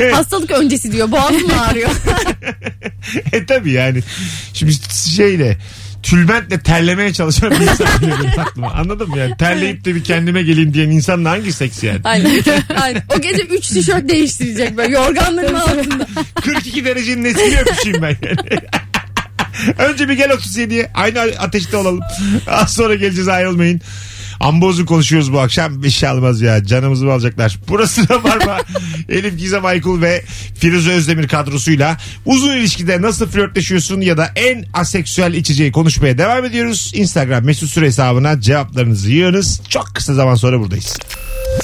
Hastalık 0.15 0.51
öncesi 0.51 0.91
diyor. 0.91 1.11
Boğazım 1.11 1.51
ağrıyor. 1.59 1.89
e 3.31 3.45
tabi 3.45 3.71
yani. 3.71 3.99
Şimdi 4.53 4.73
şeyle 5.15 5.57
tülbentle 6.03 6.59
terlemeye 6.59 7.13
çalışan 7.13 7.51
bir 7.51 7.61
insan 7.61 7.99
geliyor 7.99 8.17
benim 8.23 8.39
aklıma. 8.39 8.71
Anladın 8.71 9.09
mı 9.09 9.17
yani? 9.17 9.37
Terleyip 9.37 9.85
de 9.85 9.95
bir 9.95 10.03
kendime 10.03 10.43
geleyim 10.43 10.73
diyen 10.73 10.89
insanın 10.89 11.25
hangi 11.25 11.53
seksi 11.53 11.85
yani? 11.85 11.99
Aynen. 12.03 12.43
Aynen. 12.81 13.03
O 13.17 13.21
gece 13.21 13.43
3 13.43 13.67
tişört 13.67 14.09
değiştirecek 14.09 14.77
böyle 14.77 14.93
yorganların 14.93 15.55
altında. 15.55 16.07
42 16.41 16.85
derecenin 16.85 17.23
nesini 17.23 17.59
öpüşeyim 17.59 18.01
ben 18.01 18.17
yani. 18.21 18.61
Önce 19.77 20.09
bir 20.09 20.13
gel 20.13 20.29
37'ye. 20.29 20.91
Aynı 20.93 21.19
ateşte 21.19 21.77
olalım. 21.77 22.01
Az 22.47 22.73
sonra 22.73 22.95
geleceğiz 22.95 23.27
ayrılmayın. 23.27 23.81
Ambozun 24.39 24.85
konuşuyoruz 24.85 25.33
bu 25.33 25.39
akşam. 25.39 25.83
Bir 25.83 25.89
şey 25.89 26.09
almaz 26.09 26.41
ya. 26.41 26.65
Canımızı 26.65 27.05
mı 27.05 27.11
alacaklar? 27.11 27.59
Burası 27.67 28.09
da 28.09 28.23
var 28.23 28.45
mı? 28.45 28.57
Elif 29.09 29.39
Gizem 29.39 29.65
Aykul 29.65 30.01
ve 30.01 30.23
Firuze 30.59 30.91
Özdemir 30.91 31.27
kadrosuyla 31.27 31.97
uzun 32.25 32.57
ilişkide 32.57 33.01
nasıl 33.01 33.27
flörtleşiyorsun 33.27 34.01
ya 34.01 34.17
da 34.17 34.31
en 34.35 34.65
aseksüel 34.73 35.33
içeceği 35.33 35.71
konuşmaya 35.71 36.17
devam 36.17 36.45
ediyoruz. 36.45 36.91
Instagram 36.95 37.45
mesut 37.45 37.69
süre 37.69 37.85
hesabına 37.85 38.41
cevaplarınızı 38.41 39.11
yığınız. 39.11 39.61
Çok 39.69 39.95
kısa 39.95 40.13
zaman 40.13 40.35
sonra 40.35 40.59
buradayız. 40.59 40.97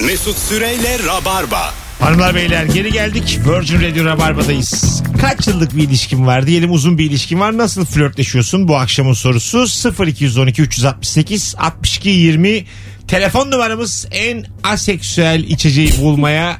Mesut 0.00 0.38
Süreyle 0.38 0.98
Rabarba. 1.06 1.83
Hanımlar 2.00 2.34
beyler 2.34 2.64
geri 2.64 2.92
geldik. 2.92 3.40
Virgin 3.48 3.80
Radio 3.80 4.04
Rabarba'dayız. 4.04 5.02
Kaç 5.20 5.46
yıllık 5.46 5.76
bir 5.76 5.82
ilişkin 5.82 6.26
var? 6.26 6.46
Diyelim 6.46 6.72
uzun 6.72 6.98
bir 6.98 7.04
ilişkin 7.04 7.40
var. 7.40 7.58
Nasıl 7.58 7.84
flörtleşiyorsun? 7.84 8.68
Bu 8.68 8.76
akşamın 8.76 9.12
sorusu 9.12 9.66
0212 10.06 10.62
368 10.62 11.54
62 11.58 12.08
20 12.08 12.64
Telefon 13.08 13.50
numaramız 13.50 14.06
en 14.10 14.46
aseksüel 14.62 15.44
içeceği 15.44 15.92
bulmaya 16.00 16.58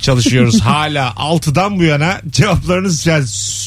çalışıyoruz. 0.00 0.60
Hala 0.62 1.08
6'dan 1.08 1.78
bu 1.78 1.84
yana 1.84 2.20
cevaplarınız 2.30 3.06
yani 3.06 3.24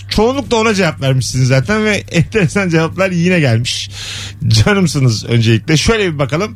çoğunlukla 0.10 0.58
ona 0.58 0.74
cevap 0.74 1.02
vermişsiniz 1.02 1.48
zaten 1.48 1.86
ve 1.86 1.96
enteresan 2.12 2.70
cevaplar 2.70 3.12
yine 3.12 3.40
gelmiş. 3.40 3.90
Canımsınız 4.48 5.26
öncelikle. 5.26 5.78
Şöyle 5.78 6.14
bir 6.14 6.20
bakalım. 6.20 6.56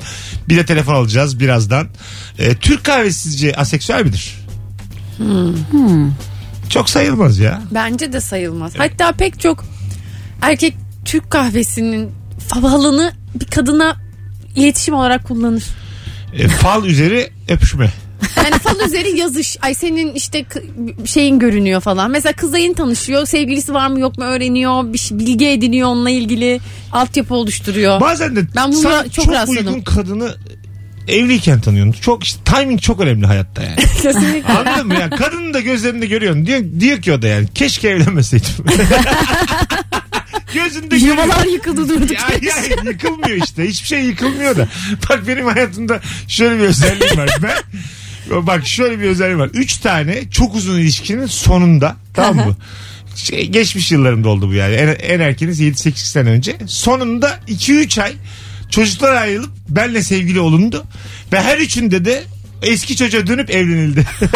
Bir 0.49 0.57
de 0.57 0.65
telefon 0.65 0.95
alacağız 0.95 1.39
birazdan. 1.39 1.87
Ee, 2.39 2.55
Türk 2.55 2.83
kahvesi 2.83 3.19
sizce 3.19 3.55
aseksüel 3.55 4.05
midir? 4.05 4.35
Çok 6.69 6.89
sayılmaz 6.89 7.39
ya. 7.39 7.61
Bence 7.71 8.13
de 8.13 8.21
sayılmaz. 8.21 8.73
Hatta 8.77 9.11
pek 9.11 9.39
çok 9.39 9.65
erkek 10.41 10.75
Türk 11.05 11.31
kahvesinin 11.31 12.11
falını 12.47 13.13
bir 13.39 13.45
kadına 13.45 13.95
iletişim 14.55 14.93
olarak 14.93 15.23
kullanır. 15.27 15.63
E, 16.33 16.47
fal 16.47 16.85
üzeri 16.85 17.29
öpüşme. 17.49 17.91
Yani 18.37 18.59
fal 18.59 18.79
üzeri 18.87 19.17
yazış. 19.17 19.57
Ay 19.61 19.73
senin 19.73 20.13
işte 20.13 20.43
k- 20.43 20.61
şeyin 21.05 21.39
görünüyor 21.39 21.81
falan. 21.81 22.11
Mesela 22.11 22.33
kızla 22.33 22.57
yeni 22.57 22.73
tanışıyor. 22.73 23.25
Sevgilisi 23.25 23.73
var 23.73 23.87
mı 23.87 23.99
yok 23.99 24.17
mu 24.17 24.23
öğreniyor. 24.23 24.93
Bir 24.93 24.97
şey, 24.97 25.19
bilgi 25.19 25.47
ediniyor 25.47 25.87
onunla 25.89 26.09
ilgili. 26.09 26.59
Altyapı 26.91 27.35
oluşturuyor. 27.35 28.01
Bazen 28.01 28.35
de 28.35 28.41
Ben 28.55 28.71
buna 28.73 29.03
çok 29.03 29.13
çok 29.13 29.27
rastladım. 29.33 29.67
uygun 29.67 29.81
kadını 29.81 30.35
evliyken 31.09 31.61
tanıyorsun. 31.61 32.01
Çok 32.01 32.23
işte 32.23 32.39
timing 32.43 32.81
çok 32.81 32.99
önemli 32.99 33.25
hayatta 33.25 33.63
yani. 33.63 33.75
Kesinlikle. 34.01 34.53
Anladın 34.53 34.87
mı 34.87 34.93
ya? 34.93 35.09
Kadının 35.09 35.53
da 35.53 35.59
gözlerinde 35.59 36.05
görüyorsun. 36.05 36.45
Diyor, 36.45 36.61
diyor 36.79 37.01
ki 37.01 37.13
o 37.13 37.21
da 37.21 37.27
yani 37.27 37.47
keşke 37.55 37.89
evlenmeseydim. 37.89 38.47
Gözünde 40.53 40.95
Yuvalar 40.95 41.45
yıkıldı 41.45 41.89
durduk. 41.89 42.11
Ya, 42.11 42.27
ya, 42.41 42.73
yıkılmıyor 42.91 43.43
işte. 43.43 43.67
Hiçbir 43.67 43.87
şey 43.87 44.03
yıkılmıyor 44.03 44.57
da. 44.57 44.67
Bak 45.09 45.27
benim 45.27 45.45
hayatımda 45.45 45.99
şöyle 46.27 46.59
bir 46.59 46.63
özelliğim 46.63 47.17
var. 47.17 47.29
Ben 47.43 47.57
bak 48.47 48.67
şöyle 48.67 48.99
bir 48.99 49.05
özelliğim 49.05 49.39
var. 49.39 49.49
Üç 49.53 49.77
tane 49.77 50.29
çok 50.29 50.55
uzun 50.55 50.79
ilişkinin 50.79 51.25
sonunda 51.25 51.95
tamam 52.13 52.47
mı? 52.47 52.55
Şey, 53.15 53.47
geçmiş 53.47 53.91
yıllarımda 53.91 54.29
oldu 54.29 54.49
bu 54.49 54.53
yani. 54.53 54.75
En, 54.75 54.87
en 54.87 55.19
erkeniz 55.19 55.61
7-8 55.61 55.93
sene 55.95 56.29
önce. 56.29 56.55
Sonunda 56.67 57.39
2-3 57.47 58.01
ay 58.01 58.13
çocuklar 58.69 59.15
ayrılıp 59.15 59.51
benle 59.69 60.03
sevgili 60.03 60.39
olundu. 60.39 60.85
Ve 61.33 61.41
her 61.41 61.57
üçünde 61.57 62.05
de 62.05 62.23
eski 62.61 62.95
çocuğa 62.95 63.27
dönüp 63.27 63.49
evlenildi. 63.49 64.05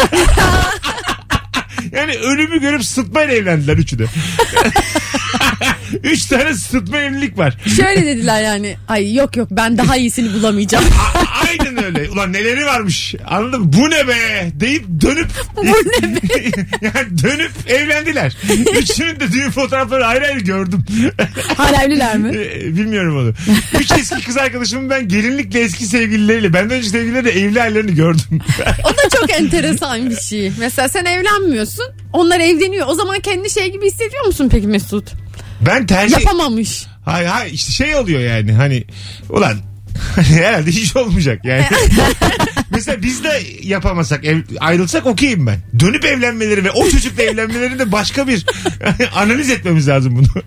yani 1.92 2.18
ölümü 2.18 2.62
görüp 2.62 2.86
sıtmayla 2.86 3.34
evlendiler 3.34 3.78
üçü 3.78 4.00
de. 4.00 4.06
Üç 6.04 6.26
tane 6.26 6.54
sıtma 6.54 6.98
evlilik 6.98 7.38
var. 7.38 7.58
Şöyle 7.76 8.06
dediler 8.06 8.44
yani. 8.44 8.76
Ay 8.88 9.14
yok 9.16 9.38
yok 9.38 9.48
ben 9.52 9.78
daha 9.78 9.98
iyisini 9.98 10.34
bulamayacağım. 10.34 10.86
A- 11.16 11.48
aynen 11.50 11.84
öyle. 11.84 12.10
Ulan 12.10 12.34
neleri 12.34 12.66
varmış. 12.66 13.16
Anladın 13.28 13.62
mı? 13.62 13.74
Bu 13.74 13.90
ne 13.90 14.08
be 14.08 14.52
deyip 14.60 14.86
dönüp 15.02 15.28
Bu 15.58 15.64
ne 15.66 16.16
be? 16.16 16.52
yani 16.82 17.24
dönüp 17.24 17.52
evlendiler. 17.68 18.38
Üçünün 18.82 19.20
de 19.20 19.32
düğün 19.32 19.50
fotoğrafları 19.52 20.06
ayrı 20.06 20.26
ayrı 20.28 20.40
gördüm. 20.40 20.86
Hala 21.58 21.84
evliler 21.84 22.18
mi? 22.18 22.38
Ee, 22.38 22.78
Bilmiyorum 22.78 23.18
onu. 23.18 23.34
Üç 23.80 23.92
eski 23.92 24.24
kız 24.26 24.38
arkadaşımın 24.38 24.90
ben 24.90 25.08
gelinlikle 25.08 25.60
eski 25.60 25.86
sevgilileriyle 25.86 26.54
benden 26.54 26.78
önce 26.78 26.90
sevgilileri 26.90 27.26
de 27.26 27.32
evli 27.32 27.60
hallerini 27.60 27.96
gördüm. 27.96 28.40
O 28.84 28.90
da 28.90 29.18
çok 29.20 29.32
enteresan 29.32 30.10
bir 30.10 30.16
şey. 30.20 30.52
Mesela 30.60 30.90
sen 30.90 31.06
evlenmiyorsun. 31.06 31.86
Onlar 32.14 32.40
evleniyor. 32.40 32.88
O 32.90 32.94
zaman 32.96 33.20
kendi 33.20 33.50
şey 33.50 33.72
gibi 33.72 33.86
hissediyor 33.88 34.26
musun 34.26 34.50
peki 34.52 34.68
Mesut? 34.68 35.12
Ben 35.66 35.86
tercih... 35.86 36.20
Yapamamış. 36.20 36.86
Hayır 37.06 37.28
hayır 37.28 37.54
işte 37.54 37.72
şey 37.72 37.96
oluyor 37.96 38.22
yani 38.22 38.54
hani 38.54 38.84
ulan 39.30 39.58
herhalde 40.16 40.72
hiç 40.72 40.96
olmayacak 40.96 41.46
yani. 41.46 41.66
Mesela 42.70 43.02
biz 43.02 43.24
de 43.24 43.44
yapamasak 43.62 44.26
ev, 44.26 44.42
ayrılsak 44.60 45.06
okeyim 45.06 45.48
ben. 45.48 45.60
Dönüp 45.80 46.06
evlenmeleri 46.06 46.64
ve 46.64 46.72
o 46.72 46.90
çocukla 46.90 47.24
evlenmeleri 47.24 47.80
de 47.80 47.92
başka 47.92 48.28
bir 48.28 48.46
analiz 49.16 49.50
etmemiz 49.50 49.88
lazım 49.88 50.16
bunu. 50.16 50.44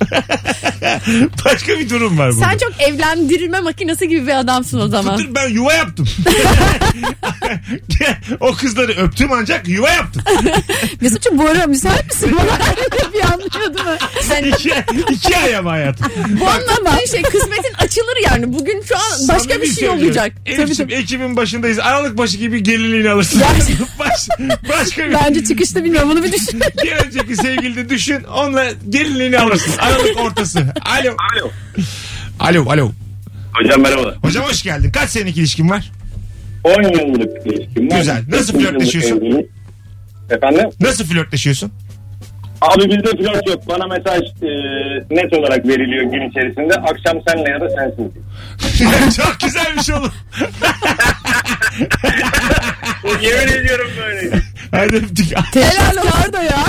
başka 1.44 1.78
bir 1.78 1.90
durum 1.90 2.18
var 2.18 2.32
burada. 2.32 2.50
Sen 2.50 2.58
çok 2.58 2.80
evlendirilme 2.80 3.60
makinesi 3.60 4.08
gibi 4.08 4.26
bir 4.26 4.38
adamsın 4.38 4.80
o 4.80 4.88
zaman. 4.88 5.18
Dur 5.18 5.34
ben 5.34 5.48
yuva 5.48 5.72
yaptım. 5.74 6.08
O 8.40 8.52
kızları 8.54 8.92
öptüm 8.92 9.32
ancak 9.32 9.68
yuva 9.68 9.90
yaptım. 9.90 10.22
Mesut'cum 11.00 11.38
bu 11.38 11.48
ara 11.48 11.66
müsait 11.66 12.04
misin? 12.06 12.36
Bana 12.38 12.58
bir 13.12 13.20
anlıyordu 13.32 13.82
mu? 13.84 13.90
Sen 14.22 14.44
İki, 14.44 14.72
iki 15.10 15.36
ay 15.36 15.56
ama 15.56 15.70
hayatım. 15.70 16.06
bu 16.40 16.48
anlamda 16.48 17.06
şey 17.10 17.22
kısmetin 17.22 17.74
açılır 17.78 18.16
yani. 18.30 18.52
Bugün 18.52 18.82
şu 18.88 18.96
an 18.96 19.02
başka 19.28 19.38
Samimi 19.38 19.62
bir 19.62 19.66
şey 19.66 19.74
söylüyorum. 19.74 20.04
olacak. 20.06 20.32
Elif'ciğim, 20.46 20.90
Ekim'in 20.92 21.36
başındayız. 21.36 21.78
Aralık 21.78 22.18
başı 22.18 22.36
gibi 22.36 22.62
gelinliğini 22.62 23.10
alırsın. 23.10 23.42
Baş, 23.98 24.28
başka 24.68 25.08
bir... 25.08 25.12
Bence 25.14 25.44
çıkışta 25.44 25.84
bilmiyorum 25.84 26.10
onu 26.10 26.22
bir 26.22 26.32
düşün. 26.32 26.60
Bir 26.84 26.92
önceki 26.92 27.36
sevgilini 27.36 27.88
düşün. 27.88 28.22
Onunla 28.24 28.64
gelinliğini 28.90 29.38
alırsın. 29.38 29.72
Aralık 29.78 30.16
ortası. 30.20 30.58
Alo. 30.84 31.16
Alo. 31.34 31.50
Alo 32.40 32.70
alo. 32.70 32.92
Hocam 33.54 33.80
merhabalar. 33.80 34.16
Hocam 34.22 34.44
hoş 34.44 34.62
geldin. 34.62 34.90
Kaç 34.92 35.10
senelik 35.10 35.36
ilişkin 35.36 35.70
var? 35.70 35.90
10 36.66 36.82
yıllık 36.82 37.46
ilişkim 37.46 37.90
var. 37.90 37.98
Güzel. 37.98 38.22
Nasıl 38.28 38.58
flörtleşiyorsun? 38.58 39.16
evliyim. 39.16 39.46
Efendim? 40.30 40.70
Nasıl 40.80 41.04
flörtleşiyorsun? 41.04 41.72
Abi 42.60 42.84
bizde 42.90 43.10
flört 43.10 43.48
yok. 43.48 43.68
Bana 43.68 43.86
mesaj 43.86 44.22
e, 44.22 44.50
net 45.10 45.32
olarak 45.32 45.66
veriliyor 45.68 46.04
gün 46.12 46.30
içerisinde. 46.30 46.74
Akşam 46.74 47.18
senle 47.28 47.50
ya 47.50 47.60
da 47.60 47.68
sensiz. 47.70 49.16
Çok 49.16 49.40
güzelmiş 49.40 49.90
oğlum. 49.90 50.12
Yemin 53.22 53.52
ediyorum 53.52 53.90
böyle. 53.98 54.42
Hadi 54.70 54.96
öptük. 54.96 55.26
Helal 55.54 55.96
var 55.96 56.32
da 56.32 56.42
ya. 56.42 56.64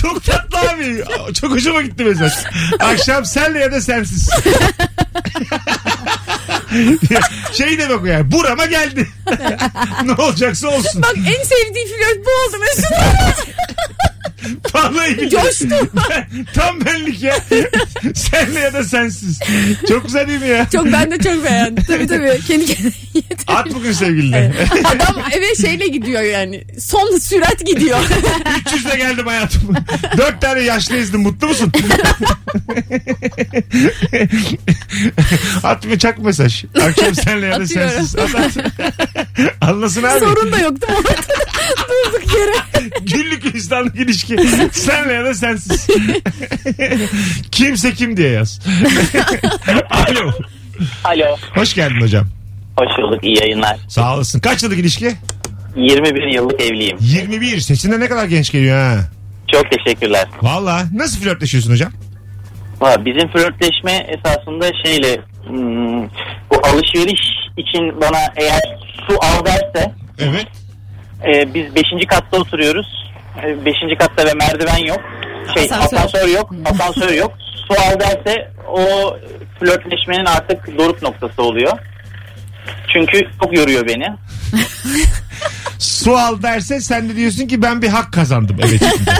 Çok 0.00 0.24
tatlı 0.24 0.58
abi. 0.58 1.02
Çok 1.34 1.50
hoşuma 1.50 1.82
gitti 1.82 2.04
mesaj. 2.04 2.32
Akşam 2.80 3.24
senle 3.24 3.58
ya 3.58 3.72
da 3.72 3.80
sensiz. 3.80 4.30
şey 7.52 7.78
demek 7.78 8.02
o 8.02 8.06
yani. 8.06 8.32
Burama 8.32 8.66
geldi. 8.66 9.08
ne 10.04 10.12
olacaksa 10.12 10.68
olsun. 10.68 11.02
Bak 11.02 11.14
en 11.16 11.44
sevdiği 11.44 11.86
flört 11.86 12.26
bu 12.26 12.30
oldu 12.30 12.56
Mesut. 12.60 12.84
Vallahi 14.74 15.18
billahi. 15.18 15.30
Coştu. 15.30 15.90
Tam 16.54 16.80
benlik 16.80 17.22
ya. 17.22 17.36
senle 18.14 18.60
ya 18.60 18.72
da 18.72 18.84
sensiz. 18.84 19.40
Çok 19.88 20.04
güzel 20.04 20.28
değil 20.28 20.40
mi 20.40 20.48
ya? 20.48 20.68
Çok 20.72 20.92
ben 20.92 21.10
de 21.10 21.18
çok 21.18 21.44
beğendim. 21.44 21.84
Tabii 21.84 22.06
tabii. 22.06 22.40
Kendi 22.46 22.66
kendine 22.66 22.92
yeter. 23.14 23.54
At 23.54 23.74
bugün 23.74 23.92
sevgiline. 23.92 24.52
Adam 24.84 25.22
eve 25.32 25.54
şeyle 25.54 25.88
gidiyor 25.88 26.22
yani. 26.22 26.64
Son 26.80 27.18
sürat 27.18 27.66
gidiyor. 27.66 27.98
300'le 27.98 28.96
geldim 28.96 29.26
hayatım. 29.26 29.74
Dört 30.16 30.40
tane 30.40 30.60
yaşlı 30.60 30.96
ezdim. 30.96 31.20
Mutlu 31.20 31.48
musun? 31.48 31.72
at 35.62 35.86
mı 35.86 35.98
çak 35.98 36.18
mesaj. 36.18 36.64
Akşam 36.82 37.14
senle 37.14 37.46
ya 37.46 37.58
da 37.60 37.62
Atıyorum. 37.62 37.90
sensiz. 37.90 38.16
At, 38.18 38.34
at. 38.34 38.56
Anlasın 39.60 40.02
abi. 40.02 40.20
Sorun 40.20 40.52
da 40.52 40.58
yok 40.58 40.80
değil 40.82 40.98
mi? 40.98 41.04
Durduk 41.88 42.34
yere. 42.38 42.88
Güllük 43.00 43.42
gülistanlık 43.42 43.96
ilişki. 43.96 44.36
Senle 44.72 45.12
ya 45.12 45.24
da 45.24 45.34
sensiz. 45.34 45.86
Kimse 47.52 47.92
kim 47.92 48.16
diye 48.16 48.28
yaz. 48.30 48.60
Alo. 49.90 50.32
Alo. 51.04 51.36
Hoş 51.54 51.74
geldin 51.74 52.00
hocam. 52.00 52.26
Hoş 52.76 52.88
bulduk. 53.02 53.24
iyi 53.24 53.38
yayınlar. 53.40 53.76
Sağ 53.88 54.14
olasın. 54.14 54.40
Kaç 54.40 54.62
yıllık 54.62 54.78
ilişki? 54.78 55.16
21 55.76 56.34
yıllık 56.34 56.60
evliyim. 56.60 56.96
21. 57.00 57.60
Sesinde 57.60 58.00
ne 58.00 58.08
kadar 58.08 58.24
genç 58.24 58.50
geliyor 58.52 58.76
ha. 58.78 58.98
Çok 59.52 59.64
teşekkürler. 59.70 60.28
Valla. 60.42 60.84
Nasıl 60.94 61.20
flörtleşiyorsun 61.20 61.70
hocam? 61.70 61.92
Valla 62.82 63.04
Bizim 63.04 63.28
flörtleşme 63.28 63.92
esasında 63.92 64.70
şeyle 64.84 65.16
hmm, 65.46 66.02
bu 66.50 66.56
alışveriş 66.66 67.20
için 67.56 68.00
bana 68.00 68.18
eğer 68.36 68.60
su 69.06 69.14
al 69.22 69.44
derse 69.44 69.92
Evet. 70.18 70.46
e, 71.26 71.54
biz 71.54 71.74
5. 71.74 72.06
katta 72.08 72.36
oturuyoruz. 72.36 73.12
5. 73.64 73.74
katta 73.98 74.24
ve 74.26 74.34
merdiven 74.34 74.86
yok. 74.86 75.00
Şey 75.54 75.64
Asansör. 75.64 75.96
asansör, 75.96 76.28
yok. 76.28 76.50
Asansör 76.64 77.14
yok. 77.14 77.32
Su 77.68 77.74
al 77.74 78.00
derse 78.00 78.50
o 78.68 78.80
flörtleşmenin 79.60 80.24
artık 80.24 80.78
doruk 80.78 81.02
noktası 81.02 81.42
oluyor. 81.42 81.78
Çünkü 82.88 83.20
çok 83.42 83.56
yoruyor 83.56 83.86
beni. 83.88 84.06
Su 85.78 86.16
al 86.18 86.42
derse 86.42 86.80
sen 86.80 87.08
de 87.08 87.16
diyorsun 87.16 87.46
ki 87.46 87.62
ben 87.62 87.82
bir 87.82 87.88
hak 87.88 88.12
kazandım 88.12 88.56
eve 88.60 88.78
çıkınca. 88.78 89.12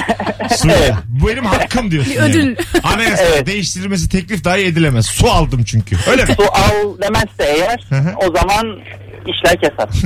Su 0.56 0.68
al. 0.68 0.74
Bu 1.08 1.28
benim 1.28 1.44
hakkım 1.44 1.90
diyorsun. 1.90 2.12
Bir 2.14 2.18
ödül. 2.20 2.44
Yani. 2.46 2.56
Anayasa 2.82 3.22
Evet. 3.22 3.46
değiştirilmesi 3.46 4.08
teklif 4.08 4.44
dahi 4.44 4.60
edilemez. 4.60 5.06
Su 5.06 5.30
aldım 5.30 5.64
çünkü. 5.64 5.96
Öyle 6.10 6.24
mi? 6.24 6.34
Su 6.36 6.42
al 6.42 6.98
demezse 7.02 7.44
eğer 7.58 7.80
Hı 7.88 7.94
hı. 7.94 8.14
o 8.16 8.36
zaman 8.36 8.78
işler 9.26 9.60
kesat. 9.60 9.90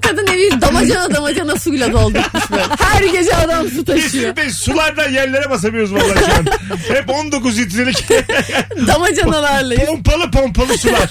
Kadın 0.00 0.26
evi 0.26 0.44
Evi 0.44 0.60
damacana 0.60 1.14
damacana 1.14 1.56
suyla 1.56 1.92
doldurmuş 1.92 2.50
böyle. 2.50 2.62
Her 2.80 3.02
gece 3.02 3.36
adam 3.36 3.68
su 3.68 3.84
taşıyor. 3.84 4.24
Mesut 4.24 4.36
Bey 4.36 4.50
sulardan 4.50 5.10
yerlere 5.10 5.50
basamıyoruz 5.50 5.94
vallahi 5.94 6.18
şu 6.18 6.32
an. 6.34 6.46
Hep 6.94 7.10
19 7.10 7.58
litrelik 7.58 8.08
Damacanalarla. 8.86 9.74
pompalı 9.86 10.30
pompalı 10.30 10.78
sular. 10.78 11.10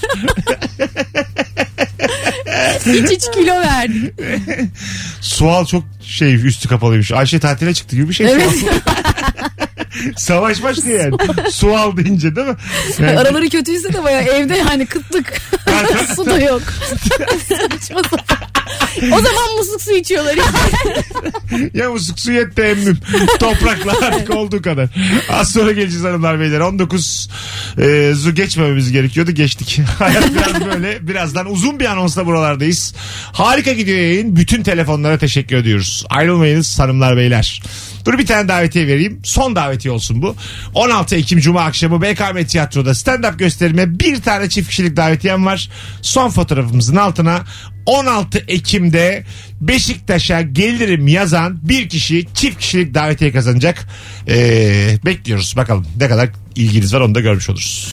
Hiç 2.86 3.10
hiç 3.10 3.24
kilo 3.34 3.60
verdik. 3.60 4.14
Sual 5.20 5.66
çok 5.66 5.84
şey 6.02 6.34
üstü 6.34 6.68
kapalıymış. 6.68 7.12
Ayşe 7.12 7.38
tatile 7.40 7.74
çıktı 7.74 7.96
gibi 7.96 8.08
bir 8.08 8.14
şey. 8.14 8.26
Evet. 8.32 8.50
Savaş 10.16 10.62
başlıyor 10.62 11.00
yani. 11.00 11.16
Sual 11.50 11.96
deyince 11.96 12.36
değil 12.36 12.46
mi? 12.46 12.56
Yani, 12.98 13.18
Araları 13.18 13.48
kötüyse 13.48 13.92
de 13.92 14.04
baya 14.04 14.20
evde 14.20 14.56
yani 14.56 14.86
kıtlık. 14.86 15.32
Su 16.16 16.26
da 16.26 16.38
yok. 16.38 16.62
Saçma 17.48 18.02
sapan. 18.02 18.43
O 19.12 19.16
zaman 19.16 19.56
musluk 19.58 19.82
su 19.82 19.96
içiyorlar. 19.96 20.34
ya 21.74 21.90
musluk 21.90 22.20
su 22.20 22.32
yet 22.32 22.56
teyemmüm. 22.56 22.98
Toprakla 23.40 24.06
artık 24.06 24.30
olduğu 24.30 24.62
kadar. 24.62 24.88
Az 25.30 25.52
sonra 25.52 25.72
geleceğiz 25.72 26.04
hanımlar 26.04 26.40
beyler. 26.40 26.60
19 26.60 27.28
e, 27.78 28.12
zu 28.14 28.34
geçmememiz 28.34 28.92
gerekiyordu. 28.92 29.30
Geçtik. 29.30 29.80
Hayat 29.98 30.34
biraz 30.34 30.66
böyle. 30.66 31.08
Birazdan 31.08 31.50
uzun 31.50 31.80
bir 31.80 31.84
anonsla 31.84 32.26
buralardayız. 32.26 32.94
Harika 33.32 33.72
gidiyor 33.72 33.98
yayın. 33.98 34.36
Bütün 34.36 34.62
telefonlara 34.62 35.18
teşekkür 35.18 35.56
ediyoruz. 35.56 36.04
Ayrılmayınız 36.10 36.78
hanımlar 36.78 37.16
beyler. 37.16 37.62
Dur 38.04 38.18
bir 38.18 38.26
tane 38.26 38.48
davetiye 38.48 38.86
vereyim. 38.86 39.20
Son 39.24 39.56
davetiye 39.56 39.94
olsun 39.94 40.22
bu. 40.22 40.36
16 40.74 41.16
Ekim 41.16 41.40
Cuma 41.40 41.62
akşamı 41.62 42.02
BKM 42.02 42.44
Tiyatro'da 42.44 42.90
stand-up 42.90 43.36
gösterime 43.36 43.98
bir 43.98 44.22
tane 44.22 44.48
çift 44.48 44.68
kişilik 44.68 44.96
davetiyem 44.96 45.46
var. 45.46 45.70
Son 46.02 46.30
fotoğrafımızın 46.30 46.96
altına 46.96 47.44
16 47.86 48.38
Ekim'de 48.48 49.24
Beşiktaş'a 49.60 50.40
gelirim 50.40 51.08
yazan 51.08 51.58
bir 51.62 51.88
kişi 51.88 52.26
çift 52.34 52.58
kişilik 52.58 52.94
davetiye 52.94 53.32
kazanacak. 53.32 53.88
Ee, 54.28 54.98
bekliyoruz 55.04 55.54
bakalım 55.56 55.86
ne 56.00 56.08
kadar 56.08 56.28
ilginiz 56.56 56.94
var 56.94 57.00
onu 57.00 57.14
da 57.14 57.20
görmüş 57.20 57.50
oluruz. 57.50 57.92